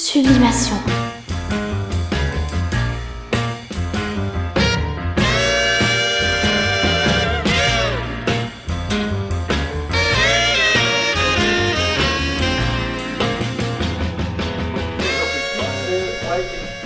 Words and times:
Sublimation. 0.00 0.76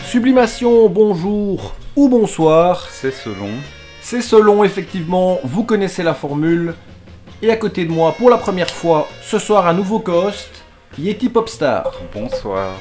Sublimation, 0.07 0.89
bonjour 0.89 1.75
ou 1.97 2.09
bonsoir, 2.09 2.89
C'est 2.91 3.13
selon. 3.13 3.51
c'est 4.01 4.23
selon 4.23 4.65
effectivement, 4.65 5.39
vous 5.45 5.65
connaissez 5.65 6.03
la 6.03 6.15
formule. 6.15 6.75
Et 7.43 7.51
à 7.51 7.57
côté 7.57 7.85
de 7.85 7.91
moi, 7.91 8.15
pour 8.17 8.31
la 8.31 8.39
première 8.39 8.71
fois, 8.71 9.09
ce 9.21 9.39
soir 9.39 9.67
un 9.67 9.75
nouveau 9.75 9.99
co-host, 9.99 10.62
Yeti 10.99 11.31
Popstar. 11.31 11.91
Bonsoir. 12.13 12.75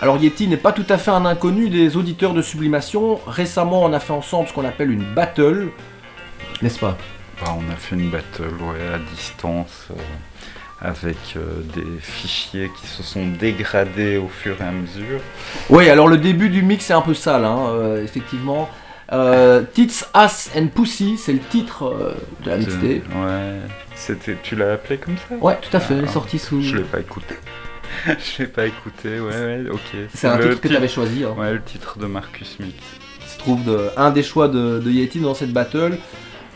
Alors 0.00 0.18
Yeti 0.18 0.48
n'est 0.48 0.58
pas 0.58 0.72
tout 0.72 0.84
à 0.90 0.98
fait 0.98 1.10
un 1.10 1.24
inconnu 1.24 1.70
des 1.70 1.96
auditeurs 1.96 2.34
de 2.34 2.42
Sublimation. 2.42 3.20
Récemment, 3.26 3.82
on 3.82 3.92
a 3.92 4.00
fait 4.00 4.12
ensemble 4.12 4.48
ce 4.48 4.52
qu'on 4.52 4.66
appelle 4.66 4.90
une 4.90 5.04
battle, 5.14 5.68
n'est-ce 6.60 6.78
pas? 6.78 6.96
Bah, 7.40 7.56
on 7.56 7.72
a 7.72 7.76
fait 7.76 7.96
une 7.96 8.10
battle 8.10 8.52
ouais, 8.60 8.94
à 8.94 8.98
distance 9.14 9.88
euh, 9.90 9.94
avec 10.80 11.16
euh, 11.36 11.62
des 11.74 12.00
fichiers 12.00 12.70
qui 12.78 12.86
se 12.86 13.02
sont 13.02 13.26
dégradés 13.26 14.18
au 14.18 14.28
fur 14.28 14.60
et 14.60 14.64
à 14.64 14.70
mesure. 14.70 15.20
Oui, 15.70 15.88
alors 15.88 16.08
le 16.08 16.18
début 16.18 16.50
du 16.50 16.62
mix 16.62 16.90
est 16.90 16.94
un 16.94 17.00
peu 17.00 17.14
sale, 17.14 17.44
hein, 17.44 17.68
euh, 17.70 18.04
effectivement. 18.04 18.68
Euh, 19.12 19.62
Tits, 19.74 20.04
Ass 20.14 20.50
and 20.56 20.68
Pussy, 20.68 21.18
c'est 21.18 21.32
le 21.34 21.38
titre 21.40 21.84
euh, 21.84 22.14
de 22.44 22.50
la 22.50 22.56
mixtape. 22.56 22.82
Ouais. 22.82 23.58
C'était, 23.94 24.36
tu 24.42 24.56
l'as 24.56 24.72
appelé 24.72 24.98
comme 24.98 25.16
ça? 25.16 25.34
Ouais, 25.40 25.58
tout 25.60 25.76
à 25.76 25.80
fait, 25.80 25.94
elle 25.94 26.04
est 26.04 26.08
Ah, 26.08 26.12
sortie 26.12 26.38
sous... 26.38 26.62
Je 26.62 26.76
l'ai 26.76 26.82
pas 26.82 27.00
écouté. 27.00 27.34
Je 28.06 28.42
l'ai 28.42 28.48
pas 28.48 28.64
écouté, 28.66 29.20
ouais, 29.20 29.30
ouais, 29.30 29.64
ok. 29.70 29.80
C'est 30.14 30.26
un 30.28 30.38
titre 30.38 30.60
que 30.60 30.68
tu 30.68 30.76
avais 30.76 30.88
choisi. 30.88 31.24
hein. 31.24 31.34
Ouais, 31.38 31.52
le 31.52 31.62
titre 31.62 31.98
de 31.98 32.06
Marcus 32.06 32.58
Mix. 32.58 32.72
qui 33.20 33.28
se 33.28 33.38
trouve 33.38 33.62
de- 33.64 33.90
un 33.98 34.10
des 34.10 34.22
choix 34.22 34.48
de, 34.48 34.78
de 34.78 34.90
Yeti 34.90 35.20
dans 35.20 35.34
cette 35.34 35.52
battle, 35.52 35.98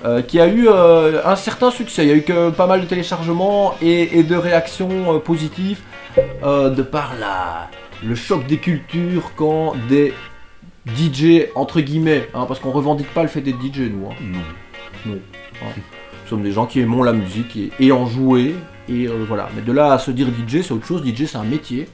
euh, 0.07 0.23
qui 0.23 0.41
a 0.41 0.47
eu 0.47 0.67
euh, 0.69 1.21
un 1.27 1.37
certain 1.37 1.71
succès. 1.71 2.05
Il 2.05 2.09
y 2.09 2.13
a 2.13 2.17
eu 2.17 2.23
que 2.23 2.49
pas 2.51 2.67
mal 2.67 2.81
de 2.81 2.87
téléchargements 2.87 3.75
et, 3.83 4.19
et 4.19 4.23
de 4.23 4.35
réactions 4.37 5.15
euh, 5.15 5.19
positives 5.19 5.81
de 6.43 6.83
par 6.83 7.13
la, 7.21 7.69
le 8.03 8.15
choc 8.15 8.47
des 8.47 8.57
cultures 8.57 9.33
quand 9.37 9.75
des 9.91 10.15
DJ, 10.95 11.47
entre 11.55 11.81
guillemets, 11.81 12.29
hein, 12.35 12.45
parce 12.47 12.61
qu'on 12.61 12.71
revendique 12.71 13.13
pas 13.13 13.23
le 13.23 13.29
fait 13.29 13.41
d'être 13.41 13.61
DJ, 13.61 13.91
nous. 13.91 14.09
hein. 14.09 14.15
Non. 15.07 15.13
Nous 15.15 16.31
sommes 16.31 16.43
des 16.43 16.53
gens 16.53 16.67
qui 16.67 16.81
aimons 16.81 17.03
la 17.03 17.13
musique 17.13 17.57
et, 17.57 17.71
et 17.81 17.93
en 17.93 18.07
jouer. 18.07 18.55
Et 18.89 19.07
euh, 19.09 19.25
voilà. 19.27 19.49
Mais 19.55 19.63
de 19.63 19.73
là 19.73 19.93
à 19.93 19.99
se 19.99 20.11
dire 20.11 20.27
DJ, 20.29 20.63
c'est 20.63 20.73
autre 20.73 20.87
chose. 20.87 21.03
DJ, 21.05 21.27
c'est 21.27 21.37
un 21.39 21.45
métier. 21.45 21.89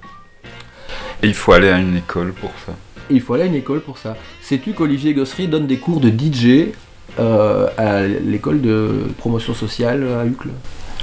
Et 1.23 1.27
il 1.29 1.35
faut 1.35 1.53
aller 1.53 1.69
à 1.69 1.79
une 1.79 1.97
école 1.97 2.33
pour 2.33 2.51
ça. 2.67 2.73
Et 3.11 3.15
il 3.15 3.21
faut 3.21 3.35
aller 3.35 3.45
à 3.45 3.47
une 3.47 3.55
école 3.55 3.81
pour 3.81 3.99
ça. 3.99 4.17
Sais-tu 4.41 4.73
qu'Olivier 4.73 5.15
Gossery 5.15 5.49
donne 5.49 5.67
des 5.67 5.79
cours 5.79 6.01
de 6.01 6.09
DJ 6.09 6.73
euh, 7.19 7.69
à 7.77 8.03
l'école 8.07 8.61
de 8.61 9.07
promotion 9.19 9.55
sociale 9.55 10.07
à 10.21 10.25
Uccle? 10.27 10.49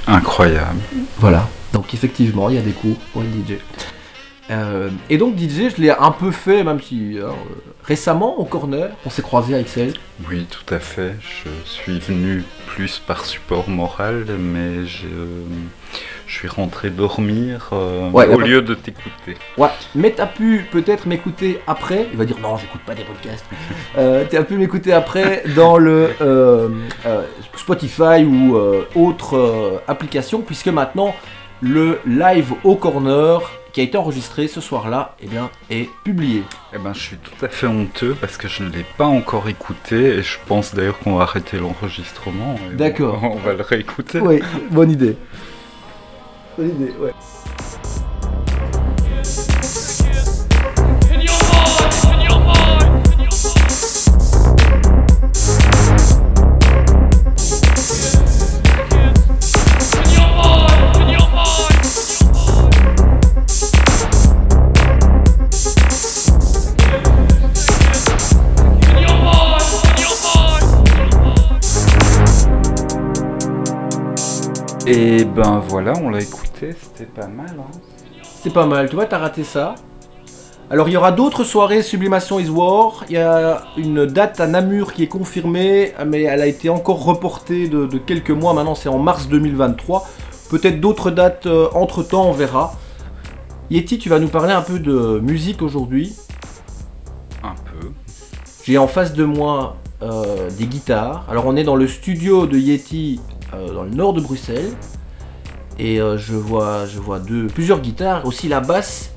Incroyable. 0.06 0.78
Voilà. 1.18 1.48
Donc 1.72 1.94
effectivement, 1.94 2.48
il 2.50 2.56
y 2.56 2.58
a 2.58 2.62
des 2.62 2.72
cours 2.72 2.96
pour 3.12 3.22
être 3.22 3.30
DJ. 3.30 3.54
Euh, 4.50 4.90
et 5.08 5.16
donc 5.16 5.38
DJ, 5.38 5.74
je 5.76 5.80
l'ai 5.80 5.90
un 5.90 6.10
peu 6.10 6.30
fait, 6.30 6.64
même 6.64 6.80
si 6.80 7.18
euh, 7.18 7.28
récemment 7.84 8.38
au 8.38 8.44
corner, 8.44 8.90
on 9.06 9.10
s'est 9.10 9.22
croisé 9.22 9.54
avec 9.54 9.66
Excel. 9.66 9.94
Oui, 10.28 10.46
tout 10.50 10.74
à 10.74 10.80
fait. 10.80 11.14
Je 11.20 11.50
suis 11.64 11.98
venu 12.00 12.44
plus 12.66 12.98
par 12.98 13.24
support 13.24 13.68
moral, 13.68 14.24
mais 14.38 14.86
je, 14.86 15.06
je 16.26 16.34
suis 16.34 16.48
rentré 16.48 16.90
dormir 16.90 17.70
euh, 17.72 18.10
Ouais, 18.10 18.26
au 18.26 18.40
lieu 18.40 18.60
de 18.60 18.74
t'écouter. 18.74 19.36
Ouais, 19.56 19.68
mais 19.94 20.10
t'as 20.10 20.26
pu 20.26 20.66
peut-être 20.72 21.06
m'écouter 21.06 21.60
après. 21.68 22.08
Il 22.12 22.18
va 22.18 22.24
dire 22.24 22.38
non, 22.40 22.56
j'écoute 22.56 22.80
pas 22.84 22.94
des 22.94 23.04
podcasts. 23.04 23.44
T'as 23.94 24.42
pu 24.42 24.56
m'écouter 24.56 24.92
après 24.92 25.44
dans 25.54 25.78
le 25.78 26.10
Spotify 27.56 28.24
ou 28.24 28.58
autre 28.96 29.80
application, 29.86 30.40
puisque 30.40 30.68
maintenant 30.68 31.14
le 31.62 32.00
live 32.06 32.54
au 32.64 32.74
corner 32.74 33.42
qui 33.72 33.80
a 33.80 33.84
été 33.84 33.96
enregistré 33.96 34.48
ce 34.48 34.60
soir-là, 34.60 35.14
eh 35.20 35.26
bien, 35.26 35.50
est 35.70 35.88
publié. 36.04 36.42
Eh 36.74 36.78
ben, 36.78 36.92
je 36.92 37.00
suis 37.00 37.16
tout 37.16 37.44
à 37.44 37.48
fait 37.48 37.66
honteux 37.66 38.16
parce 38.20 38.36
que 38.36 38.48
je 38.48 38.62
ne 38.62 38.70
l'ai 38.70 38.84
pas 38.96 39.06
encore 39.06 39.48
écouté 39.48 40.18
et 40.18 40.22
je 40.22 40.38
pense 40.46 40.74
d'ailleurs 40.74 40.98
qu'on 40.98 41.16
va 41.16 41.22
arrêter 41.24 41.58
l'enregistrement. 41.58 42.56
D'accord. 42.72 43.20
On 43.22 43.36
va 43.36 43.54
le 43.54 43.62
réécouter. 43.62 44.20
Oui, 44.20 44.40
bonne 44.70 44.90
idée. 44.90 45.16
Bonne 46.56 46.70
idée, 46.70 46.92
ouais. 47.00 47.12
Et 74.92 75.24
ben 75.24 75.62
voilà, 75.68 75.92
on 76.02 76.10
l'a 76.10 76.20
écouté, 76.20 76.74
c'était 76.76 77.08
pas 77.08 77.28
mal. 77.28 77.54
Hein. 77.60 77.78
C'est 78.42 78.52
pas 78.52 78.66
mal, 78.66 78.88
tu 78.88 78.96
vois, 78.96 79.06
t'as 79.06 79.18
raté 79.18 79.44
ça. 79.44 79.76
Alors 80.68 80.88
il 80.88 80.92
y 80.92 80.96
aura 80.96 81.12
d'autres 81.12 81.44
soirées 81.44 81.82
Sublimation 81.82 82.40
is 82.40 82.48
War. 82.48 83.04
Il 83.08 83.14
y 83.14 83.18
a 83.18 83.62
une 83.76 84.04
date 84.04 84.40
à 84.40 84.48
Namur 84.48 84.92
qui 84.92 85.04
est 85.04 85.08
confirmée, 85.08 85.92
mais 86.04 86.22
elle 86.22 86.40
a 86.40 86.48
été 86.48 86.70
encore 86.70 87.04
reportée 87.04 87.68
de, 87.68 87.86
de 87.86 87.98
quelques 87.98 88.32
mois. 88.32 88.52
Maintenant 88.52 88.74
c'est 88.74 88.88
en 88.88 88.98
mars 88.98 89.28
2023. 89.28 90.08
Peut-être 90.50 90.80
d'autres 90.80 91.12
dates 91.12 91.46
entre 91.72 92.02
temps, 92.02 92.28
on 92.28 92.32
verra. 92.32 92.72
Yeti, 93.70 93.96
tu 93.96 94.08
vas 94.08 94.18
nous 94.18 94.26
parler 94.26 94.52
un 94.52 94.62
peu 94.62 94.80
de 94.80 95.20
musique 95.22 95.62
aujourd'hui. 95.62 96.16
Un 97.44 97.54
peu. 97.54 97.92
J'ai 98.64 98.76
en 98.76 98.88
face 98.88 99.12
de 99.12 99.22
moi 99.22 99.76
euh, 100.02 100.50
des 100.58 100.66
guitares. 100.66 101.26
Alors 101.30 101.46
on 101.46 101.54
est 101.54 101.62
dans 101.62 101.76
le 101.76 101.86
studio 101.86 102.46
de 102.46 102.58
Yeti 102.58 103.20
euh, 103.28 103.29
dans 103.52 103.84
le 103.84 103.90
nord 103.90 104.12
de 104.12 104.20
Bruxelles. 104.20 104.72
Et 105.78 106.00
euh, 106.00 106.18
je 106.18 106.34
vois, 106.34 106.84
je 106.86 106.98
vois 106.98 107.18
deux, 107.18 107.46
plusieurs 107.46 107.80
guitares, 107.80 108.26
aussi 108.26 108.48
la 108.48 108.60
basse 108.60 109.12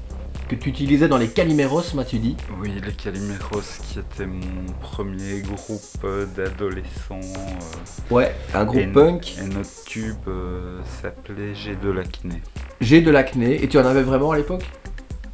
que 0.48 0.56
tu 0.56 0.70
utilisais 0.70 1.08
dans 1.08 1.18
les 1.18 1.30
Calimeros, 1.30 1.82
m'as-tu 1.94 2.20
dit? 2.20 2.38
Oui, 2.62 2.72
les 2.86 2.92
Calimeros 2.94 3.62
qui 3.82 4.00
était 4.00 4.26
mon 4.26 4.66
premier 4.82 5.42
groupe 5.42 5.82
euh, 6.04 6.26
d'adolescents. 6.26 7.20
euh, 7.22 8.14
Ouais, 8.14 8.36
un 8.54 8.64
groupe 8.66 8.82
et, 8.82 8.88
punk. 8.88 9.36
Et 9.42 9.48
notre 9.48 9.84
tube 9.86 10.16
euh, 10.28 10.80
s'appelait 11.02 11.54
J'ai 11.56 11.76
de 11.76 11.90
l'acné. 11.90 12.42
J'ai 12.82 13.02
de 13.02 13.10
l'acné. 13.12 13.64
Et 13.64 13.68
tu 13.68 13.78
en 13.78 13.86
avais 13.86 14.04
vraiment 14.04 14.32
à 14.32 14.38
l'époque? 14.38 14.66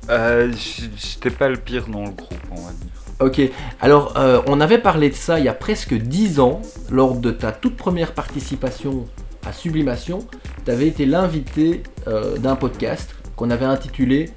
Euh, 0.10 0.52
J'étais 0.96 1.30
pas 1.32 1.50
le 1.50 1.58
pire 1.58 1.88
dans 1.88 2.04
le 2.06 2.12
groupe, 2.12 2.40
on 2.52 2.56
va 2.62 2.72
dire. 2.72 2.89
Ok, 3.22 3.42
alors 3.82 4.14
euh, 4.16 4.42
on 4.48 4.62
avait 4.62 4.78
parlé 4.78 5.10
de 5.10 5.14
ça 5.14 5.40
il 5.40 5.46
y 5.46 5.50
a 5.50 5.54
presque 5.54 5.94
10 5.94 6.40
ans, 6.40 6.62
lors 6.90 7.16
de 7.16 7.32
ta 7.32 7.52
toute 7.52 7.76
première 7.76 8.14
participation 8.14 9.08
à 9.46 9.52
Sublimation. 9.52 10.20
Tu 10.64 10.72
avais 10.72 10.88
été 10.88 11.06
l'invité 11.06 11.84
euh, 12.08 12.38
d'un 12.38 12.56
podcast 12.56 13.14
qu'on 13.36 13.50
avait 13.50 13.66
intitulé 13.66 14.30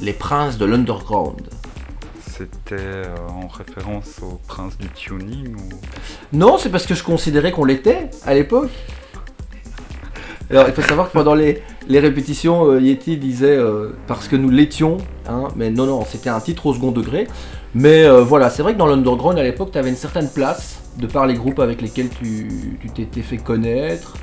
Les 0.00 0.14
Princes 0.14 0.56
de 0.56 0.64
l'Underground. 0.64 1.50
C'était 2.26 2.76
euh, 2.78 3.14
en 3.28 3.46
référence 3.46 4.20
au 4.22 4.40
prince 4.48 4.78
du 4.78 4.88
tuning 4.88 5.54
ou... 5.56 5.68
Non, 6.32 6.56
c'est 6.56 6.70
parce 6.70 6.86
que 6.86 6.94
je 6.94 7.04
considérais 7.04 7.52
qu'on 7.52 7.66
l'était 7.66 8.08
à 8.24 8.32
l'époque. 8.32 8.70
Alors, 10.48 10.66
il 10.66 10.72
faut 10.72 10.80
savoir 10.80 11.08
que 11.08 11.12
pendant 11.12 11.34
les, 11.34 11.62
les 11.88 12.00
répétitions, 12.00 12.78
Yeti 12.78 13.18
disait 13.18 13.58
parce 14.08 14.26
que 14.26 14.34
nous 14.34 14.50
l'étions, 14.50 14.96
hein, 15.28 15.46
mais 15.54 15.70
non, 15.70 15.86
non, 15.86 16.04
c'était 16.04 16.30
un 16.30 16.40
titre 16.40 16.66
au 16.66 16.74
second 16.74 16.90
degré. 16.90 17.28
Mais 17.74 18.04
euh, 18.04 18.22
voilà, 18.22 18.50
c'est 18.50 18.62
vrai 18.62 18.72
que 18.74 18.78
dans 18.78 18.86
l'underground 18.86 19.38
à 19.38 19.42
l'époque, 19.42 19.70
tu 19.72 19.78
avais 19.78 19.90
une 19.90 19.96
certaine 19.96 20.28
place 20.28 20.80
de 20.98 21.06
par 21.06 21.26
les 21.26 21.34
groupes 21.34 21.60
avec 21.60 21.80
lesquels 21.80 22.08
tu 22.08 22.78
t'étais 22.94 23.22
fait 23.22 23.36
connaître. 23.38 24.14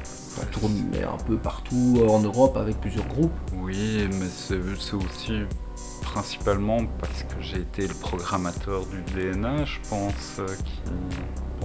Tu 0.52 0.60
tournais 0.60 1.04
un 1.04 1.18
peu 1.26 1.38
partout 1.38 1.98
euh, 2.00 2.08
en 2.10 2.20
Europe 2.20 2.58
avec 2.58 2.80
plusieurs 2.80 3.08
groupes. 3.08 3.32
Oui, 3.64 4.08
mais 4.20 4.28
c'est 4.30 4.94
aussi 4.96 5.34
principalement 6.02 6.78
parce 7.00 7.24
que 7.24 7.42
j'ai 7.42 7.58
été 7.58 7.88
le 7.88 7.94
programmateur 7.94 8.82
du 8.86 9.02
DNA, 9.14 9.66
je 9.66 9.78
pense, 9.90 10.38
euh, 10.40 10.46
qui 10.64 10.82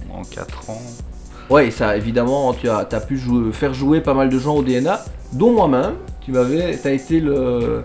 pendant 0.07 0.23
4 0.23 0.69
ans. 0.71 0.81
Ouais, 1.49 1.67
et 1.67 1.71
ça, 1.71 1.95
évidemment, 1.97 2.53
tu 2.53 2.69
as, 2.69 2.77
as 2.79 2.99
pu 3.01 3.17
jouer- 3.17 3.51
faire 3.51 3.73
jouer 3.73 4.01
pas 4.01 4.13
mal 4.13 4.29
de 4.29 4.39
gens 4.39 4.55
au 4.55 4.63
DNA, 4.63 5.03
dont 5.33 5.51
moi-même. 5.51 5.95
Tu 6.21 6.31
m'avais, 6.31 6.79
as 6.83 6.91
été 6.91 7.19
le, 7.19 7.83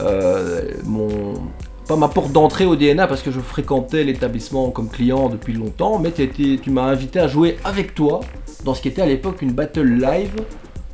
euh, 0.00 0.62
mon, 0.84 1.34
pas 1.88 1.96
ma 1.96 2.08
porte 2.08 2.32
d'entrée 2.32 2.66
au 2.66 2.76
DNA 2.76 3.06
parce 3.06 3.22
que 3.22 3.30
je 3.30 3.40
fréquentais 3.40 4.04
l'établissement 4.04 4.70
comme 4.70 4.90
client 4.90 5.30
depuis 5.30 5.54
longtemps, 5.54 5.98
mais 5.98 6.12
tu 6.12 6.70
m'as 6.70 6.82
invité 6.82 7.18
à 7.18 7.28
jouer 7.28 7.56
avec 7.64 7.94
toi 7.94 8.20
dans 8.64 8.74
ce 8.74 8.82
qui 8.82 8.88
était 8.88 9.00
à 9.00 9.06
l'époque 9.06 9.40
une 9.40 9.52
battle 9.52 9.98
live, 9.98 10.34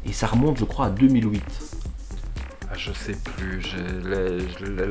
et 0.07 0.13
ça 0.13 0.29
remonte, 0.29 0.57
je 0.57 0.65
crois, 0.65 0.87
à 0.87 0.91
2008. 0.91 1.43
Ah, 2.71 2.75
je 2.77 2.93
sais 2.93 3.17
plus, 3.25 3.75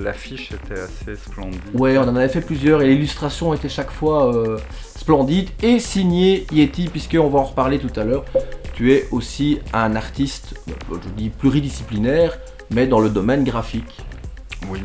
l'affiche 0.04 0.52
était 0.52 0.80
assez 0.80 1.16
splendide. 1.16 1.62
Ouais, 1.74 1.98
on 1.98 2.02
en 2.02 2.16
avait 2.18 2.30
fait 2.30 2.42
plusieurs 2.42 2.82
et 2.82 2.88
l'illustration 2.88 3.54
était 3.54 3.70
chaque 3.70 3.92
fois 3.92 4.36
euh, 4.36 4.58
splendide 4.98 5.50
et 5.62 5.80
signée 5.80 6.46
Yeti, 6.52 6.90
puisqu'on 6.90 7.30
va 7.30 7.40
en 7.40 7.44
reparler 7.46 7.80
tout 7.80 7.98
à 7.98 8.04
l'heure. 8.04 8.26
Tu 8.74 8.92
es 8.92 9.08
aussi 9.12 9.60
un 9.72 9.96
artiste, 9.96 10.56
je 10.68 11.10
dis 11.16 11.30
pluridisciplinaire, 11.30 12.38
mais 12.72 12.88
dans 12.88 13.00
le 13.00 13.10
domaine 13.10 13.46
graphique. 13.46 14.02
Oui, 14.70 14.80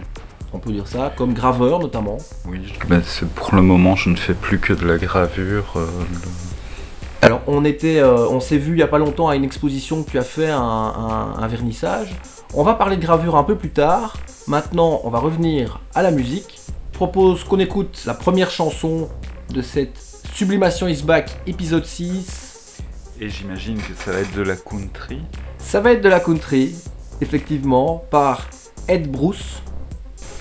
On 0.52 0.58
peut 0.58 0.72
dire 0.72 0.86
ça, 0.88 1.12
comme 1.16 1.34
graveur 1.34 1.78
notamment. 1.78 2.16
oui. 2.46 2.60
Ben, 2.88 3.02
c'est- 3.04 3.28
pour 3.28 3.54
le 3.54 3.62
moment, 3.62 3.96
je 3.96 4.08
ne 4.10 4.16
fais 4.16 4.34
plus 4.34 4.58
que 4.58 4.72
de 4.72 4.86
la 4.86 4.96
gravure. 4.98 5.74
euh, 5.76 5.86
le- 6.10 7.26
Alors, 7.26 7.40
on 7.46 7.64
était, 7.64 7.98
euh, 7.98 8.28
on 8.30 8.40
s'est 8.40 8.58
vu 8.58 8.72
il 8.72 8.78
y 8.78 8.82
a 8.82 8.86
pas 8.86 8.98
longtemps 8.98 9.28
à 9.28 9.34
une 9.36 9.44
exposition 9.44 10.02
que 10.04 10.10
tu 10.10 10.18
as 10.18 10.22
fait 10.24 10.48
un, 10.50 10.60
un- 10.60 11.34
un 11.38 11.46
vernissage. 11.48 12.14
On 12.54 12.62
va 12.62 12.74
parler 12.74 12.96
de 12.96 13.02
gravure 13.02 13.36
un 13.36 13.44
peu 13.44 13.56
plus 13.56 13.70
tard. 13.70 14.16
Maintenant, 14.46 15.00
on 15.04 15.10
va 15.10 15.18
revenir 15.18 15.80
à 15.94 16.02
la 16.02 16.10
musique. 16.10 16.58
Je 16.92 16.96
propose 16.96 17.44
qu'on 17.44 17.58
écoute 17.58 18.02
la 18.06 18.14
première 18.14 18.50
chanson 18.50 19.08
de 19.50 19.60
cette 19.62 19.98
Sublimation 20.34 20.88
is 20.88 21.02
Back 21.02 21.30
épisode 21.46 21.84
6. 21.84 22.78
Et 23.20 23.28
j'imagine 23.28 23.76
que 23.78 23.92
ça 24.04 24.12
va 24.12 24.20
être 24.20 24.34
de 24.34 24.42
la 24.42 24.56
country. 24.56 25.20
Ça 25.58 25.80
va 25.80 25.92
être 25.92 26.00
de 26.02 26.08
la 26.08 26.20
country, 26.20 26.74
effectivement, 27.20 28.04
par 28.10 28.46
Ed 28.86 29.10
Bruce. 29.10 29.60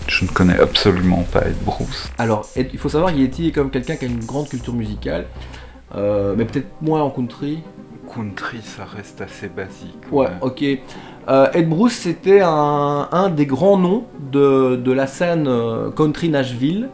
Je 0.08 0.24
ne 0.26 0.30
connais 0.30 0.60
absolument 0.60 1.24
pas 1.32 1.42
Ed 1.48 1.56
Bruce. 1.66 2.10
Alors, 2.18 2.48
Ed- 2.56 2.70
il 2.74 2.80
faut 2.80 2.90
savoir 2.90 3.12
Yeti 3.12 3.48
est 3.50 3.52
comme 3.52 3.70
quelqu'un 3.70 3.96
qui 3.98 4.06
a 4.06 4.08
une 4.08 4.24
grande 4.24 4.48
culture 4.48 4.74
musicale, 4.74 5.26
euh, 5.96 6.34
mais 6.38 6.46
peut-être 6.46 6.68
moins 6.82 7.02
en 7.02 7.10
country. 7.10 7.60
Country, 8.14 8.60
ça 8.64 8.86
reste 8.86 9.20
assez 9.22 9.50
basique. 9.50 10.00
Ouais, 10.12 10.30
ok. 10.42 10.64
Euh, 11.28 11.48
Ed 11.54 11.68
Bruce, 11.68 11.94
c'était 11.94 12.40
un, 12.42 13.10
un 13.12 13.30
des 13.30 13.46
grands 13.46 13.78
noms 13.78 14.06
de, 14.32 14.78
de 14.78 14.92
la 14.94 15.08
scène 15.08 15.46
euh, 15.48 15.92
country 15.92 16.30
Nashville. 16.30 16.88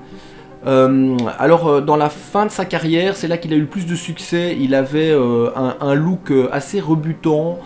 Euh, 0.65 1.15
alors, 1.38 1.81
dans 1.83 1.98
la 1.98 2.10
fin 2.10 2.48
de 2.48 2.51
sa 2.51 2.65
carrière, 2.65 3.15
c'est 3.15 3.27
là 3.27 3.38
qu'il 3.38 3.54
a 3.54 3.56
eu 3.57 3.62
le 3.62 3.68
plus 3.68 3.86
de 3.86 3.95
succès. 3.95 4.57
Il 4.60 4.74
avait 4.74 5.13
un, 5.13 5.75
un 5.80 5.94
look 5.94 6.31
assez 6.51 6.80
rebutant, 6.80 7.60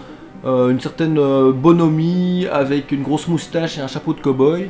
une 0.44 0.79
certaine 0.79 1.15
bonhomie, 1.51 2.47
avec 2.51 2.91
une 2.91 3.03
grosse 3.03 3.27
moustache 3.27 3.77
et 3.77 3.81
un 3.81 3.88
chapeau 3.88 4.13
de 4.13 4.19
cow-boy. 4.19 4.69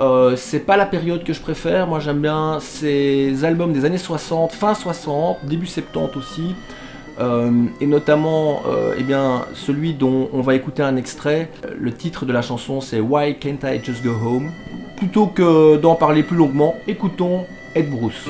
Euh, 0.00 0.34
c'est 0.36 0.60
pas 0.60 0.76
la 0.76 0.86
période 0.86 1.24
que 1.24 1.32
je 1.32 1.40
préfère. 1.40 1.86
Moi, 1.86 2.00
j'aime 2.00 2.20
bien 2.20 2.58
ces 2.60 3.44
albums 3.44 3.72
des 3.72 3.84
années 3.84 3.98
60, 3.98 4.52
fin 4.52 4.74
60, 4.74 5.44
début 5.44 5.66
70 5.66 6.16
aussi. 6.16 6.54
Euh, 7.20 7.66
et 7.80 7.86
notamment 7.86 8.62
euh, 8.66 8.94
eh 8.98 9.04
bien, 9.04 9.44
celui 9.54 9.94
dont 9.94 10.28
on 10.32 10.40
va 10.40 10.56
écouter 10.56 10.82
un 10.82 10.96
extrait. 10.96 11.48
Le 11.78 11.92
titre 11.92 12.26
de 12.26 12.32
la 12.32 12.42
chanson 12.42 12.80
c'est 12.80 12.98
Why 12.98 13.38
Can't 13.38 13.58
I 13.62 13.80
Just 13.82 14.02
Go 14.02 14.10
Home? 14.10 14.50
Plutôt 14.96 15.26
que 15.26 15.76
d'en 15.76 15.94
parler 15.94 16.24
plus 16.24 16.36
longuement, 16.36 16.74
écoutons 16.88 17.46
Ed 17.76 17.88
Bruce. 17.88 18.28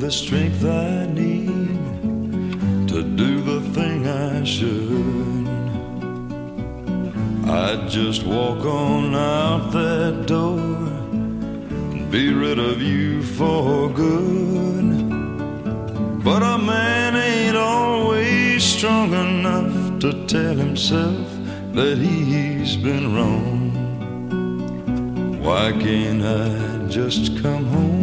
The 0.00 0.10
strength 0.10 0.64
I 0.64 1.04
need 1.04 2.88
to 2.88 3.02
do 3.02 3.42
the 3.42 3.60
thing 3.74 4.08
I 4.08 4.42
should, 4.44 5.46
I'd 7.46 7.86
just 7.90 8.24
walk 8.24 8.64
on 8.64 9.14
out 9.14 9.72
that 9.72 10.24
door 10.26 10.58
and 10.58 12.10
be 12.10 12.32
rid 12.32 12.58
of 12.58 12.80
you 12.80 13.22
for 13.22 13.90
good. 13.90 15.10
But 16.24 16.42
a 16.42 16.56
man 16.56 17.14
ain't 17.16 17.58
always 17.58 18.64
strong 18.64 19.12
enough 19.12 19.98
to 20.00 20.26
tell 20.26 20.54
himself 20.54 21.28
that 21.74 21.98
he's 21.98 22.74
been 22.78 23.14
wrong. 23.14 23.60
Why 25.42 25.72
can't 25.72 26.22
I 26.22 26.88
just 26.88 27.42
come 27.42 27.66
home 27.66 27.99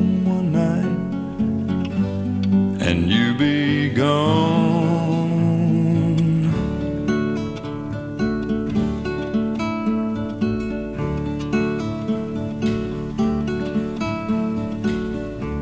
be 3.37 3.89
gone? 3.89 5.27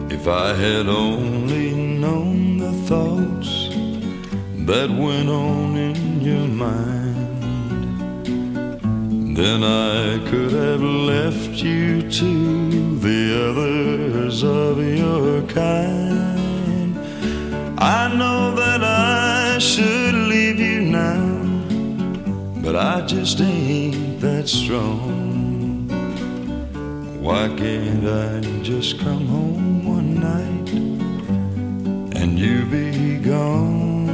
If 0.09 0.27
I 0.27 0.53
had 0.53 0.87
only 0.87 1.73
known 1.73 2.57
the 2.59 2.71
thoughts 2.87 3.69
that 4.65 4.89
went 4.89 5.29
on 5.29 5.75
in 5.75 6.21
your 6.21 6.47
mind, 6.47 7.15
then 9.35 9.63
I 9.63 10.19
could 10.29 10.53
have 10.53 10.81
left 10.81 11.49
you 11.49 12.09
to 12.09 12.99
the 12.99 13.49
others 13.49 14.43
of 14.43 14.77
your 14.81 15.41
kind. 15.47 16.44
I 17.85 18.07
know 18.07 18.55
that 18.55 18.83
I 18.83 19.59
should 19.59 20.15
leave 20.15 20.59
you 20.59 20.81
now, 20.81 21.21
but 22.63 22.75
I 22.75 23.01
just 23.01 23.39
ain't 23.39 24.19
that 24.21 24.49
strong. 24.49 25.87
Why 27.21 27.47
can't 27.55 28.07
I 28.07 28.41
just 28.63 28.97
come 28.97 29.27
home 29.27 29.85
one 29.85 30.15
night 30.15 30.69
and 32.19 32.39
you 32.39 32.65
be 32.65 33.19
gone? 33.19 34.09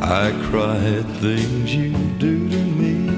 I 0.00 0.30
cry 0.48 0.76
at 0.76 1.06
things 1.20 1.74
you 1.74 1.90
do 2.18 2.48
to 2.48 2.62
me 2.80 3.10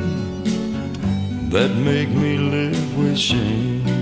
that 1.51 1.71
make 1.77 2.09
me 2.09 2.39
live 2.39 2.97
with 2.97 3.19
shame. 3.19 3.98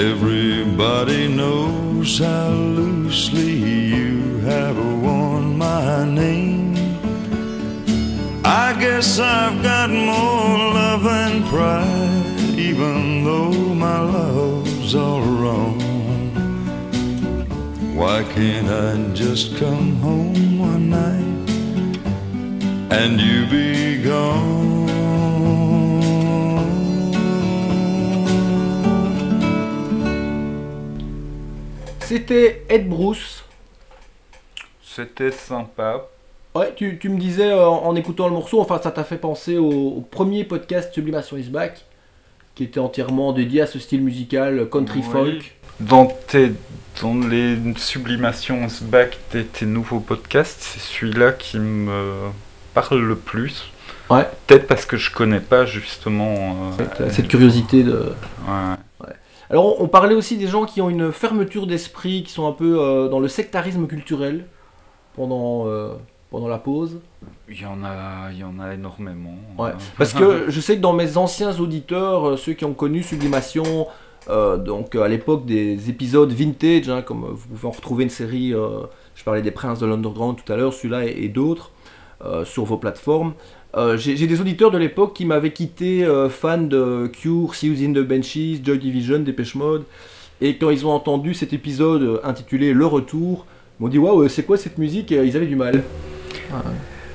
Everybody 0.00 1.28
knows 1.28 2.18
how 2.20 2.48
loosely 2.48 3.52
you 3.52 4.38
have 4.38 4.78
worn 5.02 5.58
my 5.58 6.08
name. 6.08 6.74
I 8.42 8.74
guess 8.80 9.18
I've 9.18 9.62
got 9.62 9.90
more 9.90 10.72
love 10.72 11.02
than 11.02 11.42
pride, 11.48 12.58
even 12.58 13.24
though 13.24 13.52
my 13.74 14.00
love's 14.00 14.94
all 14.94 15.20
wrong. 15.20 15.78
Why 17.94 18.22
can't 18.22 18.70
I 18.70 19.14
just 19.14 19.58
come 19.58 19.96
home 19.96 20.58
one 20.58 20.88
night 20.88 21.50
and 22.90 23.20
you 23.20 23.44
be 23.50 24.02
gone? 24.02 24.69
C'était 32.10 32.64
Ed 32.68 32.88
Bruce. 32.88 33.44
C'était 34.82 35.30
sympa. 35.30 36.08
Ouais, 36.56 36.72
tu, 36.74 36.98
tu 36.98 37.08
me 37.08 37.20
disais 37.20 37.52
euh, 37.52 37.64
en, 37.68 37.84
en 37.86 37.94
écoutant 37.94 38.26
le 38.26 38.34
morceau, 38.34 38.60
enfin 38.60 38.80
ça 38.82 38.90
t'a 38.90 39.04
fait 39.04 39.16
penser 39.16 39.58
au, 39.58 39.70
au 39.70 40.00
premier 40.00 40.42
podcast 40.42 40.92
Sublimation 40.92 41.36
is 41.36 41.44
Back, 41.50 41.84
qui 42.56 42.64
était 42.64 42.80
entièrement 42.80 43.32
dédié 43.32 43.60
à 43.62 43.68
ce 43.68 43.78
style 43.78 44.02
musical 44.02 44.68
country 44.68 44.98
Oui. 44.98 45.04
folk. 45.12 45.54
Dans, 45.78 46.06
tes, 46.06 46.50
dans 47.00 47.14
les 47.14 47.56
sublimations 47.76 48.66
back 48.82 49.16
de 49.32 49.42
tes 49.42 49.64
nouveaux 49.66 50.00
podcasts, 50.00 50.58
c'est 50.62 50.80
celui-là 50.80 51.30
qui 51.30 51.60
me 51.60 52.30
parle 52.74 53.02
le 53.06 53.14
plus. 53.14 53.70
Ouais. 54.10 54.26
Peut-être 54.48 54.66
parce 54.66 54.84
que 54.84 54.96
je 54.96 55.12
connais 55.12 55.38
pas 55.38 55.64
justement. 55.64 56.72
euh, 56.80 56.84
T'as 56.98 57.10
Cette 57.10 57.28
curiosité 57.28 57.84
de. 57.84 57.92
ouais. 58.48 58.74
Alors 59.50 59.80
on, 59.80 59.84
on 59.84 59.88
parlait 59.88 60.14
aussi 60.14 60.36
des 60.36 60.46
gens 60.46 60.64
qui 60.64 60.80
ont 60.80 60.88
une 60.88 61.12
fermeture 61.12 61.66
d'esprit, 61.66 62.22
qui 62.22 62.32
sont 62.32 62.46
un 62.46 62.52
peu 62.52 62.80
euh, 62.80 63.08
dans 63.08 63.18
le 63.18 63.28
sectarisme 63.28 63.86
culturel 63.86 64.46
pendant, 65.14 65.66
euh, 65.66 65.94
pendant 66.30 66.48
la 66.48 66.58
pause. 66.58 67.00
Il 67.48 67.60
y 67.60 67.66
en 67.66 67.82
a, 67.82 68.30
il 68.32 68.38
y 68.38 68.44
en 68.44 68.58
a 68.60 68.74
énormément. 68.74 69.34
Ouais. 69.58 69.70
Euh, 69.70 69.74
Parce 69.98 70.12
que 70.12 70.44
je 70.48 70.60
sais 70.60 70.76
que 70.76 70.80
dans 70.80 70.92
mes 70.92 71.16
anciens 71.16 71.58
auditeurs, 71.58 72.28
euh, 72.28 72.36
ceux 72.36 72.52
qui 72.52 72.64
ont 72.64 72.74
connu 72.74 73.02
Sublimation, 73.02 73.88
euh, 74.28 74.56
donc 74.56 74.94
à 74.94 75.08
l'époque 75.08 75.44
des 75.46 75.90
épisodes 75.90 76.30
vintage, 76.30 76.88
hein, 76.88 77.02
comme 77.02 77.26
vous 77.26 77.48
pouvez 77.48 77.68
en 77.68 77.72
retrouver 77.72 78.04
une 78.04 78.10
série, 78.10 78.52
je 79.14 79.24
parlais 79.24 79.42
des 79.42 79.50
Princes 79.50 79.80
de 79.80 79.86
l'Underground 79.86 80.36
tout 80.44 80.52
à 80.52 80.56
l'heure, 80.56 80.72
celui-là 80.72 81.06
et, 81.06 81.24
et 81.24 81.28
d'autres, 81.28 81.72
sur 82.44 82.64
vos 82.64 82.76
plateformes. 82.76 83.32
Euh, 83.76 83.96
J'ai 83.96 84.26
des 84.26 84.40
auditeurs 84.40 84.72
de 84.72 84.78
l'époque 84.78 85.14
qui 85.14 85.24
m'avaient 85.24 85.52
quitté 85.52 86.04
euh, 86.04 86.28
fan 86.28 86.68
de 86.68 87.08
Cure, 87.12 87.54
See 87.54 87.68
in 87.84 87.92
the 87.92 88.04
Benches, 88.04 88.60
Joy 88.64 88.78
Division, 88.78 89.20
Dépêche 89.20 89.54
Mode, 89.54 89.84
et 90.40 90.56
quand 90.56 90.70
ils 90.70 90.84
ont 90.84 90.90
entendu 90.90 91.34
cet 91.34 91.52
épisode 91.52 92.02
euh, 92.02 92.20
intitulé 92.24 92.72
Le 92.72 92.84
Retour, 92.86 93.46
ils 93.78 93.82
m'ont 93.84 93.88
dit 93.88 93.98
waouh, 93.98 94.28
c'est 94.28 94.42
quoi 94.42 94.56
cette 94.56 94.78
musique? 94.78 95.12
Ils 95.12 95.36
avaient 95.36 95.46
du 95.46 95.56
mal. 95.56 95.84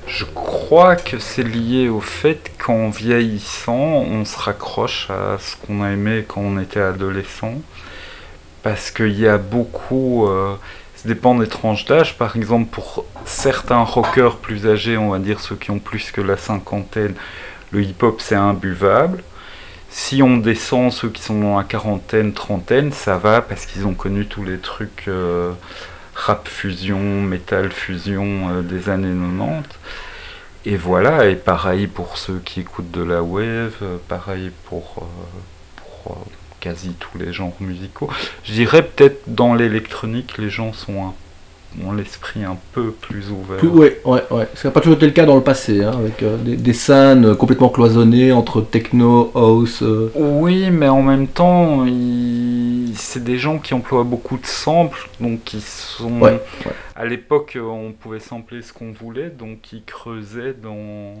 Je 0.06 0.24
crois 0.24 0.96
que 0.96 1.18
c'est 1.18 1.42
lié 1.42 1.88
au 1.88 2.00
fait 2.00 2.52
qu'en 2.58 2.88
vieillissant, 2.88 3.76
on 3.76 4.24
se 4.24 4.38
raccroche 4.38 5.10
à 5.10 5.36
ce 5.38 5.56
qu'on 5.56 5.82
a 5.82 5.90
aimé 5.90 6.24
quand 6.26 6.40
on 6.40 6.58
était 6.58 6.80
adolescent. 6.80 7.60
Parce 8.62 8.90
qu'il 8.90 9.18
y 9.18 9.26
a 9.26 9.36
beaucoup... 9.36 10.26
ça 10.96 11.08
dépend 11.08 11.34
des 11.34 11.46
tranches 11.46 11.84
d'âge. 11.84 12.16
Par 12.16 12.36
exemple, 12.36 12.70
pour 12.70 13.04
certains 13.24 13.82
rockers 13.82 14.38
plus 14.38 14.66
âgés, 14.66 14.96
on 14.96 15.10
va 15.10 15.18
dire 15.18 15.40
ceux 15.40 15.56
qui 15.56 15.70
ont 15.70 15.78
plus 15.78 16.10
que 16.10 16.20
la 16.20 16.36
cinquantaine, 16.36 17.14
le 17.70 17.82
hip-hop 17.82 18.20
c'est 18.20 18.34
imbuvable. 18.34 19.22
Si 19.90 20.22
on 20.22 20.36
descend 20.38 20.92
ceux 20.92 21.08
qui 21.08 21.22
sont 21.22 21.40
dans 21.40 21.56
la 21.56 21.64
quarantaine, 21.64 22.32
trentaine, 22.32 22.92
ça 22.92 23.18
va 23.18 23.40
parce 23.40 23.66
qu'ils 23.66 23.86
ont 23.86 23.94
connu 23.94 24.26
tous 24.26 24.44
les 24.44 24.58
trucs 24.58 25.04
euh, 25.08 25.52
rap 26.14 26.48
fusion, 26.48 27.22
metal 27.22 27.70
fusion 27.70 28.50
euh, 28.50 28.62
des 28.62 28.88
années 28.88 29.14
90. 29.14 29.62
Et 30.64 30.76
voilà, 30.76 31.28
et 31.28 31.36
pareil 31.36 31.86
pour 31.86 32.18
ceux 32.18 32.40
qui 32.44 32.60
écoutent 32.60 32.90
de 32.90 33.02
la 33.02 33.22
wave, 33.22 33.76
euh, 33.82 33.98
pareil 34.08 34.50
pour, 34.64 35.06
quasi 36.60 36.90
tous 36.98 37.18
les 37.18 37.32
genres 37.32 37.52
musicaux. 37.60 38.08
Je 38.44 38.52
dirais 38.52 38.82
peut-être 38.82 39.22
dans 39.28 39.54
l'électronique, 39.54 40.38
les 40.38 40.50
gens 40.50 40.72
sont 40.72 41.02
un- 41.08 41.14
ont 41.86 41.92
l'esprit 41.92 42.42
un 42.42 42.56
peu 42.72 42.90
plus 42.90 43.30
ouvert. 43.30 43.58
Plus- 43.58 43.68
ouais, 43.68 44.00
ouais, 44.06 44.22
ouais. 44.30 44.48
Ça 44.54 44.68
n'a 44.68 44.72
pas 44.72 44.80
toujours 44.80 44.96
été 44.96 45.04
le 45.06 45.12
cas 45.12 45.26
dans 45.26 45.36
le 45.36 45.42
passé, 45.42 45.84
hein, 45.84 45.92
avec 45.98 46.22
euh, 46.22 46.38
des, 46.38 46.56
des 46.56 46.72
scènes 46.72 47.34
complètement 47.36 47.68
cloisonnées 47.68 48.32
entre 48.32 48.62
techno, 48.62 49.30
house. 49.34 49.82
euh, 49.82 50.10
Oui, 50.14 50.70
mais 50.70 50.88
en 50.88 51.02
même 51.02 51.26
temps, 51.28 51.84
il- 51.84 52.92
c'est 52.96 53.22
des 53.22 53.36
gens 53.36 53.58
qui 53.58 53.74
emploient 53.74 54.04
beaucoup 54.04 54.38
de 54.38 54.46
samples, 54.46 55.06
donc 55.20 55.52
ils 55.52 55.60
sont. 55.60 56.20
Ouais, 56.20 56.40
ouais. 56.64 56.72
À 56.94 57.04
l'époque, 57.04 57.58
on 57.60 57.92
pouvait 57.92 58.20
sampler 58.20 58.62
ce 58.62 58.72
qu'on 58.72 58.92
voulait, 58.92 59.28
donc 59.28 59.70
ils 59.74 59.82
creusaient 59.84 60.54
dans. 60.54 61.14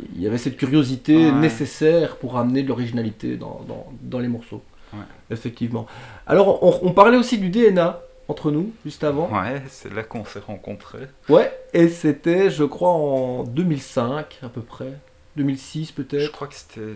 Il 0.00 0.20
y 0.20 0.26
avait 0.26 0.38
cette 0.38 0.56
curiosité 0.56 1.16
Ouais. 1.26 1.32
nécessaire 1.32 2.16
pour 2.16 2.36
amener 2.36 2.62
de 2.62 2.68
l'originalité 2.68 3.36
dans, 3.36 3.62
dans, 3.66 3.86
dans 4.02 4.18
les 4.18 4.28
morceaux. 4.28 4.62
Ouais. 4.92 5.00
Effectivement. 5.30 5.86
Alors, 6.26 6.62
on, 6.62 6.88
on 6.88 6.92
parlait 6.92 7.16
aussi 7.16 7.38
du 7.38 7.48
DNA 7.50 8.00
entre 8.28 8.50
nous, 8.50 8.72
juste 8.84 9.04
avant. 9.04 9.28
Ouais, 9.32 9.62
c'est 9.68 9.92
là 9.92 10.02
qu'on 10.02 10.24
s'est 10.24 10.40
rencontrés. 10.40 11.06
Ouais, 11.28 11.50
et 11.72 11.88
c'était, 11.88 12.50
je 12.50 12.64
crois, 12.64 12.90
en 12.90 13.44
2005 13.44 14.38
à 14.42 14.48
peu 14.48 14.60
près. 14.62 14.92
2006 15.36 15.86
Je 15.88 15.92
peut-être. 16.02 16.32
crois 16.32 16.48
que 16.48 16.54
c'était. 16.54 16.94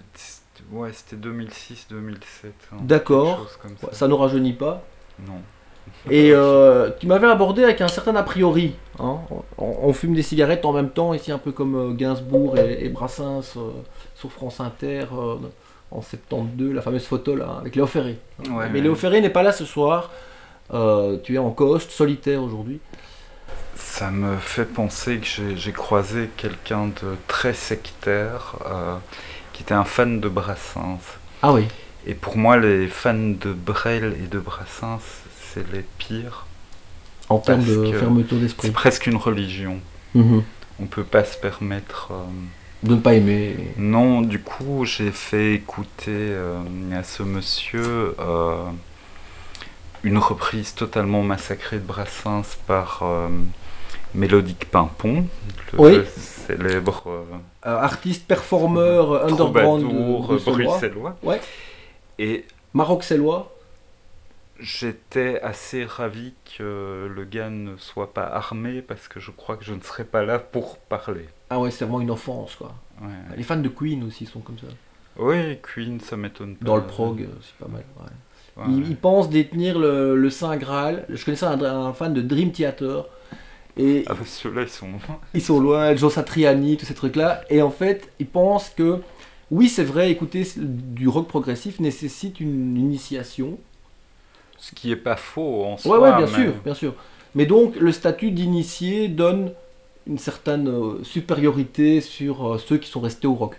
Ouais, 0.72 0.90
c'était 0.92 1.16
2006-2007. 1.28 2.46
hein, 2.72 2.76
D'accord. 2.82 3.48
ça. 3.80 3.88
Ça 3.92 4.08
ne 4.08 4.14
rajeunit 4.14 4.52
pas. 4.54 4.82
Non. 5.26 5.40
Et 6.10 6.30
euh, 6.32 6.90
tu 6.98 7.06
m'avais 7.06 7.26
abordé 7.26 7.62
avec 7.62 7.80
un 7.82 7.88
certain 7.88 8.16
a 8.16 8.22
priori. 8.22 8.74
hein. 8.98 9.18
On, 9.58 9.76
on 9.82 9.92
fume 9.92 10.14
des 10.14 10.22
cigarettes 10.22 10.64
en 10.64 10.72
même 10.72 10.90
temps, 10.90 11.12
ici 11.12 11.30
un 11.30 11.38
peu 11.38 11.52
comme 11.52 11.74
euh, 11.74 11.92
Gainsbourg 11.92 12.56
et, 12.58 12.84
et 12.86 12.88
Brassens 12.88 13.54
euh, 13.56 13.70
sur 14.14 14.32
France 14.32 14.60
Inter 14.60 15.04
euh, 15.12 15.34
en 15.90 16.00
72, 16.00 16.72
la 16.74 16.80
fameuse 16.82 17.04
photo 17.04 17.34
là, 17.36 17.58
avec 17.60 17.76
Léo 17.76 17.86
Ferré. 17.86 18.16
Ouais, 18.50 18.68
Mais. 18.72 18.80
Léo 18.80 18.94
Ferré 18.94 19.20
n'est 19.20 19.28
pas 19.30 19.42
là 19.42 19.52
ce 19.52 19.64
soir. 19.66 20.10
Euh, 20.72 21.18
tu 21.22 21.34
es 21.34 21.38
en 21.38 21.50
coste, 21.50 21.90
solitaire 21.90 22.42
aujourd'hui. 22.42 22.80
Ça 23.74 24.10
me 24.10 24.36
fait 24.38 24.64
penser 24.66 25.18
que 25.18 25.26
j'ai- 25.56 25.72
croisé 25.72 26.30
quelqu'un 26.36 26.86
de 26.86 27.16
très 27.26 27.54
sectaire, 27.54 28.54
qui 29.52 29.62
était 29.62 29.74
un 29.74 29.84
fan 29.84 30.20
de 30.20 30.28
Brassens. 30.28 31.00
Ah 31.42 31.52
oui. 31.52 31.64
Et 32.06 32.14
pour 32.14 32.36
moi, 32.36 32.56
les 32.56 32.86
fans 32.88 33.14
de 33.14 33.52
Brel 33.52 34.16
et 34.22 34.26
de 34.28 34.38
Brassens, 34.38 35.00
c'est 35.52 35.70
les 35.72 35.84
pires. 35.98 36.46
En 37.28 37.38
termes 37.38 37.62
de 37.64 37.92
fermeture 37.92 38.36
C'est 38.38 38.42
d'esprit. 38.42 38.70
presque 38.70 39.06
une 39.06 39.16
religion. 39.16 39.78
Mhm. 40.14 40.42
On 40.80 40.86
peut 40.86 41.04
pas 41.04 41.24
se 41.24 41.36
permettre. 41.36 42.08
euh, 42.12 42.86
De 42.88 42.94
ne 42.94 43.00
pas 43.00 43.14
aimer. 43.14 43.56
Non, 43.76 44.20
du 44.22 44.40
coup, 44.40 44.84
j'ai 44.84 45.12
fait 45.12 45.54
écouter 45.54 46.08
euh, 46.10 46.58
à 46.98 47.02
ce 47.04 47.22
monsieur 47.22 48.16
euh, 48.18 48.64
une 50.02 50.18
reprise 50.18 50.74
totalement 50.74 51.22
massacrée 51.22 51.76
de 51.76 51.84
Brassens 51.84 52.56
par 52.66 53.02
Mélodique 54.14 54.64
Pimpon, 54.70 55.26
le 55.74 55.78
Oui. 55.78 56.00
célèbre 56.16 57.04
euh, 57.06 57.22
artiste, 57.78 58.26
performeur, 58.26 59.24
underground 59.26 59.82
de, 59.84 60.38
bruxellois. 60.40 61.16
Ouais. 61.22 61.40
Et 62.18 62.44
Maroc-Sellois. 62.74 63.52
J'étais 64.60 65.40
assez 65.40 65.84
ravi 65.84 66.34
que 66.56 67.10
le 67.12 67.24
gars 67.24 67.50
ne 67.50 67.76
soit 67.76 68.12
pas 68.14 68.24
armé 68.26 68.82
parce 68.82 69.08
que 69.08 69.20
je 69.20 69.30
crois 69.30 69.56
que 69.56 69.64
je 69.64 69.74
ne 69.74 69.80
serais 69.80 70.04
pas 70.04 70.24
là 70.24 70.38
pour 70.38 70.78
parler. 70.78 71.28
Ah 71.50 71.58
ouais, 71.60 71.70
c'est 71.70 71.84
vraiment 71.84 72.00
une 72.00 72.10
offense 72.10 72.54
quoi. 72.56 72.74
Ouais. 73.00 73.08
Les 73.36 73.42
fans 73.42 73.56
de 73.56 73.68
Queen 73.68 74.04
aussi 74.04 74.26
sont 74.26 74.40
comme 74.40 74.58
ça. 74.58 74.66
Oui, 75.18 75.58
Queen, 75.62 76.00
ça 76.00 76.16
m'étonne 76.16 76.56
pas. 76.56 76.64
Dans 76.66 76.76
le 76.76 76.84
prog, 76.86 77.22
euh, 77.22 77.26
c'est 77.42 77.56
pas 77.56 77.70
mal. 77.70 77.84
ouais. 77.98 78.06
Ouais. 78.56 78.64
Ils, 78.68 78.90
ils 78.90 78.96
pensent 78.96 79.30
détenir 79.30 79.78
le, 79.78 80.16
le 80.16 80.30
Saint 80.30 80.56
Graal. 80.56 81.06
Je 81.08 81.24
connaissais 81.24 81.46
un, 81.46 81.62
un 81.62 81.92
fan 81.92 82.12
de 82.12 82.20
Dream 82.20 82.52
Theater. 82.52 83.06
Et 83.76 84.04
Ah, 84.06 84.14
bah, 84.14 84.20
ceux-là, 84.26 84.62
ils 84.62 84.68
sont. 84.68 84.88
ils 85.34 85.42
sont 85.42 85.60
loin, 85.60 85.94
Joe 85.96 86.12
Satriani, 86.12 86.76
tous 86.76 86.84
ces 86.86 86.94
trucs-là. 86.94 87.42
Et 87.48 87.62
en 87.62 87.70
fait, 87.70 88.12
ils 88.18 88.26
pensent 88.26 88.68
que, 88.70 89.00
oui, 89.50 89.68
c'est 89.68 89.84
vrai, 89.84 90.10
écouter 90.10 90.46
du 90.56 91.08
rock 91.08 91.28
progressif 91.28 91.80
nécessite 91.80 92.40
une 92.40 92.76
initiation. 92.76 93.58
Ce 94.62 94.74
qui 94.74 94.92
est 94.92 94.96
pas 94.96 95.16
faux 95.16 95.64
en 95.64 95.76
soi. 95.78 95.98
ouais, 96.00 96.16
bien 96.16 96.26
mais- 96.26 96.44
sûr, 96.44 96.52
bien 96.64 96.74
sûr. 96.74 96.94
Mais 97.34 97.46
donc, 97.46 97.76
le 97.76 97.92
statut 97.92 98.30
d'initié 98.30 99.08
donne 99.08 99.52
une 100.06 100.18
certaine 100.18 100.68
euh, 100.68 101.02
supériorité 101.04 102.00
sur 102.00 102.54
euh, 102.54 102.58
ceux 102.58 102.76
qui 102.76 102.90
sont 102.90 103.00
restés 103.00 103.26
au 103.26 103.34
rock. 103.34 103.56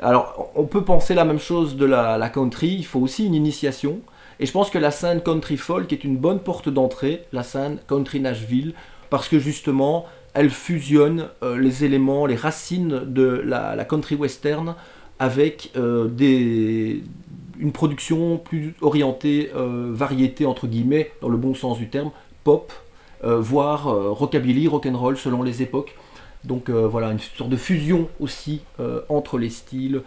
Alors, 0.00 0.50
on 0.54 0.64
peut 0.64 0.82
penser 0.84 1.14
la 1.14 1.24
même 1.24 1.38
chose 1.40 1.76
de 1.76 1.84
la, 1.84 2.16
la 2.16 2.28
country, 2.30 2.68
il 2.68 2.86
faut 2.86 3.00
aussi 3.00 3.26
une 3.26 3.34
initiation. 3.34 3.98
Et 4.38 4.46
je 4.46 4.52
pense 4.52 4.70
que 4.70 4.78
la 4.78 4.90
scène 4.90 5.20
country 5.20 5.58
folk 5.58 5.92
est 5.92 6.04
une 6.04 6.16
bonne 6.16 6.38
porte 6.38 6.68
d'entrée, 6.70 7.24
la 7.32 7.42
scène 7.42 7.78
country 7.86 8.20
Nashville, 8.20 8.72
parce 9.10 9.28
que 9.28 9.38
justement, 9.38 10.06
elle 10.32 10.48
fusionne 10.48 11.28
euh, 11.42 11.58
les 11.58 11.84
éléments, 11.84 12.24
les 12.24 12.36
racines 12.36 13.00
de 13.04 13.42
la, 13.44 13.74
la 13.76 13.84
country 13.84 14.14
western 14.14 14.74
avec 15.18 15.70
des, 15.74 17.02
une 17.60 17.72
production 17.72 18.38
plus 18.38 18.74
orientée 18.80 19.50
euh, 19.54 19.90
variété 19.92 20.46
entre 20.46 20.66
guillemets 20.66 21.12
dans 21.20 21.28
le 21.28 21.36
bon 21.36 21.54
sens 21.54 21.78
du 21.78 21.88
terme 21.88 22.10
pop 22.42 22.72
euh, 23.22 23.38
voire 23.38 23.88
euh, 23.88 24.10
rockabilly 24.10 24.66
rock'n'roll 24.66 25.16
selon 25.16 25.42
les 25.42 25.62
époques. 25.62 25.94
Donc 26.42 26.70
voilà 26.70 27.10
une 27.12 27.18
sorte 27.18 27.50
de 27.50 27.56
fusion 27.56 28.08
aussi 28.18 28.62
entre 29.10 29.36
les 29.36 29.50
styles. 29.50 30.00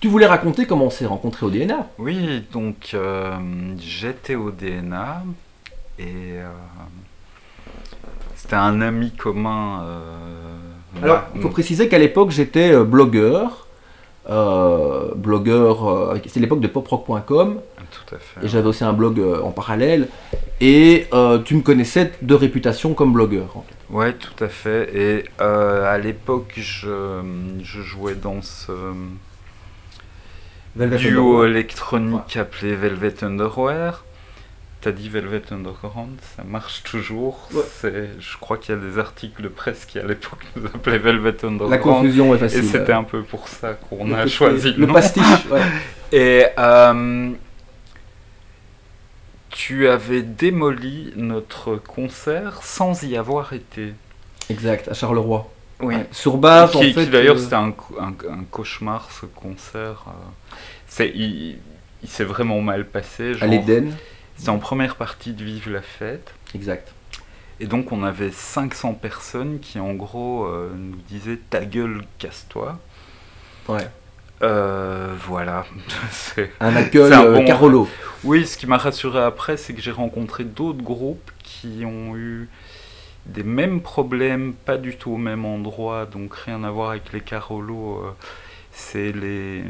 Tu 0.00 0.08
voulais 0.08 0.24
raconter 0.24 0.64
comment 0.66 0.86
on 0.86 0.90
s'est 0.90 1.04
rencontré 1.04 1.44
au 1.44 1.50
DNA 1.50 1.86
Oui, 1.98 2.42
donc 2.52 2.92
euh, 2.94 3.36
j'étais 3.78 4.34
au 4.34 4.50
DNA 4.50 5.22
et 5.98 6.06
euh, 6.38 6.48
c'était 8.34 8.54
un 8.56 8.80
ami 8.80 9.12
commun. 9.12 9.82
euh, 9.82 10.69
alors 11.02 11.22
il 11.34 11.40
faut 11.40 11.48
préciser 11.50 11.88
qu'à 11.88 11.98
l'époque 11.98 12.30
j'étais 12.30 12.72
euh, 12.72 12.84
blogueur 12.84 13.66
euh, 14.28 15.12
blogueur 15.14 15.88
euh, 15.88 16.18
c'est 16.26 16.40
l'époque 16.40 16.60
de 16.60 16.66
poprock.com 16.68 17.60
Tout 17.90 18.14
à 18.14 18.18
fait. 18.18 18.44
et 18.44 18.48
j'avais 18.48 18.68
aussi 18.68 18.84
un 18.84 18.92
blog 18.92 19.18
euh, 19.18 19.40
en 19.42 19.50
parallèle 19.50 20.08
et 20.60 21.06
euh, 21.14 21.38
tu 21.38 21.54
me 21.54 21.62
connaissais 21.62 22.12
de 22.20 22.34
réputation 22.34 22.92
comme 22.94 23.12
blogueur 23.14 23.56
en 23.56 23.62
fait. 23.62 23.74
Ouais, 23.96 24.12
tout 24.12 24.44
à 24.44 24.48
fait. 24.48 24.90
Et 24.94 25.24
euh, 25.40 25.90
à 25.92 25.96
l'époque, 25.98 26.52
je, 26.56 27.22
je 27.62 27.80
jouais 27.80 28.14
dans 28.14 28.40
ce 28.42 28.70
duo 30.76 31.44
électronique 31.44 32.36
appelé 32.36 32.74
Velvet 32.76 33.24
Underwear. 33.24 34.04
T'as 34.80 34.92
dit 34.92 35.10
Velvet 35.10 35.42
Underground, 35.50 36.18
ça 36.36 36.42
marche 36.42 36.82
toujours. 36.84 37.48
Ouais. 37.52 37.60
C'est- 37.80 38.08
Je 38.18 38.38
crois 38.38 38.56
qu'il 38.56 38.74
y 38.74 38.78
a 38.78 38.80
des 38.80 38.98
articles 38.98 39.42
de 39.42 39.48
presse 39.48 39.84
qui 39.84 39.98
à 39.98 40.04
l'époque 40.06 40.40
nous 40.56 40.64
appelaient 40.66 40.96
Velvet 40.98 41.44
Underground. 41.44 41.70
la 41.70 41.76
confusion 41.78 42.32
est 42.32 42.38
Et 42.38 42.40
facile 42.40 42.64
c'était 42.64 42.92
un 42.92 43.04
peu 43.04 43.22
pour 43.22 43.46
ça 43.48 43.74
qu'on 43.74 44.06
Le 44.06 44.14
a 44.14 44.26
choisi 44.26 44.72
le 44.72 44.86
nom. 44.86 44.94
pastiche 44.94 45.46
ouais. 45.50 45.60
Et 46.12 46.46
euh, 46.58 47.30
tu 49.50 49.88
avais 49.88 50.22
démoli 50.22 51.12
notre 51.16 51.76
concert 51.76 52.60
sans 52.62 53.02
y 53.02 53.16
avoir 53.16 53.52
été. 53.52 53.92
exact 54.48 54.88
à 54.88 54.94
Charleroi 54.94 55.50
Oui. 55.80 55.94
Ouais. 55.96 56.06
sur 56.12 56.36
base 56.36 56.74
en 56.74 56.80
fait 56.80 57.06
d'ailleurs 57.06 57.36
euh, 57.36 57.38
c'était 57.38 57.54
un, 57.56 57.72
co- 57.72 57.98
un- 58.00 58.14
un 58.32 58.44
cauchemar 58.50 59.10
ce 59.10 59.26
concert. 59.26 60.04
euh. 60.08 60.54
C'est, 60.86 61.10
il, 61.14 61.58
il 62.02 62.08
s'est 62.08 62.24
vraiment 62.24 62.60
mal 62.60 62.86
passé. 62.86 63.34
à 63.40 63.46
l'Éden 63.46 63.90
C'était 64.40 64.50
en 64.50 64.58
première 64.58 64.96
partie 64.96 65.34
de 65.34 65.44
Vive 65.44 65.70
la 65.70 65.82
fête. 65.82 66.32
exact 66.54 66.94
Et 67.60 67.66
donc 67.66 67.92
on 67.92 68.02
avait 68.02 68.30
500 68.30 68.94
personnes 68.94 69.58
qui 69.60 69.78
en 69.78 69.92
gros 69.92 70.46
euh, 70.46 70.70
nous 70.74 70.96
disaient 71.08 71.38
ta 71.50 71.64
gueule, 71.66 72.02
casse-toi. 72.18 72.78
ouais 73.68 73.86
Euh, 74.42 75.14
voilà. 75.26 75.66
C'est- 76.10 76.50
un 76.60 76.74
accueil 76.74 77.08
C'est 77.10 77.14
un 77.14 77.24
euh, 77.26 77.34
bon- 77.36 77.44
Carolo 77.44 77.86
Oui, 78.24 78.46
ce 78.46 78.56
qui 78.56 78.66
m'a 78.66 78.78
rassuré 78.78 79.18
après, 79.22 79.58
c'est 79.58 79.74
que 79.74 79.82
j'ai 79.82 79.90
rencontré 79.90 80.44
d'autres 80.44 80.82
groupes 80.82 81.30
qui 81.42 81.84
ont 81.84 82.16
eu 82.16 82.48
des 83.26 83.42
mêmes 83.42 83.82
problèmes, 83.82 84.54
pas 84.54 84.78
du 84.78 84.96
tout 84.96 85.10
au 85.12 85.16
même 85.18 85.44
endroit, 85.44 86.06
donc 86.06 86.34
rien 86.34 86.64
à 86.64 86.70
voir 86.70 86.90
avec 86.92 87.12
les 87.12 87.20
Carolo. 87.20 88.02
euh, 88.06 88.10
c'est 88.72 89.12
les, 89.12 89.64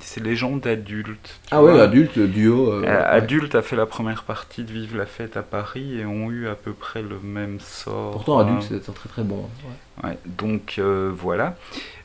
c'est 0.00 0.22
les 0.22 0.36
gens 0.36 0.56
d'adultes. 0.56 1.40
Ah 1.50 1.62
ouais, 1.62 1.72
vois. 1.72 1.82
adulte, 1.82 2.16
le 2.16 2.28
duo. 2.28 2.72
euh, 2.72 2.82
Euh, 2.82 2.82
ouais. 2.82 3.56
A 3.56 3.62
fait 3.62 3.76
la 3.76 3.86
première 3.86 4.22
partie 4.24 4.64
de 4.64 4.72
Vive 4.72 4.96
la 4.96 5.06
fête 5.06 5.36
à 5.36 5.42
Paris 5.42 5.98
et 5.98 6.04
ont 6.04 6.30
eu 6.30 6.46
à 6.48 6.54
peu 6.54 6.72
près 6.72 7.02
le 7.02 7.18
même 7.22 7.58
sort. 7.60 8.12
Pourtant, 8.12 8.38
hein. 8.38 8.46
adulte, 8.46 8.66
c'est 8.68 8.94
très 8.94 9.08
très 9.08 9.22
bon. 9.22 9.36
ouais. 10.04 10.10
Ouais, 10.10 10.18
donc 10.26 10.76
euh, 10.78 11.10
voilà. 11.12 11.56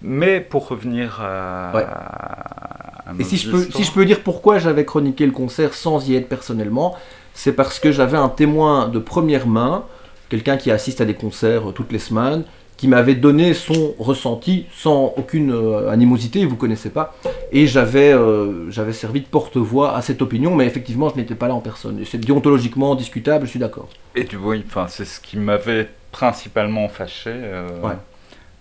Mais 0.01 0.39
pour 0.39 0.67
revenir 0.67 1.19
à. 1.21 1.71
Ouais. 1.75 1.83
à 1.85 3.13
Et 3.19 3.23
si 3.23 3.37
je, 3.37 3.51
peux, 3.51 3.63
si 3.63 3.83
je 3.83 3.91
peux 3.91 4.05
dire 4.05 4.21
pourquoi 4.21 4.57
j'avais 4.59 4.85
chroniqué 4.85 5.25
le 5.25 5.31
concert 5.31 5.73
sans 5.73 6.07
y 6.09 6.15
être 6.15 6.27
personnellement, 6.29 6.97
c'est 7.33 7.53
parce 7.53 7.79
que 7.79 7.91
j'avais 7.91 8.17
un 8.17 8.29
témoin 8.29 8.87
de 8.87 8.97
première 8.97 9.45
main, 9.45 9.83
quelqu'un 10.29 10.57
qui 10.57 10.71
assiste 10.71 11.01
à 11.01 11.05
des 11.05 11.13
concerts 11.13 11.69
euh, 11.69 11.71
toutes 11.73 11.91
les 11.91 11.99
semaines, 11.99 12.43
qui 12.83 12.89
m'avait 12.89 13.15
donné 13.15 13.53
son 13.53 13.95
ressenti 13.97 14.65
sans 14.73 15.13
aucune 15.15 15.53
euh, 15.53 15.89
animosité, 15.89 16.43
vous 16.45 16.57
connaissez 16.57 16.89
pas, 16.89 17.15
et 17.53 17.65
j'avais 17.65 18.11
euh, 18.11 18.69
j'avais 18.71 18.91
servi 18.91 19.21
de 19.21 19.25
porte-voix 19.25 19.95
à 19.95 20.01
cette 20.01 20.21
opinion, 20.21 20.53
mais 20.53 20.65
effectivement 20.65 21.07
je 21.07 21.15
n'étais 21.15 21.33
pas 21.33 21.47
là 21.47 21.53
en 21.53 21.61
personne. 21.61 22.03
C'est 22.03 22.17
déontologiquement 22.17 22.93
discutable, 22.95 23.45
je 23.45 23.51
suis 23.51 23.59
d'accord. 23.59 23.87
Et 24.15 24.25
du 24.25 24.35
oui, 24.35 24.65
enfin, 24.67 24.87
c'est 24.89 25.05
ce 25.05 25.21
qui 25.21 25.37
m'avait 25.37 25.87
principalement 26.11 26.89
fâché. 26.89 27.31
euh, 27.33 27.69
Ouais. 27.81 27.95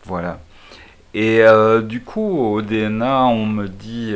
Voilà. 0.04 0.38
Et 1.14 1.40
du 1.82 2.00
coup, 2.02 2.38
au 2.54 2.62
DNA, 2.62 3.24
on 3.26 3.44
me 3.44 3.66
dit. 3.66 4.14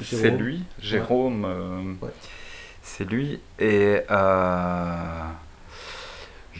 c'est 0.00 0.22
Jérôme. 0.22 0.38
lui, 0.40 0.62
Jérôme. 0.80 1.96
Ouais. 2.00 2.08
C'est 2.82 3.04
lui. 3.04 3.40
Et. 3.58 3.98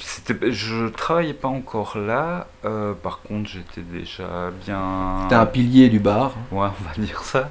Je 0.01 0.89
travaillais 0.89 1.35
pas 1.35 1.49
encore 1.49 1.99
là. 1.99 2.47
euh, 2.65 2.95
par 2.95 3.21
contre, 3.23 3.49
j'étais 3.51 3.83
déjà 3.83 4.51
bien. 4.65 5.27
T'es 5.29 5.35
un 5.35 5.47
pilier 5.47 5.89
du 5.89 6.01
bar. 6.01 6.33
Ouais, 6.51 6.69
on 6.81 6.85
va 6.89 6.95
dire 6.99 7.23
ça. 7.23 7.51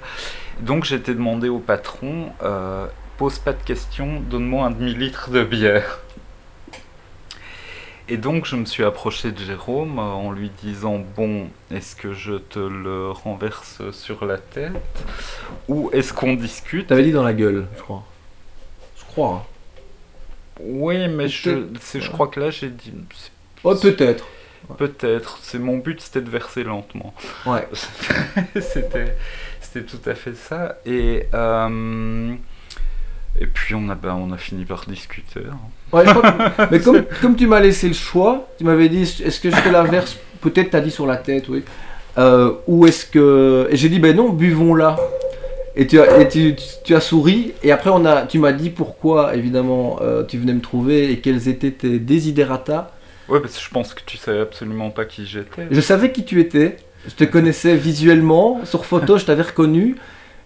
Donc 0.62 0.84
j'étais 0.84 1.13
demandé 1.13 1.48
au 1.48 1.60
patron, 1.60 2.32
euh, 2.44 2.88
pose 3.18 3.39
pas 3.39 3.53
de 3.53 3.62
questions, 3.63 4.20
donne-moi 4.20 4.65
un 4.65 4.72
demi-litre 4.72 5.29
de 5.29 5.44
bière. 5.44 6.00
Et 8.12 8.18
donc 8.18 8.46
je 8.46 8.56
me 8.56 8.65
suis 8.65 8.84
approché 8.84 9.32
de 9.32 9.38
Jérôme 9.39 10.00
euh, 10.00 10.01
en 10.01 10.32
lui 10.32 10.50
disant, 10.63 11.00
bon, 11.15 11.48
est-ce 11.72 11.96
que 11.96 12.12
je 12.13 12.34
te 12.34 12.58
le 12.60 13.12
renverse 13.12 13.82
sur 13.91 14.25
la 14.25 14.38
tête? 14.39 14.74
Ou 15.68 15.91
est-ce 15.94 16.12
qu'on 16.12 16.34
discute? 16.34 16.88
T'avais 16.88 17.03
dit 17.03 17.12
dans 17.12 17.24
la 17.24 17.34
gueule, 17.34 17.68
je 17.77 17.82
crois. 17.84 18.03
Je 18.98 19.06
crois. 19.06 19.29
hein. 19.36 19.44
Oui, 20.62 21.08
mais 21.08 21.28
je, 21.28 21.50
je 21.96 22.10
crois 22.12 22.28
que 22.28 22.39
là 22.39 22.50
j'ai 22.50 22.70
dit, 22.70 22.94
Oh, 23.63 23.75
peut-être. 23.75 24.28
peut-être, 24.78 25.39
c'est 25.42 25.60
mon 25.60 25.78
but 25.78 26.00
c'était 26.01 26.22
de 26.22 26.30
verser 26.30 26.63
lentement. 26.63 27.13
Ouais. 27.46 27.68
c'était, 28.62 29.16
c'était 29.62 29.86
tout 29.86 30.10
à 30.10 30.16
fait 30.16 30.36
ça. 30.36 30.78
Et, 30.86 31.25
euh, 31.34 32.34
et 33.39 33.46
puis 33.48 33.75
on 33.75 33.89
a, 33.89 33.96
ben, 33.96 34.13
on 34.16 34.32
a 34.32 34.38
fini 34.38 34.66
par 34.66 34.86
discuter. 34.86 35.42
hein. 35.50 35.58
Ouais, 35.92 36.06
je 36.06 36.12
crois 36.13 36.32
que- 36.32 36.62
Mais 36.72 36.80
comme, 36.80 37.04
comme 37.22 37.36
tu 37.36 37.48
m'as 37.48 37.60
laissé 37.60 37.88
le 37.88 37.94
choix, 37.94 38.48
tu 38.58 38.63
m'avais 38.63 38.89
dit 38.89 39.01
est-ce 39.01 39.39
que 39.39 39.50
je 39.51 39.62
te 39.62 39.70
la 39.70 39.84
verse 39.84 40.18
Peut-être 40.42 40.70
t'as 40.72 40.82
dit 40.82 40.92
sur 40.92 41.06
la 41.06 41.18
tête, 41.18 41.50
oui. 41.50 41.63
Euh, 42.18 42.54
ou 42.68 42.86
est-ce 42.88 43.06
que. 43.06 43.68
Et 43.72 43.75
j'ai 43.78 43.89
dit 43.89 44.00
ben 44.00 44.16
non, 44.16 44.30
buvons-la. 44.30 44.98
Et, 45.76 45.88
tu 45.88 46.00
as, 46.00 46.20
et 46.22 46.28
tu, 46.28 46.56
tu- 46.56 46.64
tu 46.84 46.96
as 46.96 47.00
souri, 47.02 47.54
et 47.64 47.72
après 47.72 47.90
on 47.90 48.04
a, 48.06 48.24
tu 48.24 48.40
m'as 48.40 48.52
dit 48.52 48.70
pourquoi, 48.70 49.36
évidemment, 49.36 50.00
euh, 50.02 50.24
tu 50.24 50.38
venais 50.38 50.54
me 50.54 50.62
trouver 50.62 51.12
et 51.12 51.20
quels 51.20 51.48
étaient 51.48 51.72
tes 51.72 52.00
desiderata. 52.00 52.92
Ouais, 53.30 53.40
parce 53.40 53.56
que 53.58 53.64
je 53.64 53.70
pense 53.70 53.94
que 53.94 54.02
tu 54.06 54.18
savais 54.18 54.40
absolument 54.40 54.90
pas 54.90 55.06
qui 55.06 55.26
j'étais. 55.26 55.68
Je 55.70 55.82
savais 55.82 56.12
qui 56.12 56.26
tu 56.26 56.40
étais, 56.42 56.78
je 57.08 57.14
te 57.14 57.24
connaissais 57.24 57.76
visuellement, 57.76 58.62
sur 58.66 58.86
photo 58.86 59.18
je 59.18 59.25
t'avais 59.25 59.44
reconnu, 59.44 59.96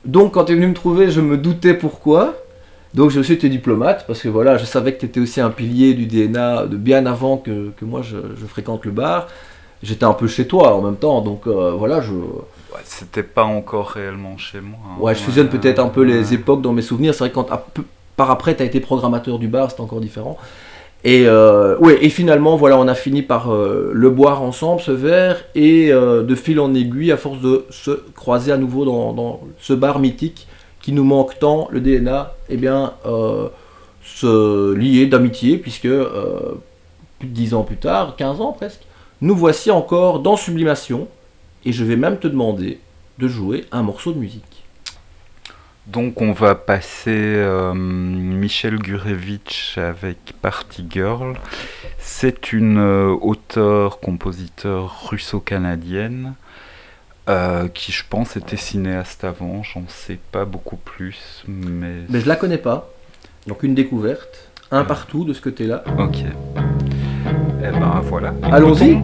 donc 0.05 0.33
quand 0.33 0.45
tu 0.45 0.51
es 0.51 0.55
venu 0.55 0.67
me 0.67 0.73
trouver, 0.73 1.09
je 1.09 1.21
me 1.21 1.37
doutais 1.37 1.73
pourquoi. 1.73 2.35
Donc 2.93 3.09
je 3.09 3.21
suis 3.21 3.33
été 3.33 3.49
diplomate, 3.49 4.05
parce 4.05 4.21
que 4.21 4.27
voilà, 4.29 4.57
je 4.57 4.65
savais 4.65 4.93
que 4.93 4.99
tu 4.99 5.05
étais 5.07 5.19
aussi 5.19 5.41
un 5.41 5.49
pilier 5.49 5.95
du 5.95 6.05
DNA 6.05 6.67
de 6.67 6.77
bien 6.77 7.07
avant 7.07 7.37
que, 7.37 7.71
que 7.75 7.85
moi 7.85 8.01
je, 8.03 8.17
je 8.39 8.45
fréquente 8.45 8.85
le 8.85 8.91
bar. 8.91 9.27
J'étais 9.81 10.03
un 10.05 10.13
peu 10.13 10.27
chez 10.27 10.45
toi 10.47 10.75
en 10.75 10.81
même 10.81 10.97
temps, 10.97 11.21
donc 11.21 11.47
euh, 11.47 11.71
voilà, 11.71 12.01
je, 12.01 12.11
Ouais, 12.73 12.81
c'était 12.85 13.23
pas 13.23 13.43
encore 13.43 13.89
réellement 13.89 14.37
chez 14.37 14.61
moi. 14.61 14.79
hein. 14.85 15.01
ouais, 15.01 15.13
je 15.15 15.19
fusionne 15.21 15.49
peut-être 15.49 15.79
un 15.79 15.89
peu 15.89 16.01
les 16.03 16.33
époques 16.33 16.61
dans 16.61 16.73
mes 16.73 16.81
souvenirs. 16.81 17.13
C'est 17.13 17.19
vrai 17.19 17.29
que 17.29 17.35
quand, 17.35 17.51
à 17.51 17.65
par 18.15 18.29
après 18.31 18.55
tu 18.55 18.61
as 18.63 18.65
été 18.65 18.79
programmateur 18.79 19.39
du 19.39 19.47
bar, 19.47 19.69
c'était 19.69 19.81
encore 19.81 19.99
différent. 20.01 20.37
Et, 21.05 21.25
euh, 21.27 21.77
ouais, 21.79 21.97
et 22.01 22.09
finalement, 22.09 22.55
voilà, 22.55 22.77
on 22.79 22.87
a 22.87 22.95
fini 22.95 23.21
par 23.23 23.51
euh, 23.53 23.91
le 23.93 24.09
boire 24.09 24.41
ensemble, 24.41 24.79
ce 24.81 24.91
verre, 24.91 25.43
et 25.53 25.91
euh, 25.91 26.23
de 26.23 26.33
fil 26.33 26.59
en 26.61 26.73
aiguille, 26.73 27.11
à 27.11 27.17
force 27.17 27.41
de 27.41 27.65
se 27.69 27.91
croiser 28.15 28.53
à 28.53 28.57
nouveau 28.57 28.85
dans, 28.85 29.11
dans 29.11 29.41
ce 29.59 29.73
bar 29.73 29.99
mythique 29.99 30.47
qui 30.81 30.93
nous 30.93 31.03
manque 31.03 31.37
tant, 31.39 31.67
le 31.71 31.81
DNA, 31.81 32.31
eh 32.49 32.55
bien, 32.55 32.93
euh, 33.05 33.49
se 34.01 34.73
lier 34.73 35.05
d'amitié, 35.07 35.57
puisque 35.57 35.89
plus 37.19 37.27
de 37.27 37.33
10 37.33 37.53
ans 37.53 37.63
plus 37.63 37.77
tard, 37.77 38.15
15 38.15 38.39
ans 38.39 38.53
presque, 38.53 38.81
nous 39.21 39.35
voici 39.35 39.71
encore 39.71 40.19
dans 40.19 40.37
Sublimation, 40.37 41.07
et 41.65 41.71
je 41.71 41.83
vais 41.83 41.95
même 41.95 42.17
te 42.17 42.27
demander 42.27 42.79
de 43.19 43.27
jouer 43.27 43.65
un 43.71 43.83
morceau 43.83 44.13
de 44.13 44.19
musique. 44.19 44.63
Donc 45.87 46.21
on 46.21 46.31
va 46.31 46.55
passer 46.55 47.11
euh, 47.11 47.73
Michel 47.73 48.77
Gurevitch 48.79 49.77
avec 49.77 50.33
Party 50.41 50.85
Girl. 50.89 51.33
C'est 51.97 52.53
une 52.53 52.77
euh, 52.77 53.13
auteure-compositeur 53.21 55.09
russo-canadienne 55.09 56.35
euh, 57.29 57.67
qui 57.67 57.91
je 57.91 58.03
pense 58.09 58.37
était 58.37 58.55
cinéaste 58.57 59.23
avant, 59.25 59.61
j'en 59.63 59.83
sais 59.87 60.19
pas 60.31 60.45
beaucoup 60.45 60.77
plus, 60.77 61.43
mais... 61.47 62.01
Mais 62.09 62.19
je 62.21 62.27
la 62.27 62.35
connais 62.35 62.57
pas, 62.57 62.89
donc 63.47 63.63
une 63.63 63.75
découverte, 63.75 64.49
un 64.71 64.81
Ah. 64.81 64.85
partout 64.85 65.23
de 65.25 65.33
ce 65.33 65.41
côté-là. 65.41 65.83
Ok. 65.97 66.17
Eh 67.25 67.71
ben 67.71 68.01
voilà. 68.03 68.33
Allons-y. 68.43 69.01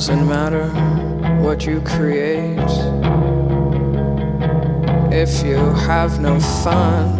Doesn't 0.00 0.26
matter 0.26 0.66
what 1.42 1.66
you 1.66 1.78
create 1.82 2.56
if 5.12 5.44
you 5.44 5.58
have 5.84 6.18
no 6.20 6.40
fun. 6.40 7.18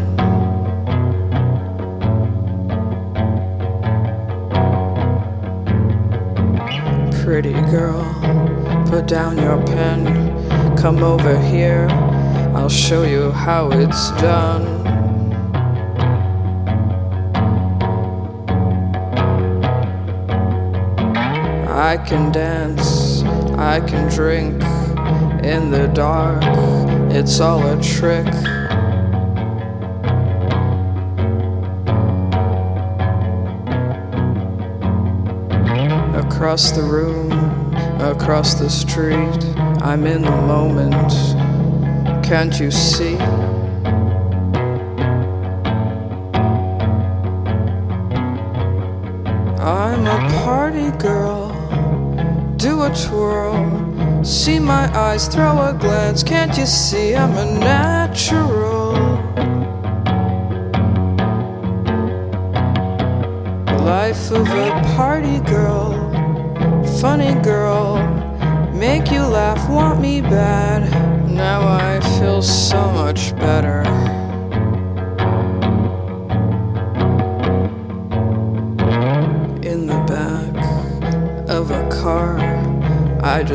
Pretty 7.23 7.53
girl, 7.53 8.03
put 8.89 9.07
down 9.07 9.37
your 9.37 9.63
pen, 9.67 10.79
come 10.79 11.03
over 11.03 11.39
here, 11.39 11.87
I'll 12.55 12.71
show 12.71 13.03
you 13.03 13.31
how 13.31 13.71
it's 13.73 14.11
done. 14.13 14.70
I 21.91 21.97
can 21.97 22.31
dance, 22.31 23.25
I 23.59 23.81
can 23.81 24.09
drink 24.09 24.63
in 25.45 25.73
the 25.73 25.91
dark, 25.93 26.41
it's 27.13 27.41
all 27.41 27.67
a 27.67 27.83
trick. 27.83 28.29
Across 36.15 36.71
the 36.77 36.85
room, 36.85 37.33
across 38.01 38.55
the 38.55 38.71
street, 38.71 39.45
I'm 39.83 40.07
in 40.07 40.23
the 40.23 40.31
moment. 40.31 41.13
Can't 42.25 42.61
you 42.61 42.71
see? 42.71 43.17
Twirl. 53.07 54.25
See 54.25 54.59
my 54.59 54.87
eyes, 54.97 55.29
throw 55.29 55.61
a 55.63 55.73
glance. 55.73 56.23
Can't 56.23 56.57
you 56.59 56.67
see 56.67 57.15
I'm 57.15 57.37
a 57.37 57.59
natural? 57.59 58.80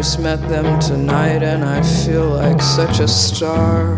Just 0.05 0.19
met 0.19 0.39
them 0.49 0.79
tonight 0.79 1.41
and 1.41 1.65
I 1.65 1.81
feel 1.81 2.29
like 2.29 2.61
such 2.61 2.99
a 2.99 3.07
star. 3.07 3.95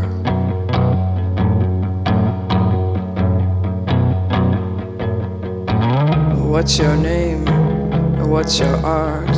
What's 6.47 6.79
your 6.79 6.95
name? 6.95 7.43
What's 8.29 8.57
your 8.57 8.73
art? 8.85 9.35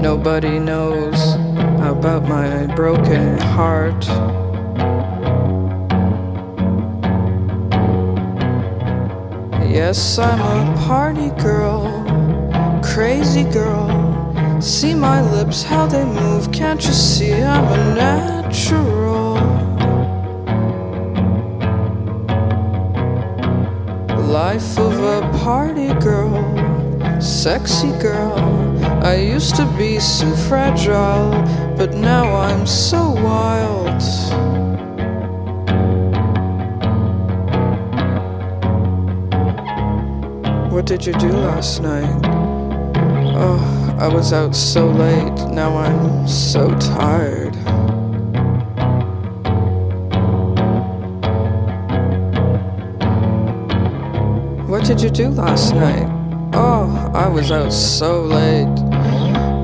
Nobody 0.00 0.60
knows 0.60 1.34
about 1.82 2.28
my 2.28 2.66
broken 2.76 3.36
heart. 3.56 4.04
Yes, 9.68 10.16
I'm 10.20 10.40
a 10.40 10.76
party 10.86 11.30
girl, 11.42 11.82
crazy 12.84 13.42
girl. 13.42 14.03
See 14.60 14.94
my 14.94 15.20
lips, 15.20 15.62
how 15.62 15.86
they 15.86 16.04
move. 16.04 16.50
Can't 16.52 16.82
you 16.84 16.92
see 16.92 17.32
I'm 17.32 17.64
a 17.64 17.94
natural? 17.94 19.34
Life 24.26 24.78
of 24.78 24.98
a 25.02 25.20
party 25.38 25.92
girl, 26.00 27.20
sexy 27.20 27.92
girl. 27.98 28.34
I 29.04 29.16
used 29.16 29.54
to 29.56 29.66
be 29.76 30.00
so 30.00 30.34
fragile, 30.48 31.30
but 31.76 31.94
now 31.94 32.34
I'm 32.34 32.66
so 32.66 33.10
wild. 33.10 34.02
What 40.72 40.86
did 40.86 41.06
you 41.06 41.12
do 41.14 41.28
last 41.28 41.82
night? 41.82 42.20
Oh, 43.36 43.73
I 43.98 44.08
was 44.08 44.32
out 44.32 44.54
so 44.54 44.88
late, 44.88 45.48
now 45.50 45.76
I'm 45.76 46.26
so 46.28 46.68
tired. 46.78 47.54
What 54.68 54.84
did 54.84 55.00
you 55.00 55.10
do 55.10 55.28
last 55.28 55.74
night? 55.74 56.08
Oh, 56.52 57.10
I 57.14 57.28
was 57.28 57.50
out 57.50 57.72
so 57.72 58.22
late. 58.22 58.66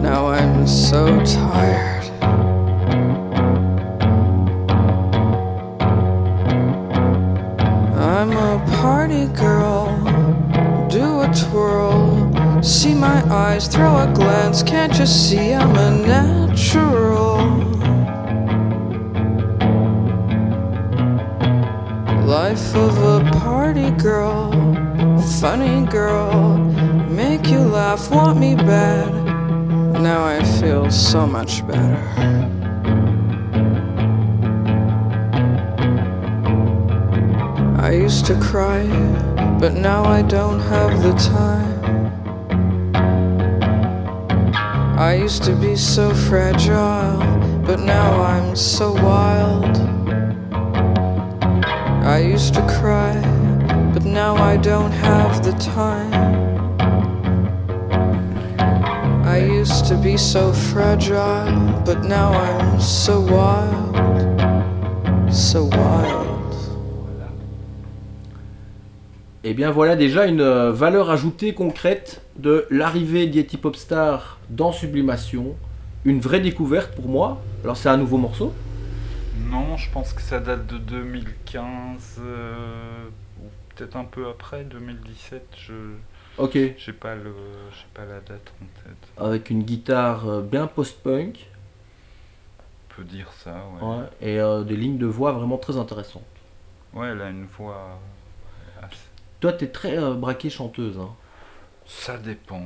Now 0.01 0.29
I'm 0.29 0.67
so 0.67 1.23
tired. 1.25 2.00
The 41.01 41.15
time. 41.15 41.81
I 44.99 45.15
used 45.15 45.43
to 45.45 45.57
be 45.57 45.75
so 45.75 46.13
fragile, 46.13 47.17
but 47.65 47.81
now 47.81 48.21
I'm 48.21 48.55
so 48.55 48.93
wild. 48.93 49.79
I 52.05 52.19
used 52.19 52.53
to 52.55 52.61
cry, 52.79 53.15
but 53.95 54.05
now 54.05 54.37
I 54.37 54.59
don't 54.59 54.93
have 54.93 55.43
the 55.43 55.53
time. 55.53 56.13
I 59.27 59.39
used 59.39 59.87
to 59.87 59.97
be 59.97 60.19
so 60.19 60.53
fragile, 60.53 61.81
but 61.87 62.05
now 62.05 62.31
I'm 62.33 62.79
so 62.79 63.21
wild, 63.23 63.97
so 65.33 65.65
wild. 65.65 66.20
Et 69.51 69.53
bien 69.53 69.73
voilà 69.73 69.97
déjà 69.97 70.27
une 70.27 70.43
euh, 70.43 70.71
valeur 70.71 71.11
ajoutée 71.11 71.55
concrète 71.55 72.23
de 72.37 72.69
l'arrivée 72.71 73.27
d'Yeti 73.27 73.57
Popstar 73.57 74.39
dans 74.49 74.71
Sublimation. 74.71 75.57
Une 76.05 76.21
vraie 76.21 76.39
découverte 76.39 76.95
pour 76.95 77.09
moi. 77.09 77.43
Alors 77.65 77.77
c'est 77.77 77.89
un 77.89 77.97
nouveau 77.97 78.17
morceau. 78.17 78.53
Non, 79.51 79.77
je 79.77 79.91
pense 79.91 80.13
que 80.13 80.23
ça 80.23 80.39
date 80.39 80.69
de 80.69 80.79
2015, 80.79 82.21
euh, 82.21 83.09
ou 83.41 83.47
peut-être 83.75 83.97
un 83.97 84.05
peu 84.05 84.29
après, 84.29 84.63
2017. 84.63 85.43
Je 85.59 85.73
Ok. 86.39 86.53
j'ai 86.55 86.93
pas 86.93 87.17
le, 87.17 87.35
j'ai 87.73 87.87
pas 87.93 88.05
la 88.05 88.21
date 88.21 88.53
en 88.63 88.85
tête. 88.85 89.09
Avec 89.19 89.51
une 89.51 89.65
guitare 89.65 90.29
euh, 90.29 90.43
bien 90.43 90.69
post-punk. 90.69 91.49
On 92.89 92.95
peut 92.95 93.03
dire 93.03 93.33
ça, 93.33 93.65
ouais. 93.75 93.89
ouais, 93.89 94.05
et 94.21 94.39
euh, 94.39 94.63
des 94.63 94.77
lignes 94.77 94.99
de 94.99 95.07
voix 95.07 95.33
vraiment 95.33 95.59
très 95.59 95.77
intéressantes. 95.77 96.23
Ouais, 96.95 97.09
elle 97.09 97.21
a 97.23 97.31
une 97.31 97.47
voix. 97.47 97.99
Toi 99.41 99.53
t'es 99.53 99.69
très 99.69 99.99
euh, 99.99 100.15
braquée 100.15 100.51
chanteuse. 100.51 100.99
hein. 100.99 101.11
Ça 101.87 102.17
dépend. 102.19 102.63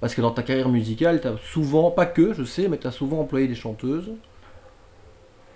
Parce 0.00 0.14
que 0.14 0.20
dans 0.20 0.32
ta 0.32 0.42
carrière 0.42 0.68
musicale, 0.68 1.20
t'as 1.20 1.36
souvent, 1.38 1.90
pas 1.92 2.06
que 2.06 2.34
je 2.34 2.42
sais, 2.42 2.66
mais 2.68 2.76
t'as 2.76 2.90
souvent 2.90 3.20
employé 3.20 3.46
des 3.46 3.54
chanteuses. 3.54 4.10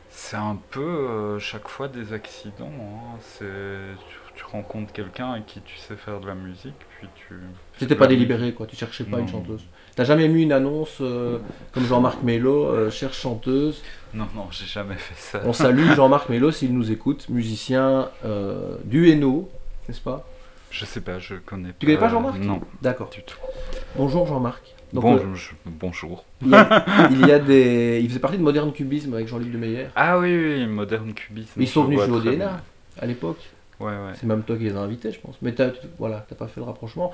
C'est 0.08 0.36
un 0.36 0.56
peu 0.70 0.80
euh, 0.80 1.38
chaque 1.38 1.68
fois 1.68 1.88
des 1.88 2.12
accidents. 2.12 2.70
hein. 2.80 3.18
C'est 3.20 3.44
tu, 4.08 4.16
tu 4.36 4.44
rencontres 4.44 4.92
quelqu'un 4.92 5.32
avec 5.32 5.46
qui 5.46 5.60
tu 5.60 5.76
sais 5.76 5.96
faire 5.96 6.20
de 6.20 6.26
la 6.28 6.34
musique, 6.34 6.74
puis 6.98 7.08
tu. 7.16 7.34
C'était 7.78 7.96
pas 7.96 8.06
délibéré 8.06 8.54
quoi, 8.54 8.66
tu 8.66 8.76
cherchais 8.76 9.04
pas 9.04 9.18
une 9.18 9.28
chanteuse. 9.28 9.62
T'as 9.94 10.04
jamais 10.04 10.28
mis 10.28 10.42
une 10.44 10.52
annonce 10.52 10.98
euh, 11.00 11.38
comme 11.72 11.84
Jean-Marc 11.84 12.22
Mello, 12.22 12.66
euh, 12.66 12.90
cherche 12.90 13.18
chanteuse. 13.20 13.82
Non, 14.14 14.26
non, 14.34 14.46
j'ai 14.50 14.66
jamais 14.66 14.94
fait 14.96 15.16
ça. 15.16 15.42
On 15.44 15.52
salue 15.52 15.90
Jean-Marc 15.96 16.28
Mello 16.28 16.50
s'il 16.50 16.72
nous 16.72 16.90
écoute, 16.92 17.28
musicien 17.28 18.10
du 18.84 19.10
Hainaut, 19.10 19.50
n'est-ce 19.88 20.00
pas? 20.00 20.24
Je 20.78 20.84
sais 20.84 21.00
pas, 21.00 21.18
je 21.18 21.34
connais 21.36 21.68
pas. 21.70 21.74
Tu 21.78 21.86
connais 21.86 21.98
pas 21.98 22.08
Jean-Marc 22.08 22.38
Non, 22.38 22.60
D'accord. 22.82 23.08
du 23.10 23.22
tout. 23.22 23.38
Bonjour 23.96 24.26
Jean-Marc. 24.26 24.62
Donc, 24.92 25.02
Bon, 25.04 25.16
euh, 25.16 25.34
je- 25.34 25.50
bonjour. 25.66 26.24
il, 26.42 26.50
y 26.50 26.54
a, 26.54 26.84
il 27.10 27.26
y 27.26 27.32
a 27.32 27.38
des, 27.38 28.00
il 28.02 28.08
faisait 28.08 28.20
partie 28.20 28.36
de 28.38 28.42
Modern 28.42 28.72
Cubisme 28.72 29.14
avec 29.14 29.26
Jean-Luc 29.26 29.50
Demeyer. 29.50 29.86
Ah 29.96 30.18
oui, 30.18 30.36
oui, 30.36 30.66
moderne 30.66 31.12
cubisme. 31.14 31.50
Mais 31.56 31.64
ils 31.64 31.68
sont 31.68 31.84
venus 31.84 32.00
jouer 32.02 32.16
au 32.18 32.20
DNA 32.20 32.60
à 33.00 33.06
l'époque. 33.06 33.38
Ouais, 33.80 33.88
ouais. 33.88 34.12
C'est 34.20 34.26
même 34.26 34.42
toi 34.42 34.56
qui 34.56 34.64
les 34.64 34.76
as 34.76 34.80
invités, 34.80 35.12
je 35.12 35.18
pense. 35.20 35.36
Mais 35.42 35.52
t'as, 35.52 35.70
tu- 35.70 35.86
voilà, 35.98 36.24
t'as 36.28 36.36
pas 36.36 36.46
fait 36.46 36.60
le 36.60 36.66
rapprochement. 36.66 37.10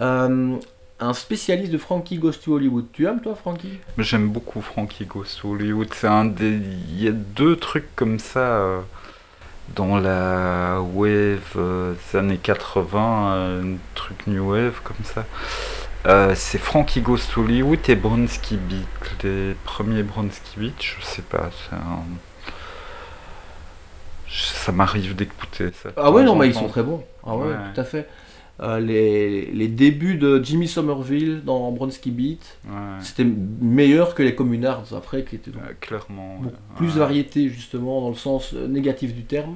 Euh, 0.00 0.56
un 1.00 1.12
spécialiste 1.12 1.72
de 1.72 1.78
Frankie 1.78 2.18
Goes 2.18 2.32
to 2.44 2.54
Hollywood. 2.54 2.86
Tu 2.92 3.06
aimes 3.06 3.20
toi 3.20 3.34
Frankie? 3.34 3.78
J'aime 3.98 4.28
beaucoup 4.28 4.60
Frankie 4.60 5.04
Goes 5.06 5.24
to 5.40 5.52
Hollywood. 5.54 5.88
C'est 5.94 6.06
un 6.08 6.24
des. 6.24 6.50
Il 6.90 7.02
y 7.02 7.08
a 7.08 7.12
deux 7.12 7.56
trucs 7.56 7.94
comme 7.96 8.18
ça 8.18 8.40
euh, 8.40 8.80
dans 9.74 9.96
la 9.98 10.80
wave 10.80 11.40
euh, 11.56 11.94
des 12.12 12.18
années 12.18 12.38
80, 12.38 13.32
euh, 13.34 13.62
un 13.74 13.76
truc 13.94 14.26
new 14.26 14.50
wave 14.52 14.80
comme 14.82 15.04
ça. 15.04 15.24
Euh, 16.06 16.32
c'est 16.34 16.58
Frankie 16.58 17.00
Goes 17.00 17.18
to 17.32 17.42
Hollywood 17.42 17.80
et 17.88 17.96
Bronski 17.96 18.56
Beat. 18.56 18.86
Les 19.22 19.54
premiers 19.64 20.02
Bronski 20.02 20.58
Beat, 20.58 20.82
je 20.82 21.04
sais 21.04 21.22
pas, 21.22 21.50
un. 21.72 22.02
Ça 24.30 24.72
m'arrive 24.72 25.16
d'écouter 25.16 25.70
ça. 25.82 25.88
Ah 25.96 26.10
ouais, 26.10 26.22
non, 26.22 26.36
mais 26.36 26.48
ils 26.48 26.54
sont 26.54 26.68
très 26.68 26.82
bons. 26.82 27.04
Ah 27.26 27.34
ouais, 27.34 27.48
Ouais. 27.48 27.54
tout 27.74 27.80
à 27.80 27.84
fait. 27.84 28.08
Euh, 28.60 28.80
les, 28.80 29.46
les 29.52 29.68
débuts 29.68 30.16
de 30.16 30.42
Jimmy 30.42 30.66
Somerville 30.66 31.42
dans 31.44 31.70
Bronski 31.70 32.10
Beat, 32.10 32.58
Ouais, 32.66 32.72
c'était 33.00 33.24
meilleur 33.60 34.16
que 34.16 34.22
les 34.24 34.34
Communards 34.34 34.92
après, 34.96 35.22
qui 35.22 35.36
étaient 35.36 35.52
ouais, 35.52 35.76
clairement. 35.80 36.40
ouais. 36.40 36.50
plus 36.76 36.88
Ouais. 36.94 36.98
variété 36.98 37.48
justement 37.50 38.00
dans 38.00 38.08
le 38.08 38.16
sens 38.16 38.54
euh, 38.54 38.66
négatif 38.66 39.14
du 39.14 39.22
terme. 39.22 39.54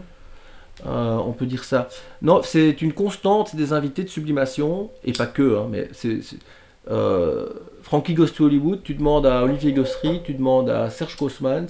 Euh, 0.86 1.16
on 1.16 1.32
peut 1.32 1.46
dire 1.46 1.64
ça. 1.64 1.88
Non, 2.22 2.42
c'est 2.44 2.80
une 2.80 2.92
constante 2.92 3.54
des 3.56 3.72
invités 3.72 4.04
de 4.04 4.08
sublimation, 4.08 4.90
et 5.04 5.12
pas 5.12 5.26
que, 5.26 5.58
hein, 5.58 5.66
mais 5.70 5.88
c'est. 5.92 6.20
euh, 6.90 7.48
Frankie 7.82 8.14
Goes 8.14 8.28
to 8.28 8.44
Hollywood, 8.46 8.82
tu 8.84 8.94
demandes 8.94 9.26
à 9.26 9.42
Olivier 9.42 9.72
Gossery, 9.72 10.20
tu 10.24 10.34
demandes 10.34 10.70
à 10.70 10.90
Serge 10.90 11.16
Kosmans, 11.16 11.66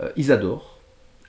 euh, 0.00 0.08
ils 0.16 0.30
adorent. 0.32 0.73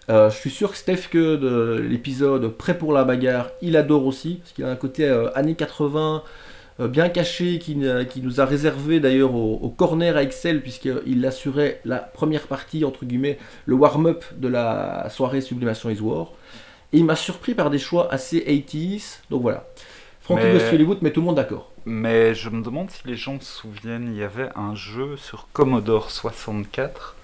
Euh, 0.09 0.29
je 0.29 0.35
suis 0.35 0.51
sûr 0.51 0.71
que 0.71 0.77
Steph 0.77 1.07
que 1.09 1.35
de 1.35 1.79
l'épisode 1.79 2.47
Prêt 2.49 2.77
pour 2.77 2.93
la 2.93 3.03
bagarre, 3.03 3.49
il 3.61 3.75
adore 3.75 4.05
aussi, 4.05 4.35
parce 4.35 4.51
qu'il 4.53 4.63
a 4.63 4.69
un 4.69 4.75
côté 4.75 5.05
euh, 5.05 5.35
années 5.35 5.55
80, 5.55 6.23
euh, 6.79 6.87
bien 6.87 7.09
caché 7.09 7.57
qui, 7.57 7.75
nous 7.75 8.41
a 8.41 8.45
réservé 8.45 8.99
d'ailleurs 8.99 9.33
au, 9.33 9.55
au 9.55 9.69
corner 9.69 10.15
à 10.15 10.23
Excel 10.23 10.61
puisqu'il 10.61 11.25
assurait 11.25 11.81
la 11.85 11.97
première 11.97 12.47
partie, 12.47 12.85
entre 12.85 13.05
guillemets, 13.05 13.39
le 13.65 13.75
warm-up 13.75 14.23
de 14.37 14.47
la 14.47 15.09
soirée 15.09 15.41
Sublimation 15.41 15.89
is 15.89 16.01
War. 16.01 16.33
Et 16.93 16.99
il 16.99 17.05
m'a 17.05 17.15
surpris 17.15 17.55
par 17.55 17.71
des 17.71 17.79
choix 17.79 18.11
assez 18.13 18.39
80s. 18.39 19.19
Donc 19.31 19.41
voilà. 19.41 19.65
Frankie 20.21 20.43
Mais- 20.43 20.53
Goes 20.53 20.69
to 20.69 20.75
Hollywood 20.75 21.01
met 21.01 21.11
tout 21.11 21.21
le 21.21 21.25
monde 21.25 21.35
d'accord. 21.35 21.71
Mais 21.85 22.33
je 22.33 22.49
me 22.49 22.63
demande 22.63 22.89
si 22.89 23.01
les 23.05 23.15
gens 23.15 23.39
se 23.39 23.61
souviennent, 23.61 24.11
il 24.13 24.19
y 24.19 24.23
avait 24.23 24.49
un 24.55 24.75
jeu 24.75 25.17
sur 25.17 25.47
Commodore 25.53 26.09
64 26.11 27.15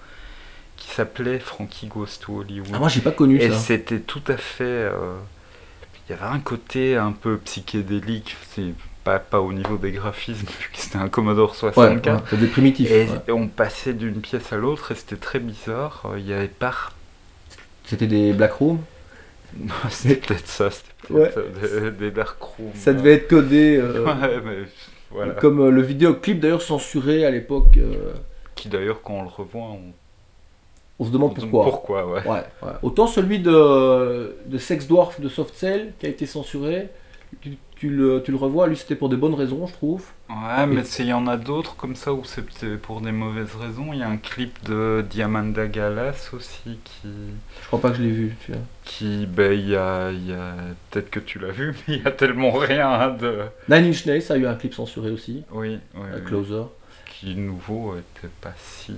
qui 0.92 0.96
s'appelait 0.96 1.38
Frankie 1.38 1.86
Goes 1.86 2.06
to 2.20 2.40
Hollywood. 2.40 2.68
Ah, 2.74 2.78
moi 2.78 2.88
j'ai 2.88 3.00
pas 3.00 3.12
connu 3.12 3.38
Et 3.40 3.48
ça. 3.50 3.56
c'était 3.56 4.00
tout 4.00 4.20
à 4.28 4.36
fait. 4.36 4.64
euh, 4.64 5.14
Il 6.08 6.12
y 6.12 6.14
avait 6.14 6.26
un 6.30 6.38
côté 6.40 6.96
un 6.96 7.12
peu 7.12 7.38
psychédélique, 7.38 8.36
c'est 8.50 8.74
pas, 9.02 9.18
pas 9.18 9.40
au 9.40 9.52
niveau 9.54 9.78
des 9.78 9.90
graphismes, 9.92 10.46
vu 10.60 10.70
que 10.70 10.78
c'était 10.78 10.98
un 10.98 11.08
Commodore 11.08 11.52
Ouais, 11.52 11.72
64. 11.72 12.06
ouais, 12.14 12.20
c'était 12.30 12.46
primitif. 12.46 12.90
Et 12.90 13.04
ouais. 13.06 13.32
on 13.32 13.48
passait 13.48 13.94
d'une 13.94 14.20
pièce 14.20 14.52
à 14.52 14.56
l'autre 14.58 14.92
et 14.92 14.94
c'était 14.94 15.16
très 15.16 15.38
bizarre. 15.38 16.02
Euh, 16.12 16.18
Il 16.18 16.26
y 16.26 16.32
avait 16.34 16.48
pas. 16.48 16.74
C'était 17.84 18.06
des 18.06 18.32
Black 18.34 18.52
Rooms? 18.52 18.78
Non, 19.58 19.74
c'était 19.90 20.16
peut-être 20.16 20.46
ça, 20.48 20.70
c'était 20.70 21.12
Ouais. 21.12 21.28
peut-être 21.30 21.82
des, 21.82 21.90
des 22.06 22.10
dark 22.10 22.40
rooms. 22.40 22.70
Ça 22.74 22.92
devait 22.94 23.14
être 23.14 23.28
codé 23.28 23.76
euh, 23.76 24.04
Ouais, 24.06 24.40
mais 24.44 24.58
voilà. 25.10 25.32
comme 25.34 25.60
euh, 25.60 25.70
le 25.70 25.82
vidéoclip 25.82 26.40
d'ailleurs 26.40 26.62
censuré 26.62 27.24
à 27.26 27.30
l'époque. 27.30 27.78
Qui 28.54 28.68
d'ailleurs, 28.68 29.02
quand 29.02 29.14
on 29.14 29.22
le 29.22 29.28
revoit, 29.28 29.62
on, 29.62 29.92
on 31.02 31.04
se 31.06 31.10
demande 31.10 31.34
pourquoi. 31.34 31.64
Pourquoi, 31.64 32.06
ouais. 32.06 32.26
Ouais, 32.26 32.44
ouais. 32.62 32.72
Autant 32.82 33.06
celui 33.06 33.38
de, 33.40 34.36
de 34.46 34.58
Sex 34.58 34.86
Dwarf 34.86 35.20
de 35.20 35.28
Soft 35.28 35.54
Cell 35.54 35.92
qui 35.98 36.06
a 36.06 36.08
été 36.08 36.26
censuré, 36.26 36.88
tu, 37.40 37.56
tu 37.76 37.88
le, 37.90 38.22
tu 38.22 38.30
le 38.30 38.36
revois, 38.36 38.66
lui 38.68 38.76
c'était 38.76 38.94
pour 38.94 39.08
de 39.08 39.16
bonnes 39.16 39.34
raisons, 39.34 39.66
je 39.66 39.72
trouve. 39.72 40.04
Ouais, 40.30 40.66
mais 40.66 40.84
c'est- 40.84 41.02
il 41.02 41.08
y 41.08 41.12
en 41.12 41.26
a 41.26 41.36
d'autres 41.36 41.74
comme 41.76 41.96
ça 41.96 42.12
où 42.12 42.22
c'est 42.24 42.44
pour 42.80 43.00
des 43.00 43.10
mauvaises 43.12 43.54
raisons. 43.60 43.92
Il 43.92 43.98
y 43.98 44.02
a 44.02 44.08
un 44.08 44.16
clip 44.18 44.62
de 44.64 45.04
Diamanda 45.10 45.66
Galas 45.66 46.30
aussi 46.32 46.78
qui. 46.84 47.08
Je 47.62 47.66
crois 47.66 47.80
pas 47.80 47.90
que 47.90 47.96
je 47.96 48.02
l'ai 48.02 48.10
vu. 48.10 48.36
Tu 48.44 48.52
vois. 48.52 48.60
qui 48.84 49.26
ben, 49.26 49.52
il 49.52 49.68
y 49.70 49.76
a, 49.76 50.10
il 50.10 50.28
y 50.28 50.32
a 50.32 50.54
peut-être 50.90 51.10
que 51.10 51.20
tu 51.20 51.38
l'as 51.38 51.50
vu, 51.50 51.74
mais 51.88 51.96
il 51.96 52.02
y 52.02 52.06
a 52.06 52.12
tellement 52.12 52.52
rien 52.52 52.88
hein, 52.88 53.10
de. 53.10 53.40
Nine 53.68 53.86
Inch 53.86 54.06
Nails 54.06 54.30
a 54.30 54.36
eu 54.36 54.46
un 54.46 54.54
clip 54.54 54.74
censuré 54.74 55.10
aussi, 55.10 55.42
Oui, 55.50 55.78
oui, 55.94 56.00
euh, 56.12 56.18
oui. 56.18 56.24
Closer. 56.26 56.62
qui 57.18 57.34
nouveau 57.34 57.94
était 57.96 58.32
pas 58.40 58.52
si 58.56 58.94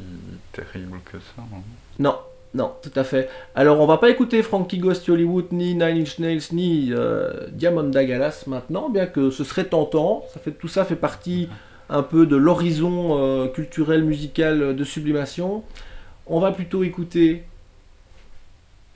terrible 0.52 0.98
que 1.04 1.18
ça. 1.18 1.42
hein. 1.42 1.60
Non, 1.98 2.16
non, 2.54 2.72
tout 2.82 2.92
à 2.96 3.04
fait. 3.04 3.28
Alors 3.54 3.80
on 3.80 3.86
va 3.86 3.98
pas 3.98 4.10
écouter 4.10 4.42
Frankie 4.42 4.78
Goes 4.78 4.94
to 5.04 5.12
Hollywood, 5.12 5.46
ni 5.52 5.74
Nine 5.74 5.82
Inch 5.82 6.18
Nails, 6.18 6.42
ni 6.52 6.92
euh, 6.92 7.48
Diamanda 7.50 8.04
Galas 8.04 8.44
maintenant, 8.46 8.88
bien 8.90 9.06
que 9.06 9.30
ce 9.30 9.44
serait 9.44 9.64
tentant. 9.64 10.24
Ça 10.32 10.40
fait, 10.40 10.52
tout 10.52 10.68
ça 10.68 10.84
fait 10.84 10.96
partie 10.96 11.48
un 11.88 12.02
peu 12.02 12.26
de 12.26 12.36
l'horizon 12.36 13.18
euh, 13.18 13.48
culturel, 13.48 14.04
musical 14.04 14.74
de 14.74 14.84
Sublimation. 14.84 15.64
On 16.26 16.40
va 16.40 16.52
plutôt 16.52 16.82
écouter... 16.82 17.44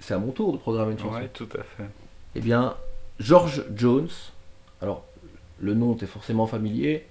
C'est 0.00 0.14
à 0.14 0.18
mon 0.18 0.30
tour 0.30 0.52
de 0.52 0.58
programmer 0.58 0.92
une 0.92 0.98
chanson. 0.98 1.14
Ouais, 1.14 1.28
tout 1.34 1.48
à 1.54 1.62
fait. 1.62 1.88
Eh 2.34 2.40
bien, 2.40 2.76
George 3.18 3.64
Jones. 3.74 4.08
Alors, 4.80 5.04
le 5.60 5.74
nom 5.74 5.94
t'est 5.94 6.06
forcément 6.06 6.46
familier. 6.46 7.04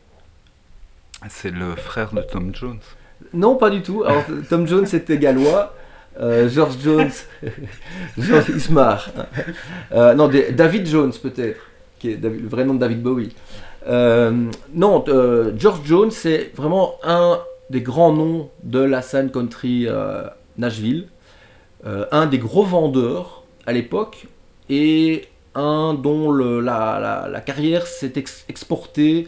C'est 1.29 1.51
le 1.51 1.75
frère 1.75 2.13
de 2.13 2.21
Tom 2.21 2.55
Jones. 2.55 2.79
Non, 3.33 3.55
pas 3.55 3.69
du 3.69 3.81
tout. 3.81 4.03
Tom 4.49 4.67
Jones 4.67 4.87
était 4.93 5.17
gallois. 5.17 5.73
Euh, 6.19 6.49
George 6.49 6.77
Jones, 6.83 7.11
George 8.17 8.49
Ismar. 8.49 9.09
Euh, 9.91 10.15
non, 10.15 10.29
David 10.51 10.87
Jones 10.87 11.13
peut-être, 11.21 11.59
qui 11.99 12.11
est 12.11 12.21
le 12.23 12.47
vrai 12.47 12.65
nom 12.65 12.73
de 12.73 12.79
David 12.79 13.03
Bowie. 13.03 13.35
Euh, 13.87 14.31
non, 14.73 15.03
George 15.55 15.81
Jones, 15.85 16.11
c'est 16.11 16.51
vraiment 16.55 16.95
un 17.03 17.39
des 17.69 17.81
grands 17.81 18.13
noms 18.13 18.49
de 18.63 18.79
la 18.79 19.01
scène 19.01 19.29
country 19.29 19.87
Nashville. 20.57 21.07
Un 21.85 22.25
des 22.25 22.39
gros 22.39 22.63
vendeurs 22.63 23.43
à 23.65 23.71
l'époque 23.73 24.25
et 24.69 25.27
un 25.55 25.93
dont 25.93 26.31
la, 26.31 27.41
carrière 27.45 27.85
s'est 27.85 28.13
ex- 28.15 28.45
exportée 28.49 29.27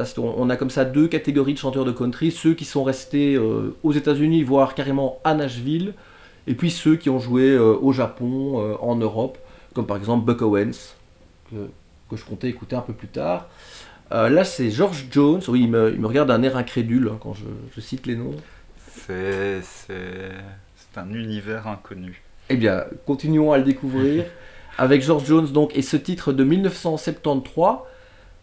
parce 0.00 0.14
qu'on 0.14 0.32
on 0.34 0.48
a 0.48 0.56
comme 0.56 0.70
ça 0.70 0.86
deux 0.86 1.08
catégories 1.08 1.52
de 1.52 1.58
chanteurs 1.58 1.84
de 1.84 1.92
country, 1.92 2.30
ceux 2.30 2.54
qui 2.54 2.64
sont 2.64 2.82
restés 2.84 3.34
euh, 3.34 3.76
aux 3.82 3.92
États-Unis, 3.92 4.42
voire 4.44 4.74
carrément 4.74 5.20
à 5.24 5.34
Nashville, 5.34 5.92
et 6.46 6.54
puis 6.54 6.70
ceux 6.70 6.96
qui 6.96 7.10
ont 7.10 7.18
joué 7.18 7.50
euh, 7.50 7.76
au 7.82 7.92
Japon, 7.92 8.62
euh, 8.62 8.76
en 8.80 8.96
Europe, 8.96 9.36
comme 9.74 9.84
par 9.86 9.98
exemple 9.98 10.24
Buck 10.24 10.40
Owens, 10.40 10.94
que, 11.50 11.56
que 12.08 12.16
je 12.16 12.24
comptais 12.24 12.48
écouter 12.48 12.76
un 12.76 12.80
peu 12.80 12.94
plus 12.94 13.08
tard. 13.08 13.48
Là, 14.10 14.42
c'est 14.42 14.70
George 14.70 15.06
Jones, 15.10 15.42
oui, 15.48 15.60
il 15.64 15.68
me, 15.70 15.92
il 15.92 16.00
me 16.00 16.06
regarde 16.06 16.28
d'un 16.28 16.42
air 16.42 16.56
incrédule 16.56 17.10
hein, 17.12 17.18
quand 17.20 17.34
je, 17.34 17.44
je 17.76 17.80
cite 17.82 18.06
les 18.06 18.16
noms. 18.16 18.34
C'est 19.06 19.60
c'est- 19.62 20.32
c'est 20.76 20.98
un 20.98 21.12
univers 21.12 21.68
inconnu. 21.68 22.22
Eh 22.48 22.56
bien, 22.56 22.84
continuons 23.06 23.52
à 23.52 23.58
le 23.58 23.64
découvrir 23.64 24.24
avec 24.78 25.02
George 25.02 25.26
Jones 25.26 25.46
donc 25.52 25.76
et 25.76 25.82
ce 25.82 25.96
titre 25.98 26.32
de 26.32 26.42
1973 26.42 27.66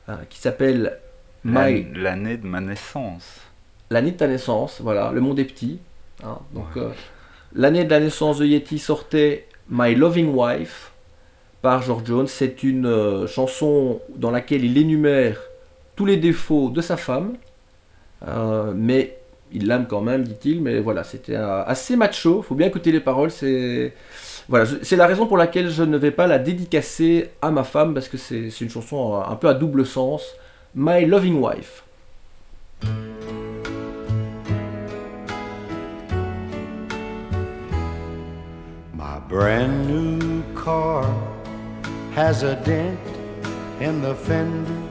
euh, 0.10 0.16
qui 0.30 0.40
s'appelle 0.40 1.00
My 1.44 1.84
L'an- 1.84 2.02
L'année 2.04 2.38
de 2.38 2.46
ma 2.48 2.60
naissance. 2.62 3.40
l'année 3.90 4.12
de 4.12 4.18
ta 4.18 4.28
naissance, 4.28 4.80
voilà, 4.82 5.12
le 5.14 5.22
monde 5.22 5.40
est 5.40 5.46
petit. 5.46 5.80
hein. 6.24 6.40
donc 6.54 6.66
Ouais. 6.76 6.82
euh, 6.84 6.90
l'année 7.56 7.84
de 7.86 7.90
la 7.90 8.00
naissance 8.00 8.40
de 8.40 8.46
Yeti 8.46 8.80
sortait 8.80 9.48
My 9.70 9.96
Loving 9.96 10.34
Wife 10.36 10.92
par 11.62 11.82
George 11.82 12.04
Jones. 12.06 12.28
C'est 12.28 12.64
une 12.64 12.86
euh, 12.86 13.28
chanson 13.28 14.02
dans 14.16 14.32
laquelle 14.32 14.64
il 14.66 14.78
énumère 14.78 15.40
tous 15.96 16.06
les 16.06 16.18
défauts 16.18 16.70
de 16.70 16.82
sa 16.82 16.98
femme, 16.98 17.36
euh, 18.28 18.74
mais 18.76 19.18
il 19.52 19.68
l'aime 19.68 19.88
quand 19.88 20.02
même, 20.02 20.24
dit-il. 20.24 20.62
Mais 20.62 20.80
voilà, 20.80 21.04
c'était 21.04 21.36
assez 21.36 21.96
macho. 21.96 22.42
Faut 22.42 22.56
bien 22.56 22.68
écouter 22.68 22.92
les 22.92 23.00
paroles. 23.00 23.32
C'est 23.32 23.94
voilà, 24.50 24.66
c'est 24.82 24.96
la 24.96 25.08
raison 25.08 25.28
pour 25.28 25.38
laquelle 25.38 25.70
je 25.70 25.84
ne 25.84 25.98
vais 25.98 26.12
pas 26.12 26.28
la 26.28 26.40
dédicacer 26.40 27.30
à 27.42 27.52
ma 27.52 27.64
femme 27.64 27.94
parce 27.94 28.08
que 28.10 28.18
c'est 28.18 28.50
une 28.62 28.70
chanson 28.70 29.16
un 29.26 29.36
peu 29.36 29.48
à 29.48 29.54
double 29.54 29.86
sens. 29.86 30.24
My 30.80 31.00
Loving 31.00 31.42
Wife. 31.42 31.82
My 38.94 39.18
brand 39.28 39.88
new 39.88 40.44
car 40.54 41.04
has 42.14 42.44
a 42.44 42.58
dent 42.58 43.00
in 43.80 44.04
the 44.04 44.14
fender. 44.14 44.84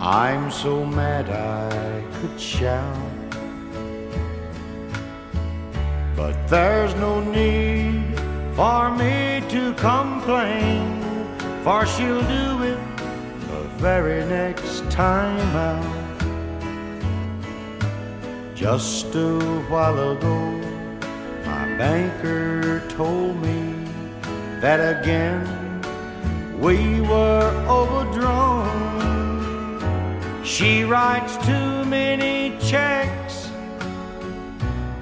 I'm 0.00 0.50
so 0.50 0.86
mad 0.86 1.28
I 1.28 2.02
could 2.14 2.40
shout. 2.40 2.96
But 6.16 6.48
there's 6.48 6.94
no 6.94 7.20
need 7.20 8.18
for 8.56 8.90
me 8.96 9.42
to 9.50 9.74
complain, 9.74 11.02
for 11.62 11.84
she'll 11.84 12.22
do 12.22 12.62
it 12.62 12.83
very 13.84 14.24
next 14.24 14.80
time 14.90 15.54
out. 15.54 15.84
Just 18.54 19.14
a 19.14 19.38
while 19.68 20.12
ago, 20.12 20.40
my 21.44 21.64
banker 21.76 22.80
told 22.88 23.36
me 23.42 23.74
that 24.62 24.80
again 24.96 25.44
we 26.58 27.02
were 27.02 27.50
overdrawn. 27.68 28.72
She 30.42 30.84
writes 30.84 31.36
too 31.44 31.84
many 31.84 32.56
checks, 32.60 33.50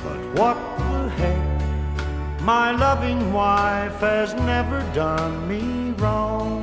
but 0.02 0.20
what 0.36 0.58
the 0.78 1.08
heck? 1.20 2.40
My 2.40 2.72
loving 2.72 3.32
wife 3.32 4.00
has 4.00 4.34
never 4.34 4.80
done 4.92 5.46
me 5.46 5.92
wrong. 6.02 6.61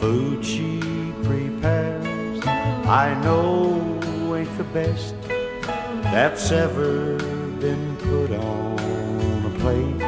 Food 0.00 0.44
she 0.44 0.80
prepares, 1.24 2.46
I 2.86 3.20
know 3.24 3.98
ain't 4.36 4.56
the 4.56 4.64
best 4.64 5.16
that's 6.04 6.52
ever 6.52 7.16
been 7.58 7.96
put 7.96 8.30
on 8.30 9.44
a 9.44 9.50
plate. 9.58 10.02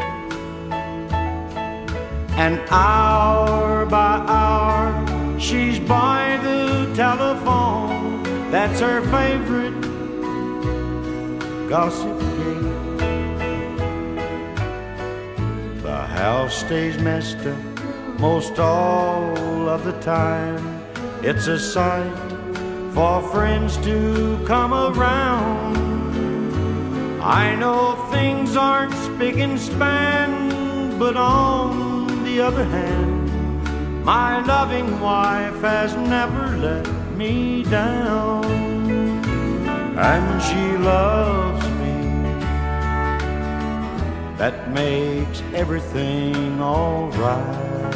And 2.39 2.61
hour 2.71 3.85
by 3.87 4.25
hour, 4.29 5.41
she's 5.41 5.81
by 5.81 6.39
the 6.45 6.93
telephone. 6.95 8.23
That's 8.53 8.79
her 8.79 9.01
favorite 9.11 9.81
gossip 11.69 12.19
gate. 12.21 12.99
The 15.83 16.07
house 16.07 16.55
stays 16.55 16.97
messed 16.99 17.39
up 17.39 17.70
most 18.21 18.59
all 18.59 19.69
of 19.69 19.83
the 19.85 19.99
time. 20.01 20.63
It's 21.23 21.47
a 21.47 21.59
sight 21.59 22.13
for 22.93 23.23
friends 23.33 23.79
to 23.79 24.39
come 24.47 24.75
around. 24.75 25.77
I 27.23 27.55
know 27.57 27.95
things 28.13 28.57
aren't 28.57 28.93
spick 28.93 29.37
and 29.37 29.59
span, 29.59 30.99
but 30.99 31.17
on 31.17 32.25
the 32.25 32.41
other 32.43 32.65
hand, 32.65 33.19
My 34.05 34.41
loving 34.45 34.99
wife 35.01 35.61
has 35.61 35.95
never 35.95 36.57
let 36.57 36.87
me 37.17 37.63
down, 37.65 38.45
and 39.97 40.43
she 40.43 40.65
loves 40.79 41.65
me. 41.81 41.97
That 44.39 44.73
makes 44.73 45.43
everything 45.55 46.61
alright. 46.61 47.90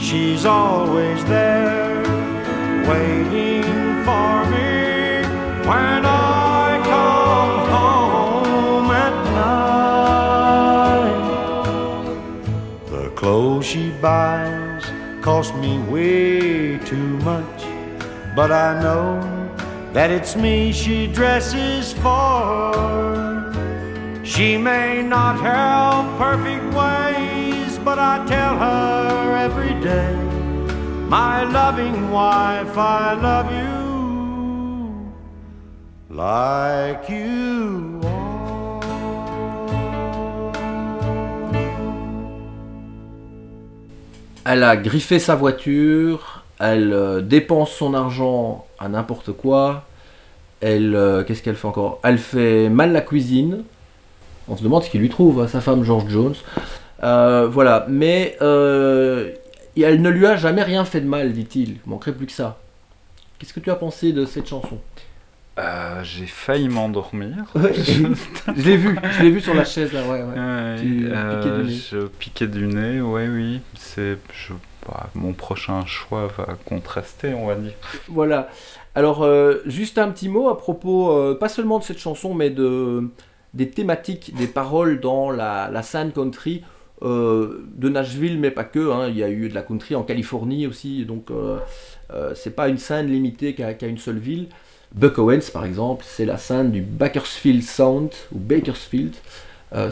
She's 0.00 0.44
always 0.46 1.24
there 1.26 2.02
waiting 2.88 3.62
for 4.04 4.44
me 4.50 5.22
when 5.68 6.04
I 6.06 6.80
come 6.84 7.68
home 7.76 8.90
at 8.90 9.14
night. 12.06 12.86
The 12.90 13.10
clothes 13.10 13.66
she 13.66 13.90
buys 14.00 14.84
cost 15.20 15.54
me 15.56 15.78
way 15.82 16.78
too 16.78 17.18
much, 17.18 17.64
but 18.34 18.50
I 18.50 18.80
know 18.82 19.20
that 19.92 20.10
it's 20.10 20.34
me 20.34 20.72
she 20.72 21.06
dresses 21.08 21.92
for. 21.92 22.72
She 24.24 24.56
may 24.56 25.02
not 25.02 25.38
help 25.40 26.18
ways, 26.18 26.39
but 27.84 27.98
I 27.98 28.24
tell 28.26 28.56
her 28.56 29.36
every 29.36 29.74
day, 29.80 30.14
my 31.08 31.44
loving 31.44 32.10
wife, 32.10 32.76
I 32.76 33.14
love 33.14 33.50
you 33.52 33.80
like 36.10 37.08
you 37.08 38.00
Elle 44.44 44.64
a 44.64 44.76
griffé 44.76 45.18
sa 45.18 45.36
voiture, 45.36 46.42
elle 46.58 46.92
euh, 46.92 47.20
dépense 47.20 47.70
son 47.70 47.94
argent 47.94 48.66
à 48.78 48.88
n'importe 48.88 49.32
quoi. 49.32 49.84
Elle, 50.60 50.96
euh, 50.96 51.22
qu'est-ce 51.22 51.42
qu'elle 51.42 51.56
fait 51.56 51.68
encore? 51.68 52.00
Elle 52.02 52.18
fait 52.18 52.68
mal 52.68 52.92
la 52.92 53.00
cuisine. 53.00 53.62
On 54.48 54.56
se 54.56 54.62
demande 54.62 54.82
ce 54.82 54.90
qu'il 54.90 55.00
lui 55.00 55.08
trouve, 55.08 55.40
hein, 55.40 55.46
sa 55.46 55.60
femme 55.60 55.84
George 55.84 56.08
Jones. 56.08 56.34
Euh, 57.02 57.46
voilà, 57.48 57.86
mais 57.88 58.36
euh, 58.42 59.30
elle 59.76 60.02
ne 60.02 60.10
lui 60.10 60.26
a 60.26 60.36
jamais 60.36 60.62
rien 60.62 60.84
fait 60.84 61.00
de 61.00 61.08
mal, 61.08 61.32
dit-il. 61.32 61.70
Il 61.70 61.80
manquerait 61.86 62.12
plus 62.12 62.26
que 62.26 62.32
ça. 62.32 62.58
Qu'est-ce 63.38 63.54
que 63.54 63.60
tu 63.60 63.70
as 63.70 63.76
pensé 63.76 64.12
de 64.12 64.24
cette 64.26 64.46
chanson? 64.48 64.78
Euh, 65.58 66.02
J'ai 66.02 66.26
failli 66.26 66.68
m'endormir. 66.68 67.44
Je 67.54 68.62
l'ai 68.62 68.76
vu, 68.76 68.98
je 69.18 69.22
l'ai 69.22 69.30
vu 69.30 69.40
sur 69.40 69.54
la 69.54 69.64
chaise 69.64 69.92
là, 69.92 70.02
ouais, 70.02 70.22
ouais. 70.22 70.38
Ouais, 70.38 70.76
Tu 70.78 71.04
piquais 71.10 71.56
du 71.56 71.64
nez. 71.64 71.74
Je 71.90 72.06
piquais 72.06 72.46
du 72.46 72.66
nez, 72.66 73.00
ouais, 73.00 73.28
oui. 73.28 73.60
C'est, 73.74 74.18
je, 74.32 74.52
bah, 74.86 75.08
mon 75.14 75.32
prochain 75.32 75.84
choix 75.86 76.28
va 76.36 76.56
contraster, 76.64 77.34
on 77.34 77.46
va 77.46 77.54
dire. 77.56 77.72
Voilà. 78.08 78.48
Alors, 78.94 79.26
juste 79.66 79.98
un 79.98 80.10
petit 80.10 80.28
mot 80.28 80.48
à 80.48 80.58
propos, 80.58 81.34
pas 81.36 81.48
seulement 81.48 81.78
de 81.78 81.84
cette 81.84 81.98
chanson, 81.98 82.34
mais 82.34 82.50
de, 82.50 83.08
des 83.54 83.70
thématiques, 83.70 84.34
des 84.36 84.46
paroles 84.46 85.00
dans 85.00 85.30
la, 85.30 85.68
la 85.70 85.82
scène 85.82 86.12
country 86.12 86.62
euh, 87.02 87.64
de 87.76 87.88
Nashville, 87.88 88.38
mais 88.38 88.50
pas 88.50 88.64
que. 88.64 88.90
hein. 88.90 89.08
Il 89.08 89.16
y 89.16 89.22
a 89.24 89.28
eu 89.30 89.48
de 89.48 89.54
la 89.54 89.62
country 89.62 89.94
en 89.94 90.02
Californie 90.02 90.66
aussi, 90.66 91.04
donc 91.04 91.30
euh, 91.30 91.58
euh, 92.12 92.32
c'est 92.34 92.54
pas 92.54 92.68
une 92.68 92.78
scène 92.78 93.06
limitée 93.06 93.54
qu'à 93.54 93.74
qu'à 93.74 93.86
une 93.86 93.98
seule 93.98 94.18
ville. 94.18 94.48
Buck 94.92 95.18
Owens, 95.18 95.50
par 95.52 95.64
exemple, 95.64 96.04
c'est 96.06 96.24
la 96.26 96.36
scène 96.36 96.72
du 96.72 96.80
Bakersfield 96.82 97.62
Sound, 97.62 98.10
ou 98.32 98.38
Bakersfield. 98.38 99.14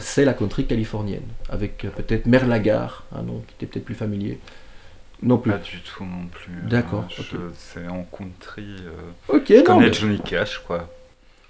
C'est 0.01 0.25
la 0.25 0.33
country 0.33 0.65
californienne, 0.65 1.23
avec 1.49 1.77
peut-être 1.95 2.25
Merlagar, 2.25 3.05
un 3.15 3.21
nom 3.21 3.41
qui 3.47 3.53
était 3.55 3.65
peut-être 3.65 3.85
plus 3.85 3.95
familier. 3.95 4.37
Non 5.23 5.37
plus. 5.37 5.51
Pas 5.53 5.57
du 5.59 5.79
tout 5.79 6.03
non 6.03 6.27
plus. 6.29 6.51
D'accord, 6.69 7.05
Euh, 7.17 7.23
je- 7.31 7.37
ok. 7.37 7.41
C'est 7.53 7.87
en 7.87 8.03
country. 8.03 8.75
Ok, 9.29 9.43
je 9.47 9.55
non, 9.55 9.63
connais 9.63 9.87
mais- 9.87 9.93
Johnny 9.93 10.19
Cash, 10.19 10.59
quoi. 10.67 10.89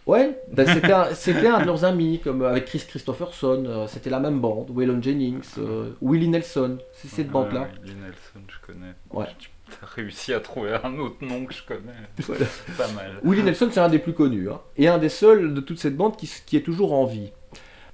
Ouais, 0.09 0.41
ben 0.51 0.65
c'était 1.13 1.45
un, 1.47 1.61
de 1.61 1.65
leurs 1.67 1.85
amis, 1.85 2.19
comme 2.23 2.41
avec 2.41 2.65
Chris 2.65 2.83
Christopherson, 2.87 3.63
euh, 3.67 3.85
c'était 3.85 4.09
la 4.09 4.19
même 4.19 4.39
bande, 4.39 4.71
Waylon 4.71 4.99
Jennings, 5.03 5.43
euh, 5.59 5.91
Willie 6.01 6.29
Nelson, 6.29 6.79
c'est 6.93 7.07
cette 7.09 7.27
Ouais, 7.27 7.33
bande-là. 7.33 7.67
Willie 7.83 7.93
Nelson, 7.93 8.39
je 8.47 8.65
connais. 8.65 8.93
Ouais. 9.11 9.27
Tu 9.39 9.77
as 9.83 9.85
réussi 9.85 10.33
à 10.33 10.39
trouver 10.39 10.75
un 10.83 10.97
autre 10.97 11.23
nom 11.23 11.45
que 11.45 11.53
je 11.53 11.63
connais. 11.63 11.93
Voilà. 12.21 12.45
Pas 12.75 12.87
mal. 12.93 13.19
Willie 13.23 13.43
Nelson, 13.43 13.69
c'est 13.71 13.79
un 13.79 13.87
des 13.87 13.99
plus 13.99 14.13
connus, 14.13 14.49
hein, 14.49 14.61
et 14.77 14.87
un 14.87 14.97
des 14.97 15.09
seuls 15.09 15.53
de 15.53 15.61
toute 15.61 15.77
cette 15.77 15.95
bande 15.95 16.17
qui, 16.17 16.57
est 16.57 16.61
toujours 16.61 16.93
en 16.93 17.05
vie. 17.05 17.31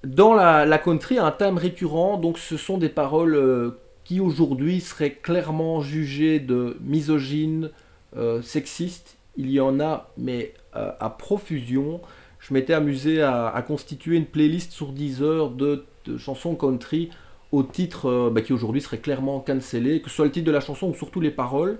Dans 0.05 0.33
la, 0.33 0.65
la 0.65 0.77
country, 0.77 1.17
un 1.17 1.31
thème 1.31 1.57
récurrent, 1.57 2.15
donc 2.17 2.37
ce 2.37 2.55
sont 2.55 2.77
des 2.77 2.87
paroles 2.87 3.35
euh, 3.35 3.71
qui 4.05 4.21
aujourd'hui 4.21 4.79
seraient 4.79 5.15
clairement 5.15 5.81
jugées 5.81 6.39
de 6.39 6.77
misogynes, 6.79 7.71
euh, 8.15 8.41
sexistes. 8.41 9.17
Il 9.37 9.51
y 9.51 9.59
en 9.59 9.79
a, 9.79 10.09
mais 10.17 10.53
euh, 10.75 10.91
à 10.99 11.09
profusion. 11.09 12.01
Je 12.39 12.53
m'étais 12.53 12.73
amusé 12.73 13.23
à, 13.23 13.63
constituer 13.65 14.17
une 14.17 14.27
playlist 14.27 14.71
sur 14.71 14.91
10 14.91 15.23
heures 15.23 15.49
de, 15.49 15.83
chansons 16.17 16.55
country 16.55 17.09
au 17.51 17.63
titre 17.63 18.07
euh, 18.07 18.29
bah, 18.29 18.41
qui 18.41 18.53
aujourd'hui 18.53 18.81
serait 18.81 18.99
clairement 18.99 19.39
cancellé, 19.39 20.01
que 20.01 20.09
ce 20.09 20.17
soit 20.17 20.25
le 20.25 20.31
titre 20.31 20.45
de 20.45 20.51
la 20.51 20.59
chanson 20.59 20.89
ou 20.89 20.93
surtout 20.93 21.21
les 21.21 21.31
paroles 21.31 21.79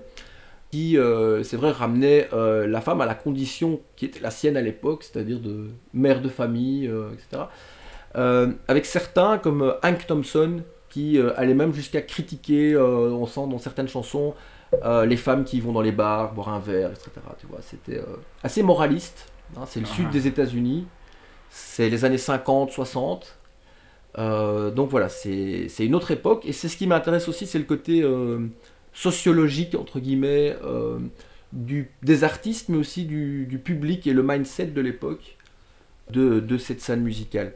qui, 0.72 0.98
euh, 0.98 1.44
c'est 1.44 1.56
vrai, 1.56 1.70
ramenait 1.70 2.28
euh, 2.32 2.66
la 2.66 2.80
femme 2.80 3.00
à 3.00 3.06
la 3.06 3.14
condition 3.14 3.80
qui 3.94 4.06
était 4.06 4.18
la 4.18 4.32
sienne 4.32 4.56
à 4.56 4.60
l'époque, 4.60 5.04
c'est-à-dire 5.04 5.38
de 5.38 5.68
mère 5.94 6.20
de 6.20 6.28
famille, 6.28 6.90
etc. 7.12 7.44
Avec 8.66 8.86
certains 8.86 9.38
comme 9.38 9.74
Hank 9.84 10.06
Thompson 10.06 10.62
qui 10.88 11.20
allait 11.36 11.54
même 11.54 11.74
jusqu'à 11.74 12.00
critiquer, 12.00 12.76
on 12.76 13.26
sent 13.26 13.46
dans 13.48 13.58
certaines 13.58 13.88
chansons, 13.88 14.34
euh, 14.84 15.06
les 15.06 15.16
femmes 15.16 15.44
qui 15.44 15.60
vont 15.60 15.72
dans 15.72 15.80
les 15.80 15.92
bars 15.92 16.32
boire 16.34 16.48
un 16.50 16.58
verre, 16.58 16.90
etc. 16.90 17.10
Tu 17.38 17.46
vois, 17.46 17.60
c'était 17.62 17.98
euh, 17.98 18.16
assez 18.42 18.62
moraliste. 18.62 19.26
hein, 19.56 19.64
c'est 19.66 19.80
le 19.80 19.86
sud 19.86 20.10
des 20.10 20.26
États-Unis, 20.26 20.86
c'est 21.50 21.88
les 21.90 22.04
années 22.04 22.18
50, 22.18 22.70
60. 22.70 23.38
Euh, 24.18 24.70
donc 24.70 24.90
voilà, 24.90 25.08
c'est 25.08 25.68
c'est 25.68 25.84
une 25.86 25.94
autre 25.94 26.10
époque 26.10 26.44
et 26.46 26.52
c'est 26.52 26.68
ce 26.68 26.76
qui 26.76 26.86
m'intéresse 26.86 27.28
aussi, 27.28 27.46
c'est 27.46 27.58
le 27.58 27.64
côté 27.64 28.04
sociologique 28.92 29.74
entre 29.74 30.00
guillemets 30.00 30.56
du, 31.52 31.90
des 32.02 32.24
artistes, 32.24 32.68
mais 32.68 32.76
aussi 32.78 33.04
du, 33.04 33.46
du 33.46 33.58
public 33.58 34.06
et 34.06 34.12
le 34.12 34.22
mindset 34.22 34.66
de 34.66 34.80
l'époque 34.80 35.36
de, 36.10 36.40
de 36.40 36.58
cette 36.58 36.80
scène 36.80 37.02
musicale. 37.02 37.52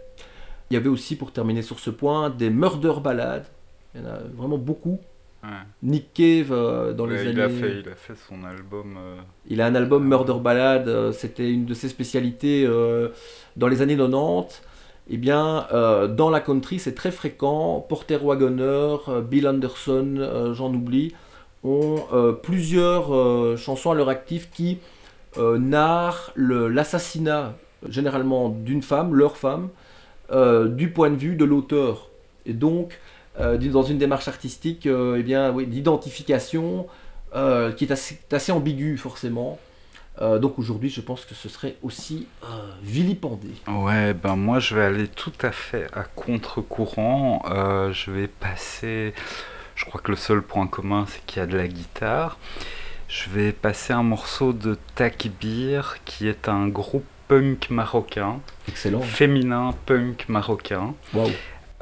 Il 0.70 0.74
y 0.74 0.76
avait 0.76 0.88
aussi, 0.88 1.16
pour 1.16 1.32
terminer 1.32 1.62
sur 1.62 1.80
ce 1.80 1.90
point, 1.90 2.30
des 2.30 2.50
murder 2.50 2.94
ballades. 3.02 3.46
Il 3.94 4.00
y 4.00 4.04
en 4.04 4.08
a 4.08 4.18
vraiment 4.34 4.58
beaucoup. 4.58 5.00
Ouais. 5.42 5.48
Nick 5.82 6.12
Cave 6.12 6.52
euh, 6.52 6.92
dans 6.92 7.06
les 7.06 7.20
années. 7.20 7.30
il, 7.30 7.40
a 7.40 7.48
fait, 7.48 7.80
il 7.80 7.88
a 7.88 7.94
fait 7.94 8.14
son 8.28 8.44
album. 8.44 8.96
euh, 8.98 9.16
Il 9.48 9.60
a 9.62 9.66
un 9.66 9.74
album 9.74 10.06
Murder 10.06 10.34
Ballad, 10.40 10.86
euh, 10.88 11.12
c'était 11.12 11.50
une 11.50 11.64
de 11.64 11.72
ses 11.74 11.88
spécialités 11.88 12.64
euh, 12.66 13.08
dans 13.56 13.66
les 13.68 13.80
années 13.80 13.96
90. 13.96 14.62
Eh 15.12 15.16
bien, 15.16 15.66
euh, 15.72 16.06
dans 16.08 16.30
la 16.30 16.40
country, 16.40 16.78
c'est 16.78 16.94
très 16.94 17.10
fréquent. 17.10 17.80
Porter 17.88 18.18
Wagoner, 18.22 18.96
euh, 19.08 19.22
Bill 19.22 19.48
Anderson, 19.48 20.16
euh, 20.18 20.52
j'en 20.54 20.72
oublie, 20.74 21.14
ont 21.64 21.96
euh, 22.12 22.32
plusieurs 22.32 23.14
euh, 23.14 23.56
chansons 23.56 23.90
à 23.90 23.94
leur 23.94 24.08
actif 24.10 24.50
qui 24.50 24.78
euh, 25.38 25.58
narrent 25.58 26.30
l'assassinat, 26.36 27.54
généralement 27.88 28.50
d'une 28.50 28.82
femme, 28.82 29.14
leur 29.14 29.36
femme, 29.36 29.70
euh, 30.32 30.68
du 30.68 30.90
point 30.90 31.10
de 31.10 31.16
vue 31.16 31.34
de 31.34 31.44
l'auteur. 31.44 32.08
Et 32.46 32.52
donc, 32.52 32.98
euh, 33.38 33.56
dans 33.58 33.82
une 33.82 33.98
démarche 33.98 34.28
artistique 34.28 34.86
euh, 34.86 35.16
eh 35.18 35.22
bien, 35.22 35.50
oui, 35.52 35.66
d'identification 35.66 36.86
euh, 37.34 37.72
qui 37.72 37.84
est 37.84 37.92
assez, 37.92 38.18
assez 38.32 38.50
ambigu 38.52 38.96
forcément. 38.96 39.58
Euh, 40.20 40.38
donc 40.38 40.58
aujourd'hui, 40.58 40.90
je 40.90 41.00
pense 41.00 41.24
que 41.24 41.34
ce 41.34 41.48
serait 41.48 41.76
aussi 41.82 42.26
vilipendé. 42.82 43.48
Ouais, 43.68 44.12
ben 44.12 44.36
moi 44.36 44.58
je 44.58 44.74
vais 44.74 44.82
aller 44.84 45.08
tout 45.08 45.32
à 45.42 45.50
fait 45.52 45.86
à 45.92 46.02
contre-courant. 46.02 47.42
Je 47.92 48.10
vais 48.10 48.26
passer. 48.28 49.14
Je 49.76 49.84
crois 49.86 50.00
que 50.00 50.10
le 50.10 50.16
seul 50.16 50.42
point 50.42 50.66
commun 50.66 51.06
c'est 51.08 51.24
qu'il 51.24 51.40
y 51.40 51.42
a 51.42 51.46
de 51.46 51.56
la 51.56 51.68
guitare. 51.68 52.38
Je 53.08 53.30
vais 53.30 53.52
passer 53.52 53.92
un 53.92 54.02
morceau 54.02 54.52
de 54.52 54.76
Takbir 54.94 55.96
qui 56.04 56.28
est 56.28 56.48
un 56.48 56.68
groupe 56.68 57.04
punk 57.28 57.70
marocain, 57.70 58.40
Excellent. 58.68 59.00
féminin 59.00 59.72
punk 59.86 60.28
marocain. 60.28 60.94
Waouh. 61.14 61.30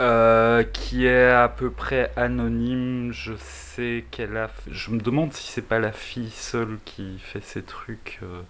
Euh, 0.00 0.62
qui 0.62 1.06
est 1.06 1.30
à 1.30 1.48
peu 1.48 1.70
près 1.70 2.12
anonyme. 2.16 3.10
Je 3.12 3.32
sais 3.36 4.04
qu'elle 4.12 4.36
a. 4.36 4.48
Je 4.70 4.90
me 4.92 5.00
demande 5.00 5.32
si 5.32 5.48
c'est 5.50 5.62
pas 5.62 5.80
la 5.80 5.90
fille 5.92 6.30
seule 6.30 6.78
qui 6.84 7.18
fait 7.18 7.42
ces 7.42 7.62
trucs. 7.62 8.20
euh, 8.22 8.42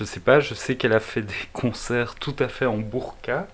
Je 0.00 0.06
sais 0.06 0.20
pas, 0.20 0.40
je 0.40 0.54
sais 0.54 0.76
qu'elle 0.76 0.94
a 0.94 0.98
fait 1.00 1.20
des 1.20 1.34
concerts 1.52 2.14
tout 2.14 2.34
à 2.38 2.48
fait 2.48 2.64
en 2.64 2.78
burqa, 2.78 3.46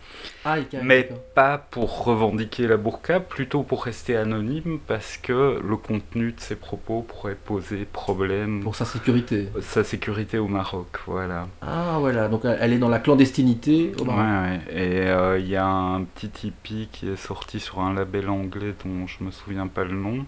Ah, 0.45 0.59
mais 0.81 1.09
pas 1.35 1.59
pour 1.59 2.05
revendiquer 2.05 2.69
la 2.69 2.77
burqa, 2.77 3.19
plutôt 3.19 3.65
pour 3.65 3.83
rester 3.83 4.17
anonyme 4.17 4.79
parce 4.87 5.17
que 5.17 5.61
le 5.61 5.77
contenu 5.77 6.31
de 6.31 6.39
ses 6.39 6.55
propos 6.55 7.03
pourrait 7.03 7.35
poser 7.35 7.85
problème 7.85 8.61
Pour 8.63 8.77
sa 8.77 8.85
sécurité. 8.85 9.49
sa 9.61 9.83
sécurité 9.83 10.39
au 10.39 10.47
Maroc, 10.47 10.87
voilà. 11.09 11.49
Ah, 11.63 11.97
voilà, 11.99 12.29
donc 12.29 12.43
elle 12.45 12.73
est 12.73 12.79
dans 12.79 12.89
la 12.91 13.01
clandestinité 13.01 13.91
au 14.01 14.05
Maroc. 14.05 14.23
ouais. 14.25 14.61
Et 14.73 15.09
euh, 15.09 15.41
il 15.41 15.49
y 15.49 15.57
a 15.57 15.67
un 15.67 16.05
petit 16.05 16.47
hippie 16.47 16.89
qui 16.93 17.09
est 17.09 17.17
sorti 17.17 17.59
sur 17.59 17.81
un 17.81 17.93
label 17.93 18.29
anglais 18.31 18.73
dont 18.85 19.09
je 19.09 19.25
me 19.25 19.33
souviens 19.33 19.67
pas 19.67 19.83
le 19.83 19.95
nom. 19.97 20.25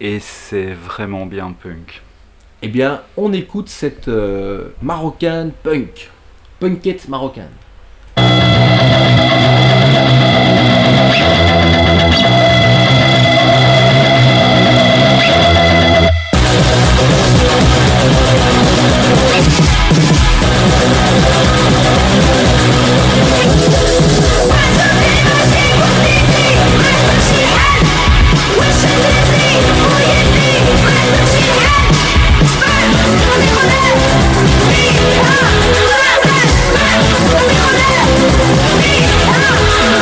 Et 0.00 0.18
c'est 0.18 0.72
vraiment 0.74 1.24
bien 1.24 1.52
punk. 1.52 2.02
Eh 2.62 2.68
bien, 2.68 3.02
on 3.18 3.32
écoute 3.34 3.68
cette 3.68 4.08
euh, 4.08 4.68
marocaine 4.80 5.52
punk. 5.62 6.10
Punkette 6.58 7.06
marocaine. 7.08 7.50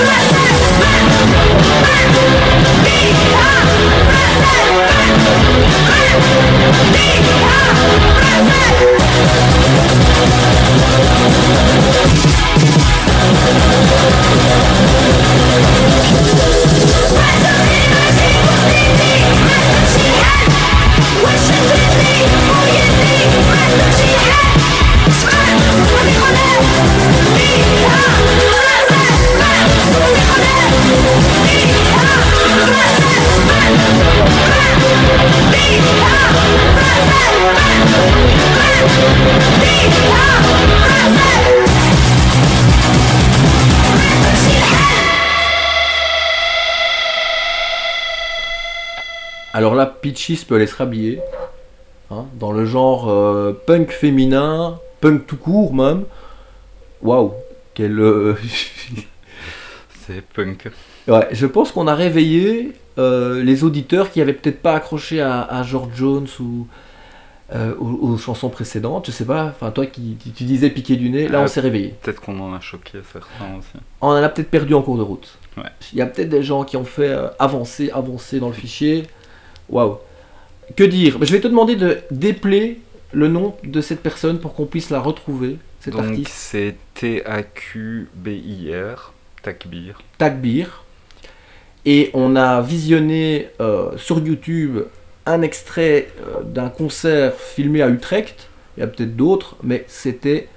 Alors 0.05 0.44
Peaches 50.13 50.45
peut 50.45 50.57
aller 50.57 50.67
se 50.67 50.77
rhabiller. 50.77 51.21
hein, 52.11 52.27
dans 52.39 52.53
le 52.53 52.65
genre 52.67 53.09
euh, 53.11 53.53
punk 53.67 53.91
féminin, 53.91 54.79
punk 55.01 55.27
tout 55.27 55.37
court 55.37 55.73
même. 55.75 56.05
Waouh, 57.03 57.33
quel. 57.75 57.99
euh, 57.99 58.35
C'est 60.07 60.21
punk. 60.23 60.69
Ouais, 61.09 61.29
je 61.33 61.47
pense 61.47 61.73
qu'on 61.73 61.87
a 61.87 61.95
réveillé 61.95 62.73
euh, 62.99 63.43
les 63.43 63.65
auditeurs 63.65 64.11
qui 64.11 64.21
avaient 64.21 64.33
peut-être 64.35 64.61
pas 64.61 64.75
accroché 64.75 65.21
à, 65.21 65.43
à 65.43 65.63
George 65.63 65.91
Jones 65.95 66.27
ou 66.41 66.67
euh, 67.55 67.75
aux, 67.79 68.09
aux 68.13 68.19
chansons 68.19 68.49
précédentes. 68.51 69.07
Je 69.07 69.11
sais 69.13 69.25
pas, 69.25 69.45
enfin 69.47 69.71
toi 69.71 69.87
qui 69.87 70.17
tu, 70.23 70.31
tu 70.31 70.45
disais 70.45 70.71
piquer 70.71 70.97
du 70.97 71.09
nez, 71.11 71.29
là 71.29 71.41
on 71.41 71.45
Ah. 71.45 71.49
s'est 71.49 71.61
réveillé. 71.61 71.95
Peut-être 72.03 72.21
qu'on 72.21 72.39
en 72.41 72.53
a 72.55 72.61
choqué 72.61 72.99
certains 73.11 73.57
aussi. 73.59 73.69
On 74.01 74.09
en 74.09 74.15
a 74.23 74.29
peut-être 74.29 74.51
perdu 74.51 74.75
en 74.75 74.83
cours 74.83 74.97
de 74.99 75.03
route. 75.03 75.39
Ouais. 75.57 75.65
Il 75.93 75.99
y 75.99 76.03
a 76.03 76.07
peut-être 76.07 76.29
des 76.31 76.43
gens 76.43 76.65
qui 76.65 76.77
ont 76.77 76.85
fait 76.85 77.15
avancer, 77.39 77.91
avancer 77.91 78.41
dans 78.41 78.49
le 78.49 78.55
fichier. 78.55 79.05
Waouh. 79.69 79.99
Que 80.77 80.85
dire? 80.85 81.19
Je 81.23 81.33
vais 81.33 81.41
te 81.41 81.49
demander 81.49 81.77
de 81.77 81.99
dépeler 82.11 82.81
le 83.13 83.29
nom 83.29 83.55
de 83.65 83.81
cette 83.81 84.01
personne 84.03 84.39
pour 84.41 84.55
qu'on 84.55 84.67
puisse 84.67 84.91
la 84.91 85.01
retrouver, 85.01 85.59
cet 85.81 85.95
Donc 85.95 86.05
artiste. 86.05 86.33
c'est 86.33 86.75
T-A-Q-B-I-R, 87.85 89.13
Takbir. 89.43 90.01
Tagbir. 90.19 90.85
Et 91.87 92.11
on 92.15 92.35
a 92.37 92.61
visionné 92.63 93.49
euh, 93.61 93.97
sur 93.99 94.19
YouTube 94.19 94.79
un 95.27 95.43
extrait 95.43 96.09
euh, 96.21 96.43
d'un 96.43 96.69
concert 96.71 97.35
filmé 97.35 97.83
à 97.83 97.89
Utrecht. 97.89 98.49
Il 98.77 98.81
y 98.81 98.83
a 98.83 98.87
peut-être 98.87 99.17
d'autres, 99.17 99.57
mais 99.63 99.85
c'était. 99.89 100.49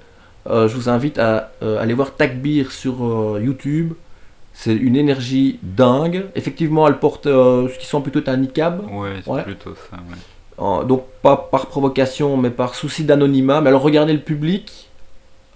euh, 0.48 0.68
je 0.68 0.74
vous 0.74 0.88
invite 0.88 1.18
à 1.18 1.52
aller 1.60 1.94
voir 1.94 2.14
Tagbir 2.16 2.72
sur 2.72 3.38
YouTube. 3.38 3.92
C'est 4.60 4.74
une 4.74 4.96
énergie 4.96 5.60
dingue. 5.62 6.24
Effectivement, 6.34 6.88
elle 6.88 6.98
porte 6.98 7.26
euh, 7.28 7.68
ce 7.68 7.78
qui 7.78 7.86
sont 7.86 8.00
plutôt 8.00 8.28
un 8.28 8.36
niqab. 8.38 8.80
Ouais, 8.90 9.10
c'est 9.24 9.30
Ouais. 9.30 9.44
plutôt 9.44 9.72
ça, 9.88 9.96
ouais. 9.98 10.84
Donc 10.84 11.04
pas 11.22 11.36
par 11.36 11.66
provocation, 11.66 12.36
mais 12.36 12.50
par 12.50 12.74
souci 12.74 13.04
d'anonymat. 13.04 13.60
Mais 13.60 13.68
alors 13.68 13.82
regardez 13.82 14.12
le 14.12 14.18
public. 14.20 14.90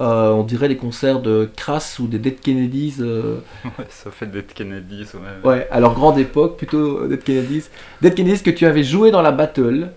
euh, 0.00 0.30
on 0.30 0.44
dirait 0.44 0.68
les 0.68 0.76
concerts 0.76 1.20
de 1.20 1.50
Crass 1.56 1.98
ou 1.98 2.06
des 2.06 2.18
Dead 2.20 2.38
Kennedys. 2.40 2.96
euh, 3.00 3.38
Ouais, 3.64 3.86
ça 3.90 4.10
fait 4.12 4.26
Dead 4.26 4.46
Kennedys, 4.54 5.08
ouais. 5.14 5.48
Ouais, 5.50 5.68
leur 5.80 5.94
grande 5.94 6.18
époque, 6.18 6.56
plutôt 6.56 7.06
Dead 7.08 7.22
Kennedys. 7.24 7.64
Dead 8.00 8.14
Kennedys 8.14 8.42
que 8.44 8.50
tu 8.50 8.66
avais 8.66 8.84
joué 8.84 9.10
dans 9.10 9.22
la 9.22 9.32
battle. 9.32 9.88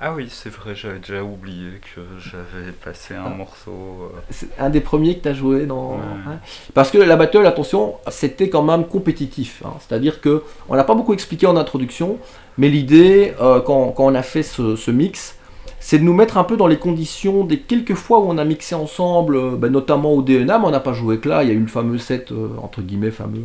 Ah 0.00 0.12
oui, 0.14 0.28
c'est 0.30 0.48
vrai, 0.50 0.76
j'avais 0.76 1.00
déjà 1.00 1.24
oublié 1.24 1.70
que 1.94 2.00
j'avais 2.20 2.70
passé 2.70 3.14
un 3.14 3.24
Ah. 3.26 3.30
morceau. 3.30 3.72
euh, 4.14 4.18
C'est 4.30 4.48
un 4.58 4.70
des 4.70 4.80
premiers 4.80 5.16
que 5.16 5.22
tu 5.24 5.28
as 5.28 5.34
joué 5.34 5.66
dans. 5.66 5.92
Ouais. 5.92 5.96
hein. 6.28 6.38
Parce 6.72 6.90
que 6.92 6.98
la 6.98 7.16
battle, 7.16 7.44
attention, 7.46 7.94
c'était 8.08 8.48
quand 8.48 8.62
même 8.62 8.84
compétitif. 8.86 9.62
hein. 9.66 9.72
C'est-à-dire 9.80 10.20
que 10.20 10.44
on 10.68 10.74
l'a 10.74 10.84
pas 10.84 10.94
beaucoup 10.94 11.14
expliqué 11.14 11.46
en 11.46 11.56
introduction, 11.56 12.18
mais 12.58 12.68
l'idée, 12.68 13.34
euh, 13.40 13.60
quand, 13.60 13.88
quand 13.90 14.04
on 14.06 14.14
a 14.14 14.22
fait 14.22 14.44
ce, 14.44 14.76
ce 14.76 14.90
mix, 14.92 15.34
c'est 15.80 15.98
de 15.98 16.04
nous 16.04 16.14
mettre 16.14 16.38
un 16.38 16.44
peu 16.44 16.56
dans 16.56 16.68
les 16.68 16.78
conditions 16.78 17.42
des 17.44 17.58
quelques 17.58 17.94
fois 17.94 18.20
où 18.20 18.28
on 18.30 18.38
a 18.38 18.44
mixé 18.44 18.76
ensemble, 18.76 19.34
euh, 19.36 19.56
ben, 19.56 19.72
notamment 19.72 20.12
au 20.12 20.22
DNA, 20.22 20.58
mais 20.60 20.64
on 20.66 20.70
n'a 20.70 20.80
pas 20.80 20.92
joué 20.92 21.18
que 21.18 21.28
là. 21.28 21.42
Il 21.42 21.48
y 21.48 21.52
a 21.52 21.54
eu 21.54 21.60
le 21.60 21.66
fameux 21.66 21.98
set, 21.98 22.32
entre 22.62 22.82
guillemets, 22.82 23.10
fameux, 23.10 23.42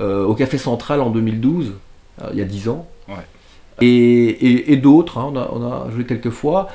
au 0.00 0.34
Café 0.34 0.58
Central 0.58 1.00
en 1.00 1.10
2012, 1.10 1.72
euh, 2.22 2.30
il 2.32 2.38
y 2.38 2.42
a 2.42 2.44
10 2.44 2.68
ans. 2.68 2.86
Ouais. 3.08 3.14
Et, 3.80 4.76
d'autres, 4.76 5.18
hein, 5.18 5.32
on, 5.52 5.62
a, 5.62 5.88
joué 5.90 6.04
quelques 6.04 6.30
fois. 6.30 6.68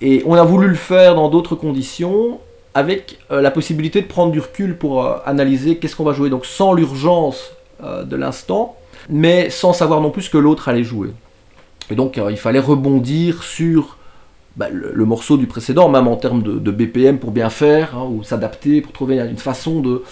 Et 0.00 0.22
on 0.26 0.34
a 0.34 0.44
voulu 0.44 0.68
le 0.68 0.74
faire 0.74 1.14
dans 1.14 1.28
d'autres 1.28 1.56
conditions, 1.56 2.38
avec 2.74 3.18
euh, 3.32 3.40
la 3.40 3.50
possibilité 3.50 4.00
de 4.02 4.06
prendre 4.06 4.30
du 4.30 4.38
recul 4.38 4.76
pour 4.76 5.04
euh, 5.04 5.16
analyser 5.26 5.78
qu'est-ce 5.78 5.96
qu'on 5.96 6.04
va 6.04 6.12
jouer, 6.12 6.30
donc 6.30 6.46
sans 6.46 6.72
l'urgence 6.72 7.52
euh, 7.82 8.04
de 8.04 8.14
l'instant, 8.14 8.76
mais 9.08 9.50
sans 9.50 9.72
savoir 9.72 10.00
non 10.00 10.10
plus 10.10 10.22
ce 10.22 10.30
que 10.30 10.38
l'autre 10.38 10.68
allait 10.68 10.84
jouer. 10.84 11.10
Et 11.90 11.96
donc 11.96 12.20
il 12.30 12.36
fallait 12.36 12.60
rebondir 12.60 13.42
sur 13.42 13.96
bah, 14.56 14.68
le, 14.70 15.04
morceau 15.04 15.38
du 15.38 15.46
précédent, 15.46 15.88
même 15.88 16.06
en 16.06 16.16
termes 16.16 16.42
de, 16.42 16.70
BPM 16.70 17.18
pour 17.18 17.30
bien 17.30 17.48
faire, 17.50 17.96
hein, 17.96 18.06
ou 18.08 18.22
s'adapter 18.22 18.82
pour 18.82 18.92
trouver 18.92 19.18
une 19.18 19.38
façon 19.38 19.80
de... 19.80 20.02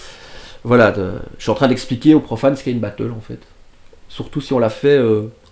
Voilà, 0.65 0.93
je 1.39 1.43
suis 1.43 1.51
en 1.51 1.55
train 1.55 1.69
d'expliquer 1.69 2.15
aux 2.15 2.21
profanes 2.21 2.57
ce 2.57 2.65
qu'est 2.65 2.73
une 2.73 2.81
battle 2.81 3.13
en 3.17 3.21
fait. 3.21 3.39
Surtout 4.09 4.41
si 4.41 4.53
on 4.53 4.59
l'a 4.59 4.71
fait 4.71 4.99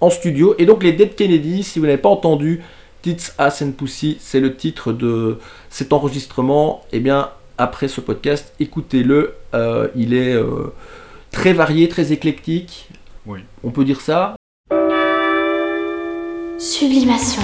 en 0.04 0.10
studio. 0.10 0.54
Et 0.58 0.66
donc 0.66 0.82
les 0.82 0.92
Dead 0.92 1.14
Kennedy, 1.14 1.62
si 1.62 1.78
vous 1.78 1.86
n'avez 1.86 1.98
pas 1.98 2.08
entendu 2.08 2.62
Tits, 3.02 3.32
Ass 3.38 3.62
and 3.62 3.72
Pussy, 3.72 4.16
c'est 4.20 4.40
le 4.40 4.54
titre 4.54 4.92
de 4.92 5.38
cet 5.70 5.92
enregistrement. 5.92 6.84
Eh 6.92 7.00
bien, 7.00 7.30
après 7.58 7.88
ce 7.88 8.00
podcast, 8.00 8.54
écoutez-le. 8.60 9.34
Euh, 9.54 9.88
il 9.94 10.14
est 10.14 10.34
euh, 10.34 10.72
très 11.30 11.52
varié, 11.52 11.88
très 11.88 12.12
éclectique. 12.12 12.88
Oui. 13.26 13.40
On 13.62 13.70
peut 13.70 13.84
dire 13.84 14.00
ça. 14.00 14.36
Sublimation. 16.58 17.42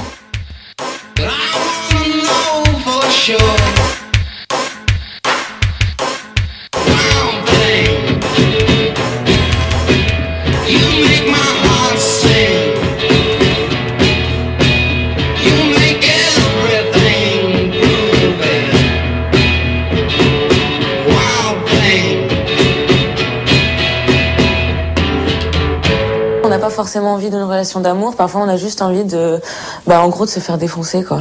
Forcément 26.81 27.13
envie 27.13 27.29
d'une 27.29 27.43
relation 27.43 27.81
d'amour, 27.81 28.17
parfois 28.17 28.41
on 28.41 28.49
a 28.49 28.57
juste 28.57 28.81
envie 28.81 29.05
de, 29.05 29.39
bah, 29.87 30.03
en 30.03 30.09
gros, 30.09 30.25
de 30.25 30.31
se 30.31 30.41
faire 30.41 30.57
défoncer, 30.57 31.05
quoi. 31.05 31.21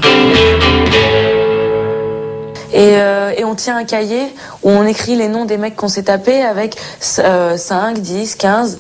Euh, 2.74 3.34
et 3.38 3.44
on 3.44 3.56
tient 3.56 3.76
un 3.76 3.84
cahier 3.84 4.34
où 4.64 4.70
on 4.70 4.86
écrit 4.86 5.18
les 5.18 5.28
noms 5.28 5.44
des 5.44 5.58
mecs 5.58 5.76
qu'on 5.76 5.90
s'est 5.90 6.04
tapés 6.04 6.42
avec 6.44 6.78
euh, 7.20 7.58
5, 7.58 8.00
10, 8.00 8.36
15, 8.36 8.80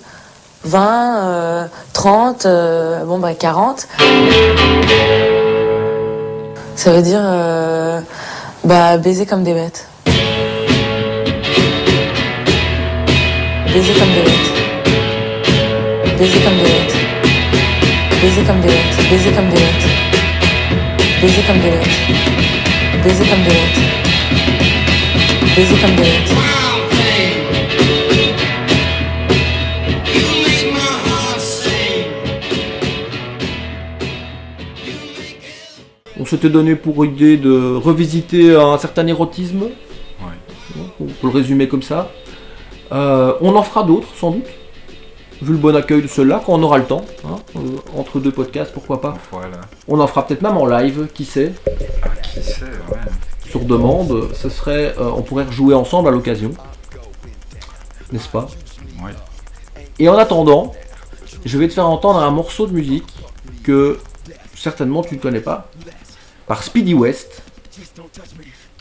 20, 0.63 1.17
euh, 1.17 1.65
30, 1.91 2.45
euh, 2.45 3.03
bon 3.03 3.19
bah 3.19 3.34
40. 3.34 3.86
Ça 6.77 6.93
veut 6.93 7.01
dire 7.01 7.19
euh, 7.21 7.99
bah 8.63 8.97
baiser 8.97 9.25
comme 9.25 9.43
des 9.43 9.53
bêtes. 9.53 9.86
Baiser 13.65 13.93
comme 13.99 14.13
des 14.13 14.21
bêtes. 14.21 14.59
Baiser 16.20 16.39
comme 16.41 16.57
des 16.57 16.63
bêtes. 16.63 16.95
Baiser 18.22 18.43
comme 18.43 18.59
des 18.59 18.67
bêtes. 18.67 19.09
Baiser 19.09 19.32
comme 19.32 19.49
des 19.49 19.55
bêtes. 19.55 19.88
Baiser 21.22 21.41
comme 21.47 21.59
des 21.59 21.70
bêtes. 21.70 21.88
Baiser 23.05 23.26
comme 23.26 23.43
des 23.45 23.51
bêtes. 23.51 23.80
Baiser 25.55 25.78
comme 25.80 25.95
des 25.95 26.01
bêtes. 26.01 26.36
On 36.20 36.26
s'était 36.26 36.49
donné 36.49 36.76
pour 36.76 37.05
idée 37.05 37.38
de 37.38 37.76
revisiter 37.76 38.57
un 38.57 38.78
certain 38.78 39.07
érotisme. 39.07 39.67
On 40.99 41.05
peut 41.05 41.13
le 41.24 41.30
résumer 41.30 41.70
comme 41.70 41.82
ça. 41.82 42.11
Euh, 42.91 43.36
on 43.39 43.55
en 43.55 43.63
fera 43.63 43.84
d'autres, 43.84 44.09
sans 44.15 44.32
doute. 44.32 44.43
Vu 45.41 45.53
le 45.53 45.57
bon 45.57 45.75
accueil 45.75 46.01
de 46.01 46.07
ceux-là, 46.07 46.41
quand 46.45 46.53
on 46.53 46.63
aura 46.63 46.77
le 46.77 46.85
temps. 46.85 47.05
hein, 47.25 47.37
euh, 47.55 47.59
entre 47.97 48.19
deux 48.19 48.31
podcasts, 48.31 48.73
pourquoi 48.73 48.99
pas. 48.99 49.17
Voilà. 49.31 49.61
On 49.87 49.99
en 49.99 50.07
fera 50.07 50.27
peut-être 50.27 50.41
même 50.41 50.57
en 50.57 50.65
live, 50.65 51.07
qui 51.13 51.23
sait. 51.23 51.53
Ah, 52.03 52.09
qui 52.21 52.41
sait, 52.43 52.65
ouais. 52.65 52.97
Sur 53.49 53.61
demande, 53.61 54.29
ce 54.33 54.49
serait, 54.49 54.93
euh, 54.99 55.09
on 55.15 55.21
pourrait 55.21 55.45
rejouer 55.45 55.73
ensemble 55.75 56.09
à 56.09 56.11
l'occasion. 56.11 56.51
N'est-ce 58.11 58.27
pas 58.27 58.47
Ouais. 59.03 59.11
Et 59.97 60.09
en 60.09 60.17
attendant, 60.17 60.73
je 61.45 61.57
vais 61.57 61.67
te 61.67 61.73
faire 61.73 61.87
entendre 61.87 62.19
un 62.19 62.31
morceau 62.31 62.67
de 62.67 62.73
musique 62.73 63.07
que 63.63 63.97
certainement 64.55 65.03
tu 65.03 65.15
ne 65.15 65.19
connais 65.19 65.39
pas. 65.39 65.69
Par 66.47 66.63
Speedy 66.63 66.93
West. 66.93 67.43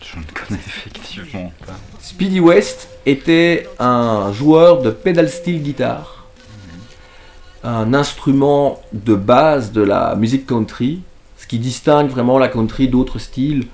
Je 0.03 0.17
ne 0.19 0.23
connais 0.25 0.61
effectivement 0.67 1.53
pas. 1.67 1.75
Speedy 2.01 2.41
West 2.41 2.89
était 3.07 3.69
un 3.79 4.33
joueur 4.33 4.81
de 4.83 4.91
pedal 4.91 5.29
steel 5.29 5.63
guitar, 5.63 6.18
un 7.65 7.95
instrument 7.95 8.81
de 8.93 9.15
base 9.15 9.73
de 9.73 9.83
la 9.83 10.15
musique 10.15 10.47
country, 10.47 11.01
ce 11.37 11.47
qui 11.47 11.59
distingue 11.59 12.09
vraiment 12.09 12.39
la 12.39 12.49
country 12.49 12.89
d'autres 12.89 13.19
styles 13.19 13.67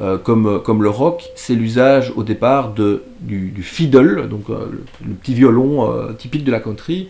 euh, 0.00 0.18
comme, 0.18 0.62
comme 0.62 0.82
le 0.82 0.90
rock, 0.90 1.30
c'est 1.36 1.54
l'usage 1.54 2.12
au 2.16 2.22
départ 2.22 2.72
de, 2.72 3.04
du, 3.20 3.62
fiddle, 3.62 4.28
donc 4.28 4.50
euh, 4.50 4.66
le, 5.04 5.14
petit 5.14 5.34
violon 5.34 5.90
euh, 5.90 6.12
typique 6.12 6.44
de 6.44 6.50
la 6.50 6.60
country, 6.60 7.08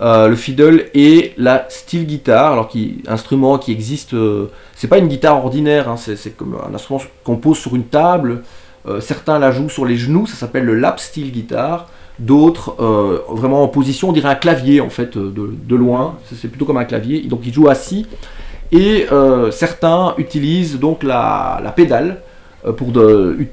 euh, 0.00 0.26
le 0.26 0.34
fiddle 0.34 0.86
et 0.94 1.34
la 1.36 1.66
steel 1.68 2.04
guitar, 2.04 2.52
alors 2.52 2.68
qui 2.68 3.02
instrument 3.06 3.58
qui 3.58 3.70
existe, 3.70 4.14
euh, 4.14 4.50
c'est 4.74 4.88
pas 4.88 4.98
une 4.98 5.06
guitare 5.06 5.44
ordinaire, 5.44 5.88
hein, 5.88 5.96
c'est 5.96 6.36
comme 6.36 6.56
un 6.68 6.74
instrument 6.74 7.00
qu'on 7.22 7.36
pose 7.36 7.58
sur 7.58 7.76
une 7.76 7.84
table. 7.84 8.42
Euh, 8.86 9.00
certains 9.00 9.38
la 9.38 9.50
jouent 9.50 9.70
sur 9.70 9.86
les 9.86 9.96
genoux, 9.96 10.26
ça 10.26 10.34
s'appelle 10.34 10.64
le 10.64 10.74
lap 10.74 11.00
steel 11.00 11.30
guitar. 11.30 11.88
D'autres 12.18 12.76
euh, 12.80 13.18
vraiment 13.28 13.64
en 13.64 13.68
position, 13.68 14.10
on 14.10 14.12
dirait 14.12 14.28
un 14.28 14.36
clavier 14.36 14.80
en 14.80 14.90
fait 14.90 15.16
euh, 15.16 15.32
de, 15.34 15.76
loin. 15.76 16.16
C'est 16.32 16.48
plutôt 16.48 16.64
comme 16.64 16.76
un 16.76 16.84
clavier. 16.84 17.22
Donc 17.22 17.40
ils 17.44 17.52
jouent 17.52 17.68
assis. 17.68 18.06
Et 18.72 19.06
certains 19.52 20.14
utilisent 20.18 20.80
donc 20.80 21.04
la, 21.04 21.72
pédale 21.76 22.22
pour 22.76 22.88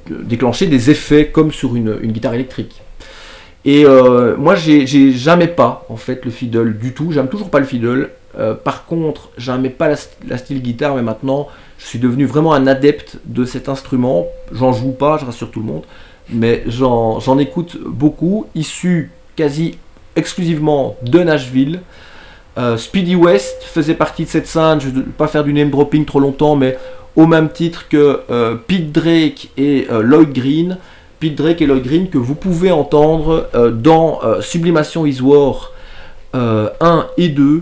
déclencher 0.10 0.66
des 0.66 0.90
effets 0.90 1.28
comme 1.28 1.52
sur 1.52 1.76
une, 1.76 1.94
guitare 1.98 2.34
électrique. 2.34 2.82
Et 3.64 3.86
moi, 4.38 4.56
j'ai 4.56 4.88
j'aimais 4.88 5.48
pas 5.48 5.86
en 5.90 5.96
fait 5.96 6.26
le 6.26 6.32
fiddle 6.32 6.76
du 6.80 6.94
tout. 6.94 7.12
J'aime 7.12 7.28
toujours 7.28 7.52
pas 7.52 7.60
le 7.60 7.66
fiddle. 7.66 8.10
Par 8.64 8.86
contre, 8.86 9.30
j'aimais 9.38 9.70
pas 9.70 9.90
la, 9.90 9.96
la 10.28 10.40
steel 10.40 10.60
guitar, 10.60 10.96
mais 10.96 11.04
maintenant, 11.04 11.50
je 11.82 11.88
suis 11.88 12.00
devenu 12.00 12.26
vraiment 12.26 12.54
un 12.54 12.68
adepte 12.68 13.18
de 13.26 13.44
cet 13.46 13.68
instrument. 13.68 14.28
J'en 14.52 14.72
joue 14.72 14.92
pas, 14.92 15.18
je 15.18 15.26
rassure 15.26 15.50
tout 15.52 15.60
le 15.60 15.66
monde, 15.66 15.84
mais 16.30 16.64
j'en 16.68 17.40
écoute 17.40 17.78
beaucoup, 17.86 18.46
issu 18.56 19.12
quasi 19.36 19.78
exclusivement 20.16 20.96
de 21.02 21.20
Nashville. 21.20 21.82
Euh, 22.58 22.78
Speedy 22.78 23.16
West 23.16 23.64
faisait 23.64 23.96
partie 23.96 24.26
de 24.26 24.30
cette 24.30 24.48
scène. 24.48 24.80
Je 24.82 24.90
ne 24.90 24.96
vais 24.96 25.02
pas 25.18 25.28
faire 25.28 25.44
du 25.44 25.54
name 25.54 25.70
dropping 25.70 26.06
trop 26.06 26.20
longtemps, 26.20 26.56
mais 26.56 26.78
au 27.16 27.26
même 27.26 27.50
titre 27.50 27.88
que 27.88 28.22
euh, 28.30 28.56
Pete 28.56 28.92
Drake 28.92 29.50
et 29.58 29.88
euh, 29.90 30.02
Lloyd 30.02 30.34
Green. 30.34 30.78
Pete 31.20 31.36
Drake 31.36 31.62
et 31.62 31.66
Lloyd 31.66 31.84
Green 31.84 32.10
que 32.10 32.18
vous 32.18 32.36
pouvez 32.36 32.72
entendre 32.72 33.48
dans 33.74 34.22
Sublimation 34.42 35.06
is 35.06 35.22
War 35.22 35.72
euh, 36.36 36.70
1 36.80 37.08
et 37.18 37.30
2. 37.30 37.62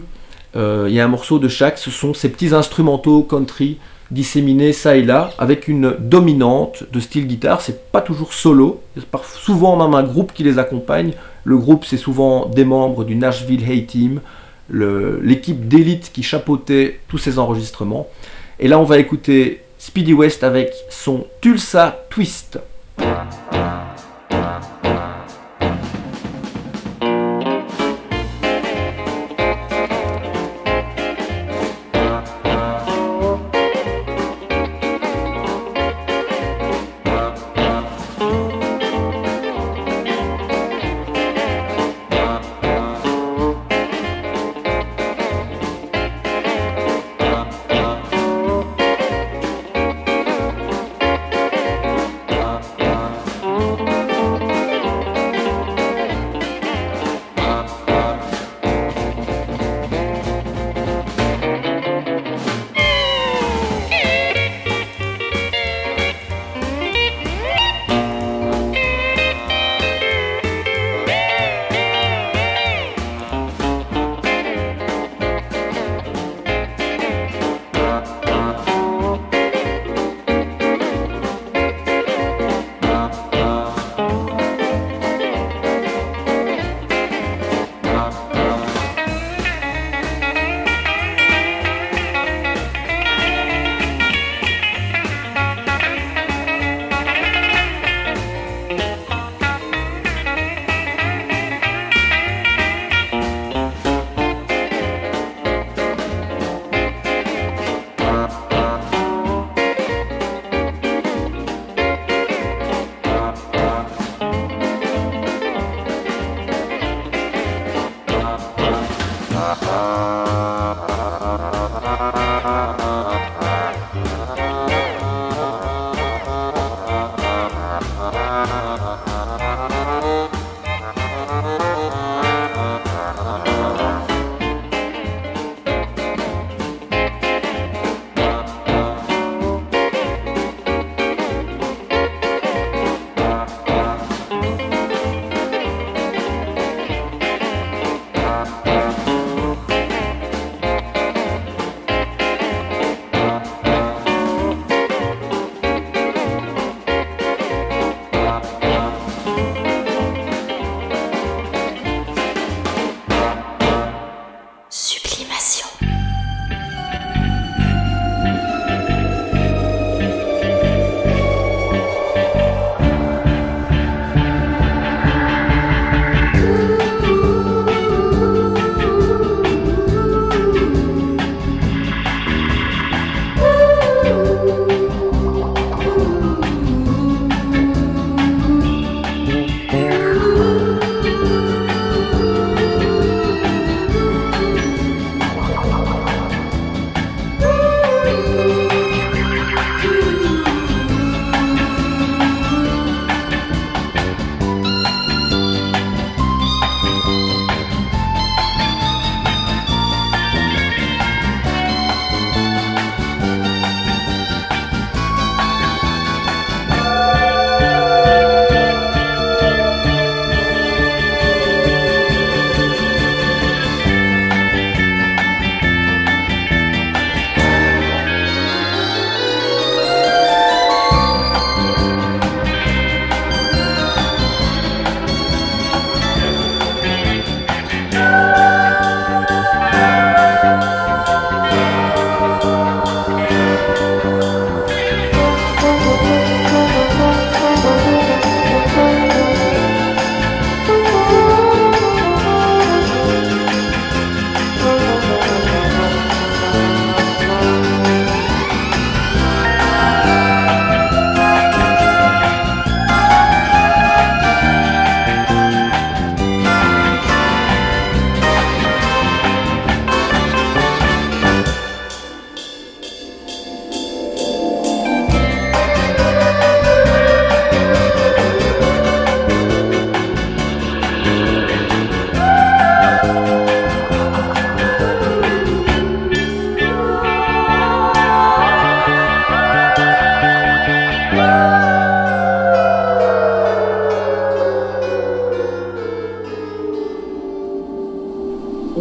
Euh, 0.55 0.85
Il 0.89 0.95
y 0.95 0.99
a 0.99 1.05
un 1.05 1.07
morceau 1.09 1.39
de 1.39 1.47
chaque, 1.47 1.77
ce 1.77 1.91
sont 1.91 2.13
ces 2.13 2.29
petits 2.29 2.53
instrumentaux 2.53 3.23
country 3.23 3.77
disséminés 4.11 4.73
ça 4.73 4.95
et 4.95 5.03
là 5.03 5.31
avec 5.37 5.67
une 5.67 5.95
dominante 5.99 6.83
de 6.91 6.99
style 6.99 7.27
guitare. 7.27 7.61
C'est 7.61 7.91
pas 7.91 8.01
toujours 8.01 8.33
solo, 8.33 8.81
c'est 8.95 9.05
souvent 9.39 9.75
même 9.75 9.95
un 9.95 10.03
groupe 10.03 10.33
qui 10.33 10.43
les 10.43 10.59
accompagne. 10.59 11.13
Le 11.43 11.57
groupe, 11.57 11.85
c'est 11.85 11.97
souvent 11.97 12.45
des 12.47 12.65
membres 12.65 13.03
du 13.03 13.15
Nashville 13.15 13.63
Hay 13.69 13.85
Team, 13.85 14.21
l'équipe 14.69 15.67
d'élite 15.67 16.11
qui 16.13 16.23
chapeautait 16.23 16.99
tous 17.07 17.17
ces 17.17 17.39
enregistrements. 17.39 18.07
Et 18.59 18.67
là, 18.67 18.79
on 18.79 18.83
va 18.83 18.99
écouter 18.99 19.61
Speedy 19.77 20.13
West 20.13 20.43
avec 20.43 20.73
son 20.89 21.25
Tulsa 21.41 22.03
Twist. 22.09 22.59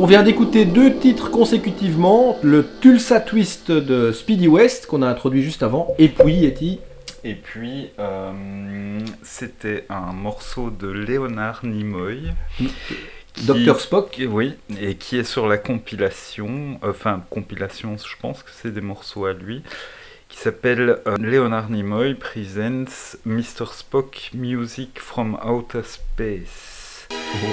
Vient 0.09 0.23
d'écouter 0.23 0.65
deux 0.65 0.95
titres 0.97 1.31
consécutivement, 1.31 2.39
le 2.43 2.67
Tulsa 2.81 3.21
Twist 3.21 3.71
de 3.71 4.11
Speedy 4.13 4.49
West 4.49 4.87
qu'on 4.87 5.03
a 5.03 5.09
introduit 5.09 5.43
juste 5.43 5.63
avant, 5.63 5.95
et 5.99 6.09
puis 6.09 6.35
Yeti. 6.35 6.81
Et 7.25 7.35
puis, 7.35 7.91
euh, 7.99 9.01
c'était 9.23 9.85
un 9.91 10.13
morceau 10.13 10.71
de 10.71 10.89
Léonard 10.89 11.61
Nimoy. 11.65 12.31
qui- 12.57 12.71
Dr 13.47 13.79
Spock. 13.81 14.21
Oui, 14.31 14.55
et 14.81 14.95
qui 14.97 15.17
est 15.19 15.25
sur 15.25 15.47
la 15.47 15.59
compilation, 15.59 16.79
enfin 16.83 17.23
compilation, 17.31 17.97
je 17.99 18.17
pense 18.21 18.43
que 18.43 18.51
c'est 18.53 18.73
des 18.73 18.81
morceaux 18.81 19.27
à 19.27 19.33
lui, 19.33 19.63
qui 20.29 20.39
s'appelle 20.39 20.99
euh, 21.07 21.17
Leonard 21.21 21.71
Nimoy 21.71 22.15
Presents 22.15 23.17
Mr. 23.27 23.67
Spock 23.73 24.31
Music 24.35 24.99
from 24.99 25.39
Outer 25.47 25.83
Space. 25.85 27.07
I'm 27.11 27.53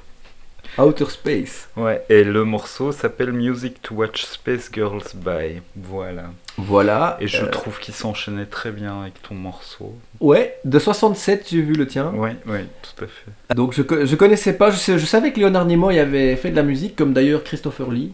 outer 0.77 1.05
space. 1.09 1.69
Ouais, 1.77 2.03
et 2.09 2.23
le 2.23 2.43
morceau 2.45 2.91
s'appelle 2.91 3.31
Music 3.33 3.81
to 3.81 3.95
Watch 3.95 4.23
Space 4.25 4.69
Girls 4.73 5.03
By. 5.15 5.61
Voilà. 5.75 6.31
Voilà. 6.57 7.17
Et 7.19 7.27
je 7.27 7.43
Euh, 7.43 7.49
trouve 7.49 7.79
qu'il 7.79 7.93
s'enchaînait 7.93 8.45
très 8.45 8.71
bien 8.71 9.01
avec 9.01 9.21
ton 9.21 9.35
morceau. 9.35 9.95
Ouais, 10.19 10.55
de 10.65 10.79
67, 10.79 11.47
j'ai 11.51 11.61
vu 11.61 11.73
le 11.73 11.87
tien. 11.87 12.11
Oui, 12.15 12.29
oui, 12.47 12.59
tout 12.81 13.03
à 13.03 13.07
fait. 13.07 13.55
Donc 13.55 13.73
je, 13.73 13.81
je 14.05 14.15
connaissais 14.15 14.53
pas, 14.53 14.71
je, 14.71 14.77
sais- 14.77 14.99
je 14.99 15.05
savais 15.05 15.31
que 15.33 15.39
Leonard 15.39 15.65
Nimoy 15.65 15.99
avait 15.99 16.35
fait 16.35 16.51
de 16.51 16.55
la 16.55 16.63
musique, 16.63 16.95
comme 16.95 17.13
d'ailleurs 17.13 17.43
Christopher 17.43 17.89
Lee. 17.89 18.13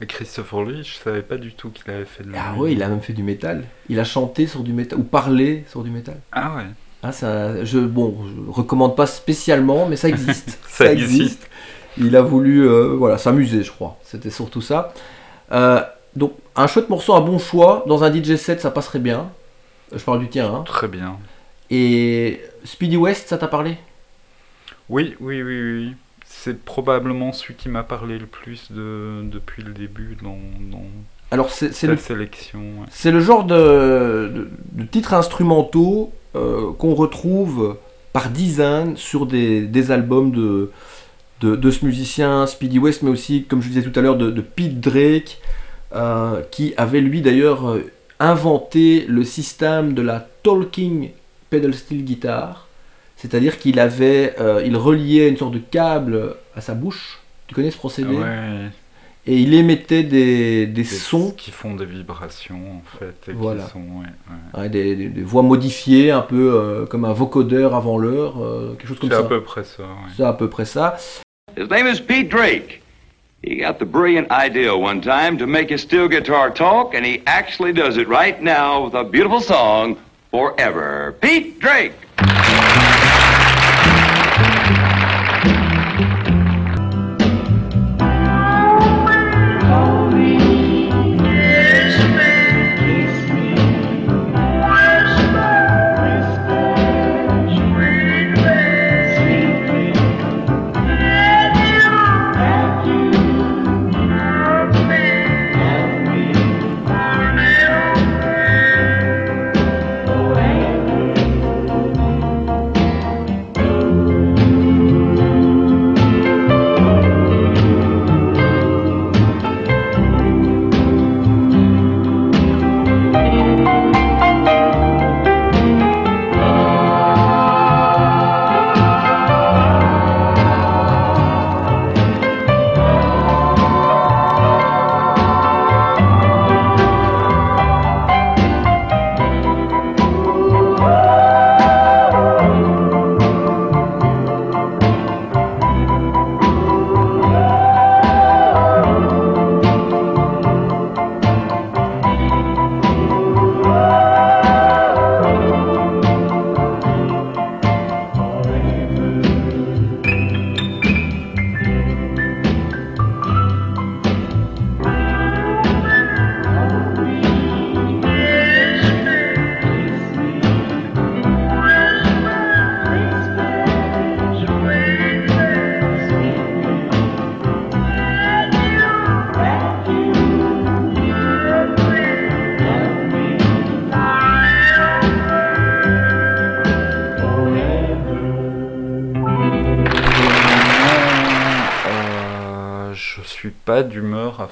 Et 0.00 0.06
Christopher 0.06 0.62
Lee, 0.64 0.82
je 0.84 0.94
savais 0.96 1.22
pas 1.22 1.36
du 1.36 1.52
tout 1.54 1.70
qu'il 1.70 1.88
avait 1.90 2.04
fait 2.04 2.24
de 2.24 2.32
la 2.32 2.38
Ah 2.42 2.48
musique. 2.50 2.62
ouais, 2.62 2.72
il 2.72 2.82
a 2.82 2.88
même 2.88 3.00
fait 3.00 3.12
du 3.12 3.22
métal. 3.22 3.64
Il 3.88 3.98
a 4.00 4.04
chanté 4.04 4.46
sur 4.46 4.60
du 4.62 4.72
métal, 4.72 4.98
ou 4.98 5.02
parlé 5.04 5.64
sur 5.70 5.82
du 5.82 5.90
métal. 5.90 6.16
Ah 6.32 6.56
ouais. 6.56 6.64
Ah, 7.02 7.12
ça, 7.12 7.64
je, 7.64 7.78
bon, 7.78 8.16
je 8.26 8.50
recommande 8.50 8.96
pas 8.96 9.06
spécialement, 9.06 9.86
mais 9.86 9.96
ça 9.96 10.08
existe. 10.08 10.58
Ça 10.68 10.90
existe. 10.92 11.48
Il 11.98 12.16
a 12.16 12.22
voulu, 12.22 12.68
euh, 12.68 12.94
voilà, 12.96 13.18
s'amuser, 13.18 13.62
je 13.62 13.70
crois. 13.70 13.98
C'était 14.02 14.30
surtout 14.30 14.60
ça. 14.60 14.92
Euh, 15.52 15.80
donc, 16.16 16.32
un 16.56 16.66
chouette 16.66 16.88
morceau, 16.88 17.14
un 17.14 17.20
bon 17.20 17.38
choix. 17.38 17.84
Dans 17.86 18.04
un 18.04 18.12
DJ 18.12 18.36
set, 18.36 18.60
ça 18.60 18.70
passerait 18.70 18.98
bien. 18.98 19.30
Je 19.94 20.02
parle 20.02 20.20
du 20.20 20.28
tien. 20.28 20.52
Hein. 20.52 20.64
Très 20.66 20.88
bien. 20.88 21.16
Et 21.70 22.40
Speedy 22.64 22.96
West, 22.96 23.28
ça 23.28 23.38
t'a 23.38 23.48
parlé? 23.48 23.76
Oui, 24.88 25.14
oui, 25.20 25.42
oui, 25.42 25.62
oui. 25.62 25.94
C'est 26.26 26.64
probablement 26.64 27.32
celui 27.32 27.54
qui 27.54 27.68
m'a 27.68 27.84
parlé 27.84 28.18
le 28.18 28.26
plus 28.26 28.70
de, 28.72 29.22
depuis 29.22 29.62
le 29.62 29.72
début 29.72 30.16
dans, 30.22 30.36
dans 30.70 30.84
Alors, 31.30 31.50
c'est 31.50 31.68
le, 31.86 31.96
sélection. 31.96 32.58
ouais. 32.58 32.86
c'est 32.90 33.10
le 33.10 33.20
genre 33.20 33.44
de, 33.44 34.30
de, 34.34 34.50
de 34.72 34.84
titres 34.84 35.14
instrumentaux 35.14 36.12
euh, 36.34 36.72
qu'on 36.72 36.94
retrouve 36.94 37.76
par 38.12 38.30
dizaines 38.30 38.96
sur 38.96 39.26
des, 39.26 39.62
des 39.62 39.90
albums 39.90 40.32
de, 40.32 40.70
de, 41.40 41.56
de 41.56 41.70
ce 41.70 41.84
musicien 41.84 42.46
Speedy 42.46 42.78
West, 42.78 43.02
mais 43.02 43.10
aussi, 43.10 43.44
comme 43.44 43.60
je 43.62 43.68
disais 43.68 43.82
tout 43.82 43.98
à 43.98 44.02
l'heure, 44.02 44.16
de, 44.16 44.30
de 44.30 44.40
Pete 44.40 44.80
Drake, 44.80 45.38
euh, 45.94 46.40
qui 46.50 46.74
avait 46.76 47.00
lui 47.00 47.20
d'ailleurs 47.22 47.68
euh, 47.70 47.90
inventé 48.20 49.04
le 49.08 49.24
système 49.24 49.94
de 49.94 50.02
la 50.02 50.26
talking 50.42 51.10
pedal 51.50 51.74
steel 51.74 52.04
guitar, 52.04 52.68
c'est-à-dire 53.16 53.58
qu'il 53.58 53.78
avait, 53.78 54.34
euh, 54.40 54.62
il 54.64 54.76
reliait 54.76 55.28
une 55.28 55.36
sorte 55.36 55.54
de 55.54 55.58
câble 55.58 56.36
à 56.56 56.60
sa 56.60 56.74
bouche. 56.74 57.20
Tu 57.46 57.54
connais 57.54 57.70
ce 57.70 57.76
procédé? 57.76 58.08
Ouais, 58.14 58.70
Et 59.26 59.38
il 59.38 59.54
émettait 59.54 60.02
des, 60.02 60.66
des 60.66 60.72
des 60.72 60.84
sons 60.84 61.30
qui 61.36 61.50
font 61.50 61.74
des 61.74 61.86
vibrations 61.86 62.60
en 62.78 62.98
fait. 62.98 63.30
Et 63.30 63.32
Voilà. 63.34 63.64
qui 63.64 63.70
sont, 63.70 63.78
ouais, 63.78 64.06
ouais. 64.54 64.60
Ouais, 64.62 64.68
des, 64.68 65.22
voix 65.22 65.42
modifiées, 65.42 66.10
un 66.10 66.20
peu 66.22 66.52
euh, 66.54 66.86
comme 66.86 67.04
un 67.04 67.12
vocodeur 67.12 67.74
avant 67.74 67.96
l'heure, 67.98 68.42
euh, 68.42 68.74
quelque 68.74 68.88
chose 68.88 68.98
comme 68.98 69.10
C'est 69.10 69.16
à 69.16 69.22
ça. 69.22 69.28
peu 69.28 69.42
près 69.42 69.64
ça. 69.64 69.84
C'est 70.16 70.24
à 70.24 70.32
peu 70.32 70.48
près 70.50 70.64
ça. 70.66 70.96
His 71.56 71.70
name 71.70 71.86
is 71.86 72.00
Pete 72.00 72.30
Drake. 72.30 72.82
He 73.42 73.56
got 73.56 73.78
the 73.78 73.84
brilliant 73.84 74.30
idea 74.30 74.76
one 74.76 75.00
time 75.00 75.38
to 75.38 75.46
make 75.46 75.68
his 75.68 75.82
steel 75.82 76.08
guitar 76.08 76.50
talk, 76.50 76.94
and 76.94 77.06
he 77.06 77.22
actually 77.26 77.72
does 77.72 77.96
it 77.96 78.08
right 78.08 78.40
now 78.42 78.84
with 78.84 78.94
a 78.94 79.04
beautiful 79.04 79.40
song, 79.40 79.96
Forever. 80.30 81.14
Pete 81.20 81.60
Drake! 81.60 81.92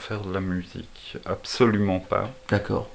Faire 0.03 0.23
de 0.23 0.33
la 0.33 0.41
musique, 0.41 1.17
absolument 1.25 2.01
pas. 2.01 2.29
D'accord. 2.51 2.89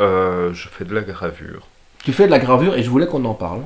Euh, 0.00 0.52
je 0.54 0.68
fais 0.68 0.84
de 0.84 0.94
la 0.94 1.02
gravure. 1.02 1.66
Tu 2.04 2.12
fais 2.12 2.26
de 2.26 2.30
la 2.30 2.38
gravure 2.38 2.74
et 2.76 2.82
je 2.82 2.90
voulais 2.90 3.06
qu'on 3.06 3.24
en 3.24 3.34
parle. 3.34 3.62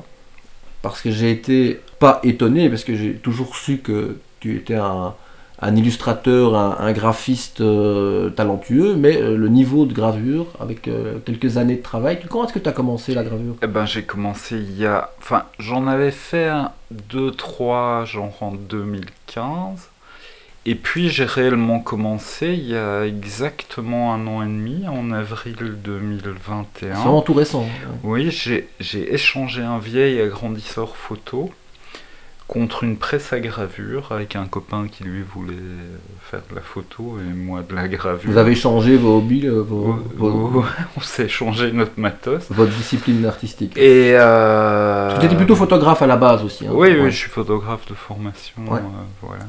Parce 0.81 1.01
que 1.01 1.11
j'ai 1.11 1.31
été 1.31 1.79
pas 1.99 2.19
étonné, 2.23 2.69
parce 2.69 2.83
que 2.83 2.95
j'ai 2.95 3.13
toujours 3.13 3.55
su 3.55 3.77
que 3.77 4.17
tu 4.41 4.57
étais 4.57 4.75
un, 4.75 5.15
un 5.61 5.75
illustrateur, 5.77 6.55
un, 6.55 6.75
un 6.79 6.91
graphiste 6.91 7.61
euh, 7.61 8.29
talentueux, 8.31 8.95
mais 8.95 9.15
euh, 9.15 9.37
le 9.37 9.47
niveau 9.47 9.85
de 9.85 9.93
gravure, 9.93 10.47
avec 10.59 10.89
euh, 10.89 11.19
quelques 11.25 11.55
années 11.57 11.77
de 11.77 11.81
travail, 11.81 12.19
comment 12.29 12.45
est-ce 12.45 12.53
que 12.53 12.59
tu 12.59 12.67
as 12.67 12.73
commencé 12.73 13.13
la 13.13 13.23
gravure? 13.23 13.55
Eh 13.61 13.67
ben, 13.67 13.85
j'ai 13.85 14.03
commencé 14.03 14.57
il 14.57 14.77
y 14.77 14.85
a. 14.85 15.11
Enfin, 15.19 15.43
j'en 15.59 15.87
avais 15.87 16.11
fait 16.11 16.47
un, 16.47 16.71
deux, 16.91 17.31
trois, 17.31 18.03
genre 18.03 18.33
en 18.41 18.51
2015. 18.51 19.89
Et 20.65 20.75
puis, 20.75 21.09
j'ai 21.09 21.25
réellement 21.25 21.79
commencé 21.81 22.53
il 22.53 22.69
y 22.69 22.75
a 22.75 23.05
exactement 23.05 24.13
un 24.13 24.25
an 24.27 24.41
et 24.43 24.45
demi, 24.45 24.85
en 24.87 25.11
avril 25.11 25.55
2021. 25.83 26.95
C'est 26.95 27.01
vraiment 27.01 27.21
tout 27.21 27.33
récent. 27.33 27.65
hein. 27.69 27.95
Oui, 28.03 28.29
j'ai 28.31 29.13
échangé 29.13 29.61
un 29.61 29.77
vieil 29.79 30.21
agrandisseur 30.21 30.95
photo 30.95 31.51
contre 32.47 32.83
une 32.83 32.97
presse 32.97 33.33
à 33.33 33.39
gravure 33.39 34.11
avec 34.11 34.35
un 34.35 34.45
copain 34.45 34.87
qui 34.91 35.03
lui 35.05 35.21
voulait 35.21 35.53
faire 36.29 36.41
de 36.49 36.55
la 36.55 36.61
photo 36.61 37.17
et 37.19 37.33
moi 37.33 37.61
de 37.67 37.73
la 37.75 37.87
gravure. 37.87 38.29
Vous 38.31 38.37
avez 38.37 38.53
changé 38.55 38.95
vos 38.95 39.17
hobbies, 39.17 39.47
euh, 39.47 39.61
vos, 39.61 39.97
vos- 40.15 40.63
on 40.97 41.01
s'est 41.01 41.29
changé 41.29 41.71
notre 41.71 41.97
matos. 41.99 42.45
votre 42.51 42.71
discipline 42.71 43.25
artistique. 43.25 43.75
Et 43.77 44.13
euh... 44.15 45.17
Tu 45.19 45.25
étais 45.25 45.35
plutôt 45.35 45.55
photographe 45.55 46.01
à 46.01 46.07
la 46.07 46.17
base 46.17 46.43
aussi. 46.43 46.67
hein. 46.67 46.71
Oui, 46.73 46.89
oui, 46.91 46.99
Ouais. 47.01 47.11
je 47.11 47.17
suis 47.17 47.29
photographe 47.29 47.87
de 47.89 47.93
formation. 47.95 48.53
Ouais. 48.67 48.79
euh, 48.79 49.03
voilà. 49.21 49.43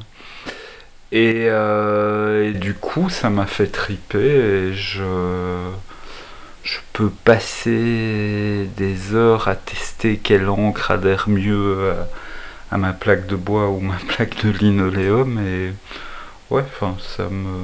Et, 1.11 1.45
euh, 1.47 2.49
et 2.49 2.53
du 2.53 2.73
coup, 2.73 3.09
ça 3.09 3.29
m'a 3.29 3.45
fait 3.45 3.67
triper 3.67 4.17
et 4.19 4.73
je, 4.73 5.69
je 6.63 6.79
peux 6.93 7.09
passer 7.09 8.67
des 8.75 9.13
heures 9.13 9.47
à 9.47 9.55
tester 9.55 10.17
quelle 10.17 10.49
encre 10.49 10.91
adhère 10.91 11.29
mieux 11.29 11.91
à, 11.91 12.75
à 12.75 12.77
ma 12.77 12.93
plaque 12.93 13.27
de 13.27 13.35
bois 13.35 13.69
ou 13.69 13.79
ma 13.79 13.95
plaque 14.07 14.43
de 14.43 14.49
linoléum. 14.49 15.39
Et 15.39 15.73
ouais, 16.49 16.63
enfin, 16.63 16.95
ça 16.99 17.29
me, 17.29 17.63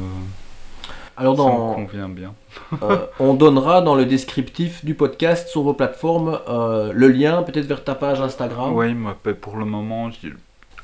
Alors 1.18 1.36
ça 1.36 1.44
me 1.44 1.48
dans, 1.48 1.74
convient 1.74 2.10
bien. 2.10 2.34
euh, 2.84 3.06
on 3.20 3.34
donnera 3.34 3.82
dans 3.82 3.96
le 3.96 4.06
descriptif 4.06 4.86
du 4.86 4.94
podcast 4.94 5.48
sur 5.48 5.64
vos 5.64 5.74
plateformes 5.74 6.40
euh, 6.48 6.92
le 6.94 7.08
lien 7.08 7.44
peut-être 7.44 7.66
vers 7.66 7.84
ta 7.84 7.96
page 7.96 8.22
Instagram. 8.22 8.74
Oui, 8.74 8.96
pour 9.42 9.58
le 9.58 9.66
moment, 9.66 10.10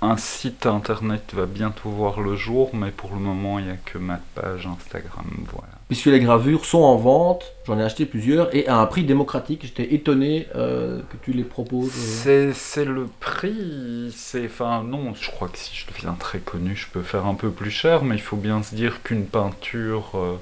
un 0.01 0.15
site 0.17 0.65
internet 0.67 1.33
va 1.33 1.45
bientôt 1.47 1.89
voir 1.89 2.21
le 2.21 2.35
jour, 2.35 2.69
mais 2.73 2.91
pour 2.91 3.11
le 3.13 3.19
moment, 3.19 3.57
il 3.59 3.65
n'y 3.65 3.71
a 3.71 3.77
que 3.77 3.97
ma 3.97 4.19
page 4.35 4.67
Instagram. 4.67 5.25
Voilà. 5.51 5.69
Puisque 5.87 6.05
les 6.07 6.19
gravures 6.19 6.65
sont 6.65 6.83
en 6.83 6.97
vente, 6.97 7.45
j'en 7.65 7.79
ai 7.79 7.83
acheté 7.83 8.05
plusieurs 8.05 8.53
et 8.53 8.67
à 8.67 8.77
un 8.77 8.85
prix 8.85 9.03
démocratique. 9.05 9.61
J'étais 9.63 9.93
étonné 9.95 10.47
euh, 10.55 10.99
que 11.09 11.17
tu 11.23 11.31
les 11.31 11.43
proposes. 11.43 11.91
euh. 12.27 12.51
C'est 12.53 12.85
le 12.85 13.07
prix, 13.19 14.13
c'est 14.15 14.45
enfin 14.45 14.83
non, 14.83 15.13
je 15.19 15.31
crois 15.31 15.47
que 15.47 15.57
si 15.57 15.75
je 15.75 15.87
deviens 15.91 16.13
très 16.13 16.39
connu, 16.39 16.75
je 16.75 16.87
peux 16.91 17.01
faire 17.01 17.25
un 17.25 17.35
peu 17.35 17.49
plus 17.49 17.71
cher, 17.71 18.03
mais 18.03 18.15
il 18.15 18.21
faut 18.21 18.35
bien 18.37 18.61
se 18.63 18.75
dire 18.75 19.01
qu'une 19.01 19.25
peinture 19.25 20.11
euh, 20.15 20.35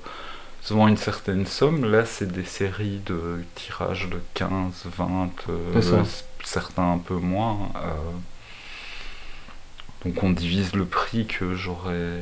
se 0.64 0.74
vend 0.74 0.88
une 0.88 0.98
certaine 0.98 1.46
somme. 1.46 1.90
Là, 1.90 2.06
c'est 2.06 2.32
des 2.32 2.44
séries 2.44 3.00
de 3.06 3.40
tirages 3.54 4.10
de 4.10 4.18
15, 4.34 4.50
20, 4.98 5.30
euh, 5.50 6.04
certains 6.44 6.92
un 6.94 6.98
peu 6.98 7.16
moins. 7.16 7.70
Donc 10.06 10.24
on 10.24 10.30
divise 10.30 10.76
le 10.76 10.86
prix 10.86 11.26
que 11.26 11.56
j'aurais, 11.56 12.20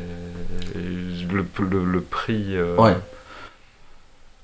le, 0.75 1.45
le, 1.59 1.83
le 1.85 2.01
prix 2.01 2.55
euh, 2.55 2.77
Ouais. 2.77 2.95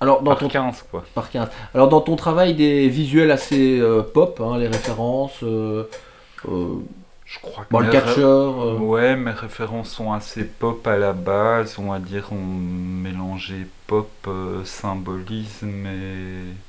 Alors 0.01 0.21
dans 0.21 0.31
par 0.31 0.39
ton 0.39 0.49
15 0.49 0.85
quoi. 0.91 1.03
par 1.15 1.29
15. 1.29 1.49
Alors 1.73 1.87
dans 1.89 2.01
ton 2.01 2.15
travail 2.15 2.53
des 2.53 2.89
visuels 2.89 3.31
assez 3.31 3.79
euh, 3.79 4.01
pop, 4.01 4.41
hein, 4.43 4.57
les 4.57 4.67
références, 4.67 5.41
euh, 5.43 5.83
Je 6.43 7.39
crois 7.41 7.63
que 7.63 7.69
bon, 7.69 7.79
le 7.79 7.89
catcher, 7.89 8.23
Ouais, 8.81 9.15
mes 9.15 9.31
références 9.31 9.89
sont 9.89 10.11
assez 10.11 10.43
pop 10.43 10.85
à 10.85 10.97
la 10.97 11.13
base, 11.13 11.77
on 11.79 11.91
va 11.91 11.99
dire, 11.99 12.27
on 12.31 12.43
mélangeait 12.43 13.67
pop, 13.87 14.09
symbolisme 14.65 15.85
et... 15.85 16.68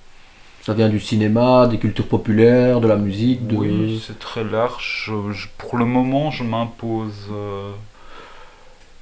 ça 0.62 0.74
vient 0.74 0.88
du 0.88 1.00
cinéma, 1.00 1.66
des 1.66 1.78
cultures 1.78 2.06
populaires, 2.08 2.80
de 2.80 2.88
la 2.88 2.96
musique, 2.96 3.46
de... 3.46 3.56
Oui, 3.56 4.02
c'est 4.06 4.18
très 4.18 4.44
large. 4.44 5.04
Je- 5.06 5.32
je- 5.32 5.48
pour 5.58 5.76
le 5.78 5.84
moment, 5.84 6.30
je 6.30 6.44
m'impose... 6.44 7.28
euh, 7.32 7.70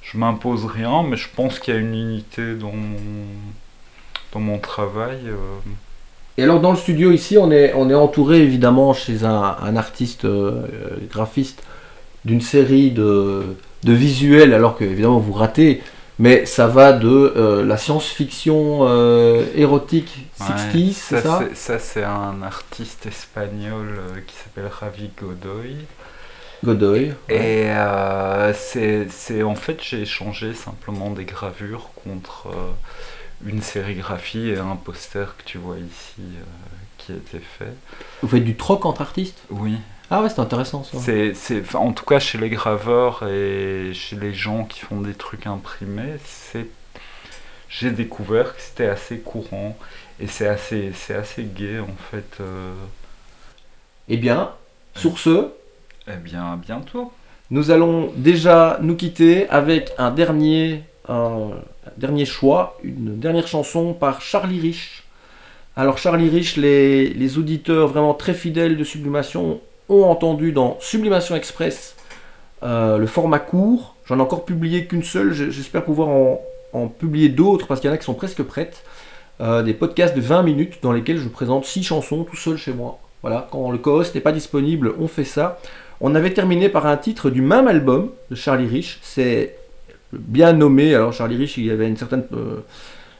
je 0.01 0.17
m'impose 0.17 0.65
rien, 0.65 1.03
mais 1.03 1.17
je 1.17 1.27
pense 1.35 1.59
qu'il 1.59 1.73
y 1.73 1.77
a 1.77 1.79
une 1.79 1.93
unité 1.93 2.55
dans 2.55 2.71
mon, 2.71 2.97
dans 4.33 4.39
mon 4.39 4.57
travail. 4.57 5.19
euh. 5.27 5.35
Et 6.37 6.43
alors 6.43 6.61
dans 6.61 6.71
le 6.71 6.77
studio 6.77 7.11
ici, 7.11 7.37
on 7.37 7.51
est, 7.51 7.73
on 7.75 7.89
est 7.89 7.93
entouré 7.95 8.41
évidemment 8.41 8.93
chez 8.93 9.23
un, 9.25 9.55
un 9.61 9.75
artiste 9.75 10.25
euh, 10.25 10.65
euh, 10.73 10.97
graphiste 11.11 11.63
d'une 12.25 12.41
série 12.41 12.91
de, 12.91 13.43
de 13.83 13.93
visuels, 13.93 14.53
alors 14.53 14.77
que 14.77 14.83
évidemment 14.85 15.19
vous 15.19 15.33
ratez, 15.33 15.81
mais 16.19 16.45
ça 16.45 16.67
va 16.67 16.93
de 16.93 17.07
euh, 17.07 17.65
la 17.65 17.77
science-fiction 17.77 18.79
euh, 18.87 19.45
érotique 19.55 20.27
60s, 20.37 20.87
Ouais, 20.87 20.93
c'est 20.93 21.21
ça 21.21 21.39
c'est- 21.49 21.55
Ça, 21.55 21.79
c'est 21.79 22.03
un 22.03 22.41
artiste 22.43 23.05
espagnol 23.05 23.87
euh, 23.97 24.19
qui 24.27 24.35
s'appelle 24.35 24.67
Ravi 24.67 25.09
Godoy. 25.19 25.75
Godoy. 26.63 27.13
Et 27.29 27.67
c'est 28.53 29.07
c'est- 29.09 29.43
en 29.43 29.55
fait 29.55 29.81
j'ai 29.81 30.01
échangé 30.01 30.53
simplement 30.53 31.09
des 31.11 31.25
gravures 31.25 31.89
contre 32.03 32.47
une 33.45 33.61
sérigraphie 33.61 34.49
et 34.49 34.57
un 34.57 34.75
poster 34.75 35.35
que 35.37 35.43
tu 35.45 35.57
vois 35.57 35.77
ici 35.77 36.21
qui 36.97 37.13
a 37.13 37.15
été 37.15 37.39
fait. 37.39 37.73
Vous 38.21 38.27
faites 38.27 38.43
du 38.43 38.55
troc 38.57 38.85
entre 38.85 39.01
artistes? 39.01 39.37
Oui. 39.49 39.77
Ah 40.11 40.21
ouais, 40.23 40.29
c'est 40.29 40.39
intéressant 40.39 40.83
ça. 40.83 40.97
C'est 40.99 41.33
c'est- 41.35 41.75
en 41.75 41.91
tout 41.93 42.05
cas 42.05 42.19
chez 42.19 42.37
les 42.39 42.49
graveurs 42.49 43.27
et 43.27 43.91
chez 43.93 44.15
les 44.15 44.33
gens 44.33 44.63
qui 44.65 44.79
font 44.79 45.01
des 45.01 45.13
trucs 45.13 45.45
imprimés, 45.45 46.15
c'est 46.25 46.67
j'ai 47.69 47.91
découvert 47.91 48.55
que 48.55 48.61
c'était 48.61 48.87
assez 48.87 49.19
courant 49.19 49.77
et 50.19 50.27
c'est 50.27 50.47
assez 50.47 50.91
c'est 50.95 51.13
assez 51.15 51.43
gai 51.43 51.79
en 51.79 51.95
fait. 52.11 52.37
euh. 52.41 52.73
Eh 54.07 54.17
bien, 54.17 54.51
sur 54.95 55.19
ce, 55.19 55.49
Eh 56.07 56.15
bien 56.17 56.53
à 56.53 56.55
bientôt. 56.55 57.11
Nous 57.51 57.71
allons 57.71 58.11
déjà 58.15 58.79
nous 58.81 58.95
quitter 58.95 59.47
avec 59.49 59.91
un 59.99 60.11
dernier, 60.11 60.83
un 61.07 61.51
dernier 61.97 62.25
choix, 62.25 62.77
une 62.83 63.19
dernière 63.19 63.47
chanson 63.47 63.93
par 63.93 64.21
Charlie 64.21 64.59
Rich. 64.59 65.03
Alors 65.75 65.97
Charlie 65.99 66.29
Rich, 66.29 66.57
les, 66.57 67.09
les 67.13 67.37
auditeurs 67.37 67.87
vraiment 67.87 68.13
très 68.15 68.33
fidèles 68.33 68.77
de 68.77 68.83
Sublimation 68.83 69.61
ont 69.89 70.05
entendu 70.05 70.51
dans 70.51 70.77
Sublimation 70.79 71.35
Express 71.35 71.95
euh, 72.63 72.97
le 72.97 73.07
format 73.07 73.39
court. 73.39 73.95
J'en 74.05 74.17
ai 74.17 74.21
encore 74.21 74.45
publié 74.45 74.85
qu'une 74.85 75.03
seule, 75.03 75.33
j'espère 75.33 75.83
pouvoir 75.83 76.09
en, 76.09 76.87
publier 76.87 77.29
d'autres 77.29 77.67
parce 77.67 77.79
qu'il 77.79 77.89
y 77.89 77.91
en 77.91 77.95
a 77.95 77.97
qui 77.97 78.05
sont 78.05 78.13
presque 78.13 78.43
prêtes. 78.43 78.83
Euh, 79.41 79.63
des 79.63 79.73
podcasts 79.73 80.15
de 80.15 80.21
20 80.21 80.43
minutes 80.43 80.79
dans 80.81 80.91
lesquels 80.91 81.17
je 81.17 81.29
présente 81.29 81.65
6 81.65 81.83
chansons 81.83 82.25
tout 82.25 82.35
seul 82.35 82.57
chez 82.57 82.73
moi. 82.73 82.99
Voilà, 83.21 83.47
quand 83.51 83.71
le 83.71 83.77
co-host 83.77 84.15
n'est 84.15 84.21
pas 84.21 84.33
disponible, 84.33 84.93
on 84.99 85.07
fait 85.07 85.23
ça. 85.23 85.59
On 86.01 86.13
avait 86.15 86.33
terminé 86.33 86.69
par 86.69 86.85
un 86.85 86.97
titre 86.97 87.29
du 87.29 87.41
même 87.41 87.67
album 87.67 88.11
de 88.29 88.35
Charlie 88.35 88.67
Rich. 88.67 88.99
C'est 89.01 89.55
bien 90.11 90.53
nommé. 90.53 90.93
Alors 90.93 91.13
Charlie 91.13 91.37
Rich, 91.37 91.57
il 91.57 91.71
avait 91.71 91.87
une 91.87 91.97
certaine, 91.97 92.25
euh, 92.33 92.59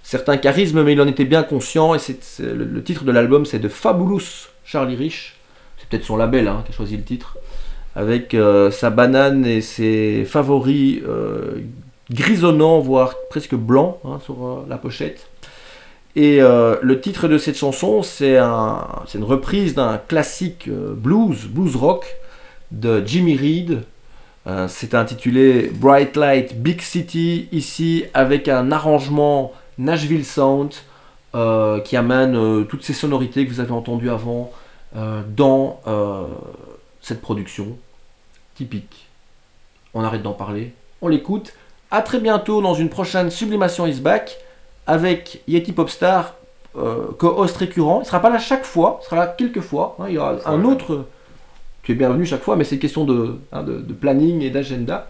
certain 0.03 0.37
charisme, 0.37 0.83
mais 0.83 0.93
il 0.93 1.01
en 1.01 1.07
était 1.07 1.25
bien 1.25 1.43
conscient. 1.43 1.95
Et 1.95 1.99
le 2.39 2.83
titre 2.83 3.05
de 3.05 3.11
l'album, 3.11 3.45
c'est 3.45 3.59
de 3.59 3.69
Fabulous 3.69 4.49
Charlie 4.65 4.95
Rich. 4.95 5.38
Peut-être 5.89 6.05
son 6.05 6.17
label 6.17 6.47
hein, 6.47 6.63
qui 6.65 6.71
a 6.71 6.75
choisi 6.75 6.97
le 6.97 7.03
titre. 7.03 7.37
Avec 7.95 8.33
euh, 8.33 8.69
sa 8.69 8.91
banane 8.91 9.45
et 9.45 9.61
ses 9.61 10.23
favoris 10.25 11.01
euh, 11.07 11.61
grisonnants, 12.11 12.79
voire 12.79 13.15
presque 13.29 13.55
blancs 13.55 13.97
hein, 14.05 14.19
sur 14.23 14.45
euh, 14.45 14.65
la 14.69 14.77
pochette. 14.77 15.27
Et 16.15 16.39
le 16.39 16.99
titre 16.99 17.29
de 17.29 17.37
cette 17.37 17.55
chanson, 17.55 18.01
c'est 18.03 18.35
un, 18.35 18.87
c'est 19.05 19.19
une 19.19 19.23
reprise 19.23 19.73
d'un 19.75 19.97
classique 19.97 20.67
blues, 20.67 21.45
blues 21.45 21.77
rock 21.77 22.05
de 22.71 23.01
Jimmy 23.05 23.37
Reed. 23.37 23.83
C'est 24.67 24.95
intitulé 24.95 25.71
Bright 25.73 26.17
Light 26.17 26.61
Big 26.61 26.81
City, 26.81 27.47
ici 27.53 28.05
avec 28.13 28.49
un 28.49 28.71
arrangement 28.71 29.53
Nashville 29.77 30.25
Sound 30.25 30.71
qui 31.85 31.95
amène 31.95 32.65
toutes 32.65 32.83
ces 32.83 32.93
sonorités 32.93 33.45
que 33.45 33.51
vous 33.53 33.61
avez 33.61 33.71
entendues 33.71 34.09
avant 34.09 34.51
euh, 34.95 35.21
dans 35.27 35.81
euh, 35.87 36.23
cette 37.01 37.21
production 37.21 37.77
typique. 38.55 39.07
On 39.93 40.03
arrête 40.03 40.21
d'en 40.21 40.33
parler, 40.33 40.73
on 41.01 41.07
l'écoute. 41.07 41.53
A 41.91 42.01
très 42.01 42.19
bientôt 42.19 42.61
dans 42.61 42.75
une 42.75 42.89
prochaine 42.89 43.31
Sublimation 43.31 43.87
is 43.87 43.99
back 43.99 44.37
avec 44.85 45.41
Yeti 45.47 45.71
Popstar, 45.71 46.35
euh, 46.77 47.07
co-host 47.17 47.57
récurrent. 47.57 48.01
Il 48.01 48.05
sera 48.05 48.19
pas 48.19 48.29
là 48.29 48.37
chaque 48.37 48.65
fois, 48.65 48.99
il 49.01 49.05
sera 49.05 49.15
là 49.15 49.27
quelques 49.27 49.61
fois. 49.61 49.95
hein. 49.99 50.05
il 50.07 50.15
y 50.15 50.17
aura 50.17 50.35
un 50.45 50.63
autre. 50.65 51.05
Tu 51.83 51.93
es 51.93 51.95
bienvenu 51.95 52.25
chaque 52.25 52.43
fois, 52.43 52.55
mais 52.55 52.63
c'est 52.63 52.77
question 52.77 53.05
de, 53.05 53.39
hein, 53.51 53.63
de, 53.63 53.79
de 53.79 53.93
planning 53.93 54.41
et 54.41 54.49
d'agenda. 54.51 55.09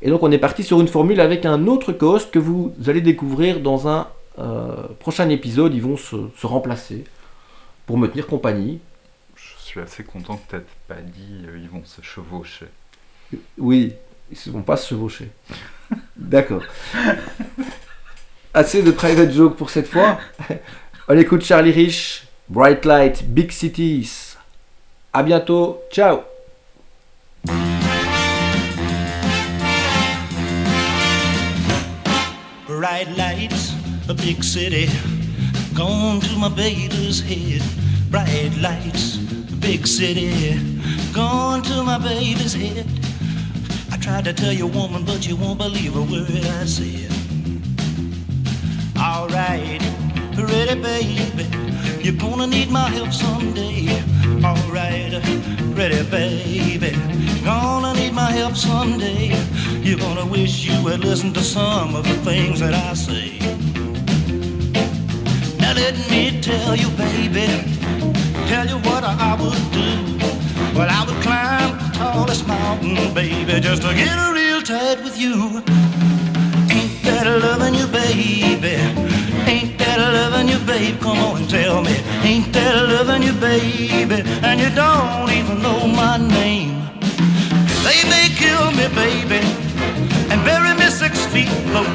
Et 0.00 0.08
donc 0.10 0.22
on 0.22 0.30
est 0.30 0.38
parti 0.38 0.62
sur 0.62 0.80
une 0.80 0.88
formule 0.88 1.20
avec 1.20 1.44
un 1.44 1.66
autre 1.66 1.92
co-host 1.92 2.30
que 2.30 2.38
vous 2.38 2.72
allez 2.86 3.00
découvrir 3.00 3.60
dans 3.60 3.88
un 3.88 4.06
euh, 4.38 4.74
prochain 5.00 5.28
épisode. 5.28 5.74
Ils 5.74 5.82
vont 5.82 5.96
se, 5.96 6.16
se 6.36 6.46
remplacer 6.46 7.04
pour 7.86 7.98
me 7.98 8.06
tenir 8.08 8.26
compagnie. 8.26 8.78
Je 9.66 9.72
suis 9.72 9.80
assez 9.80 10.04
content 10.04 10.36
que 10.36 10.58
tu 10.58 10.62
pas 10.86 10.94
dit 10.94 11.44
euh, 11.44 11.58
ils 11.60 11.68
vont 11.68 11.84
se 11.84 12.00
chevaucher. 12.00 12.68
Oui, 13.58 13.94
ils 14.30 14.38
ne 14.46 14.52
vont 14.52 14.62
pas 14.62 14.76
se 14.76 14.90
chevaucher. 14.90 15.28
D'accord. 16.16 16.62
Assez 18.54 18.84
de 18.84 18.92
private 18.92 19.32
joke 19.32 19.56
pour 19.56 19.70
cette 19.70 19.88
fois. 19.88 20.20
On 21.08 21.18
écoute 21.18 21.44
Charlie 21.44 21.72
Rich, 21.72 22.28
Bright 22.48 22.84
Light, 22.84 23.24
Big 23.24 23.50
Cities. 23.50 24.36
À 25.12 25.24
bientôt, 25.24 25.82
ciao 25.90 26.20
Bright 32.68 33.08
lights, 33.16 33.72
a 34.08 34.14
big 34.14 34.44
city, 34.44 34.88
gone 35.74 36.20
to 36.20 36.38
my 36.38 36.50
baby's 36.50 37.20
head. 37.20 37.62
Bright 38.10 38.56
lights, 38.58 39.18
big 39.66 39.84
city, 39.84 40.54
gone 41.12 41.60
to 41.60 41.82
my 41.82 41.98
baby's 41.98 42.54
head. 42.54 42.86
I 43.90 43.96
tried 43.96 44.24
to 44.26 44.32
tell 44.32 44.52
you, 44.52 44.68
woman, 44.68 45.04
but 45.04 45.26
you 45.26 45.34
won't 45.34 45.58
believe 45.58 45.96
a 45.96 46.02
word 46.02 46.30
I 46.30 46.64
said. 46.64 47.10
Alright, 48.96 49.82
ready, 50.38 50.80
baby. 50.80 51.46
You're 52.00 52.14
gonna 52.14 52.46
need 52.46 52.70
my 52.70 52.88
help 52.90 53.12
someday. 53.12 53.88
Alright, 54.44 55.14
ready, 55.76 56.02
baby. 56.10 56.92
Gonna 57.44 57.92
need 57.94 58.12
my 58.12 58.30
help 58.30 58.54
someday. 58.54 59.34
You're 59.82 59.98
gonna 59.98 60.26
wish 60.26 60.64
you 60.64 60.78
had 60.86 61.00
listened 61.00 61.34
to 61.34 61.42
some 61.42 61.96
of 61.96 62.04
the 62.04 62.18
things 62.28 62.60
that 62.60 62.72
I 62.72 62.94
say. 62.94 63.40
Now 65.58 65.72
let 65.74 65.96
me 66.08 66.40
tell 66.40 66.76
you, 66.76 66.88
baby, 66.90 67.48
tell 68.46 68.66
you 68.66 68.78
what 68.88 69.02
I 69.02 69.34
would 69.40 69.62
do. 69.72 69.90
Well, 70.76 70.88
I 70.88 71.04
would 71.06 71.20
climb 71.22 71.78
the 71.78 71.90
tallest 71.98 72.46
mountain, 72.46 73.12
baby, 73.12 73.60
just 73.60 73.82
to 73.82 73.92
get 73.92 74.14
real 74.32 74.62
tight 74.62 75.02
with 75.02 75.18
you. 75.18 75.62
Ain't 76.70 76.94
that 77.02 77.26
loving 77.42 77.74
you, 77.74 77.86
baby? 77.88 78.76
Ain't 79.50 79.78
that 79.78 79.98
loving 79.98 80.48
you, 80.48 80.58
babe? 80.64 81.00
Come 81.00 81.18
on 81.18 81.38
and 81.38 81.50
tell 81.50 81.82
me. 81.82 81.94
Ain't 82.22 82.52
that 82.52 82.74
loving 82.88 83.22
you, 83.24 83.32
baby? 83.32 84.22
And 84.46 84.60
you 84.60 84.70
don't 84.70 85.30
even 85.30 85.60
know 85.60 85.88
my 85.88 86.16
name. 86.16 86.86
They 87.82 87.98
may 88.12 88.28
kill 88.42 88.70
me, 88.78 88.86
baby, 88.94 89.42
and 90.30 90.38
bury 90.44 90.72
me 90.74 90.86
six 90.90 91.26
feet 91.26 91.50
low. 91.74 91.88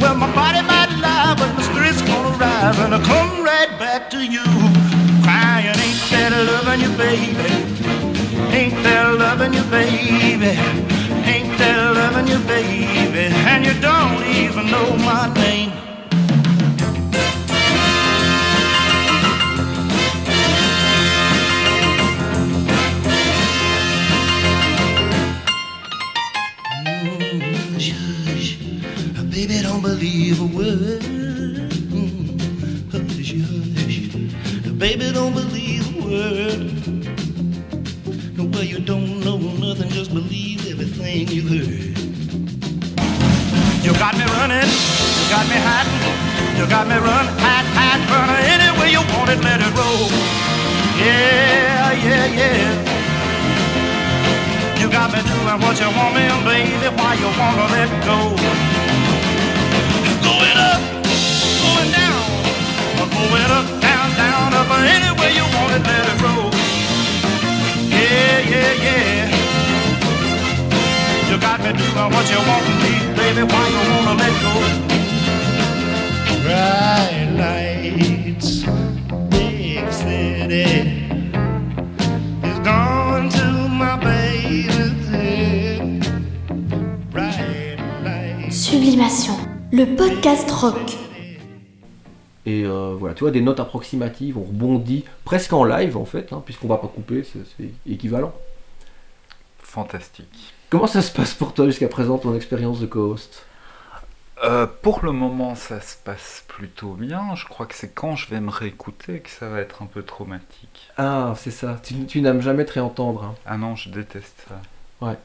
Well, 0.00 0.16
my 0.16 0.30
body 0.34 0.60
might 0.60 0.92
lie, 1.00 1.34
but 1.38 1.48
my 1.56 1.62
spirit's 1.62 2.02
gonna 2.02 2.36
rise 2.36 2.78
and 2.80 2.94
I'll 2.94 3.06
come 3.06 3.42
right 3.42 3.72
back 3.78 4.10
to 4.10 4.20
you. 4.24 4.44
That 6.34 6.46
loving 6.46 6.80
you, 6.80 6.90
baby? 6.98 7.48
Ain't 8.52 8.74
that 8.82 9.14
loving 9.20 9.54
you, 9.54 9.62
baby? 9.70 10.58
Ain't 11.30 11.58
that 11.58 11.94
loving 11.94 12.26
you, 12.26 12.38
baby? 12.38 13.32
And 13.46 13.64
you 13.64 13.72
don't 13.80 14.26
even 14.26 14.68
know 14.68 14.96
my 14.96 15.32
name. 15.34 15.73
Voilà, 93.04 93.14
tu 93.14 93.20
vois, 93.24 93.30
des 93.30 93.40
notes 93.42 93.60
approximatives, 93.60 94.38
on 94.38 94.42
rebondit 94.44 95.04
presque 95.24 95.52
en 95.52 95.64
live 95.64 95.96
en 95.96 96.04
fait, 96.06 96.32
hein, 96.32 96.42
puisqu'on 96.44 96.68
va 96.68 96.78
pas 96.78 96.88
couper, 96.88 97.22
c'est 97.24 97.70
équivalent. 97.86 98.32
Fantastique. 99.62 100.54
Comment 100.70 100.86
ça 100.86 101.02
se 101.02 101.12
passe 101.12 101.34
pour 101.34 101.52
toi 101.54 101.66
jusqu'à 101.66 101.88
présent, 101.88 102.18
ton 102.18 102.34
expérience 102.34 102.80
de 102.80 102.86
co-host? 102.86 103.44
Euh, 104.42 104.66
pour 104.66 105.04
le 105.04 105.12
moment, 105.12 105.54
ça 105.54 105.80
se 105.80 105.96
passe 105.96 106.44
plutôt 106.48 106.94
bien. 106.94 107.34
Je 107.34 107.44
crois 107.44 107.66
que 107.66 107.74
c'est 107.74 107.94
quand 107.94 108.16
je 108.16 108.28
vais 108.28 108.40
me 108.40 108.50
réécouter 108.50 109.20
que 109.20 109.30
ça 109.30 109.48
va 109.48 109.60
être 109.60 109.82
un 109.82 109.86
peu 109.86 110.02
traumatique. 110.02 110.90
Ah, 110.96 111.34
c'est 111.36 111.50
ça, 111.52 111.80
tu, 111.82 112.06
tu 112.06 112.20
n'aimes 112.20 112.40
jamais 112.42 112.64
te 112.64 112.72
réentendre. 112.72 113.24
hein? 113.24 113.34
Ah 113.46 113.56
non, 113.56 113.76
je 113.76 113.90
déteste 113.90 114.46
ça. 114.48 114.60
Ouais. 115.06 115.16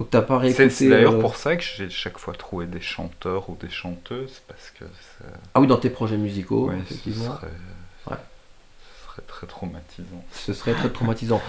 Donc 0.00 0.08
t'as 0.08 0.22
pas 0.22 0.36
C'est 0.38 0.44
réécouté... 0.46 0.70
c'est 0.70 0.88
d'ailleurs 0.88 1.14
euh, 1.16 1.20
pour 1.20 1.36
ça 1.36 1.56
que 1.56 1.62
j'ai 1.62 1.90
chaque 1.90 2.16
fois 2.16 2.32
trouvé 2.32 2.64
des 2.64 2.80
chanteurs 2.80 3.50
ou 3.50 3.56
des 3.60 3.68
chanteuses, 3.68 4.40
parce 4.48 4.70
que 4.70 4.86
Ah 5.54 5.60
oui, 5.60 5.66
dans 5.66 5.76
tes 5.76 5.90
projets 5.90 6.16
musicaux, 6.16 6.68
ouais, 6.70 6.76
ce, 6.88 6.94
effectivement. 6.94 7.36
serait, 7.36 7.48
Ouais. 8.10 8.16
ce 8.16 9.06
serait 9.12 9.22
très 9.28 9.46
traumatisant. 9.46 10.24
Ce 10.32 10.52
serait 10.54 10.72
très 10.72 10.88
traumatisant. 10.88 11.42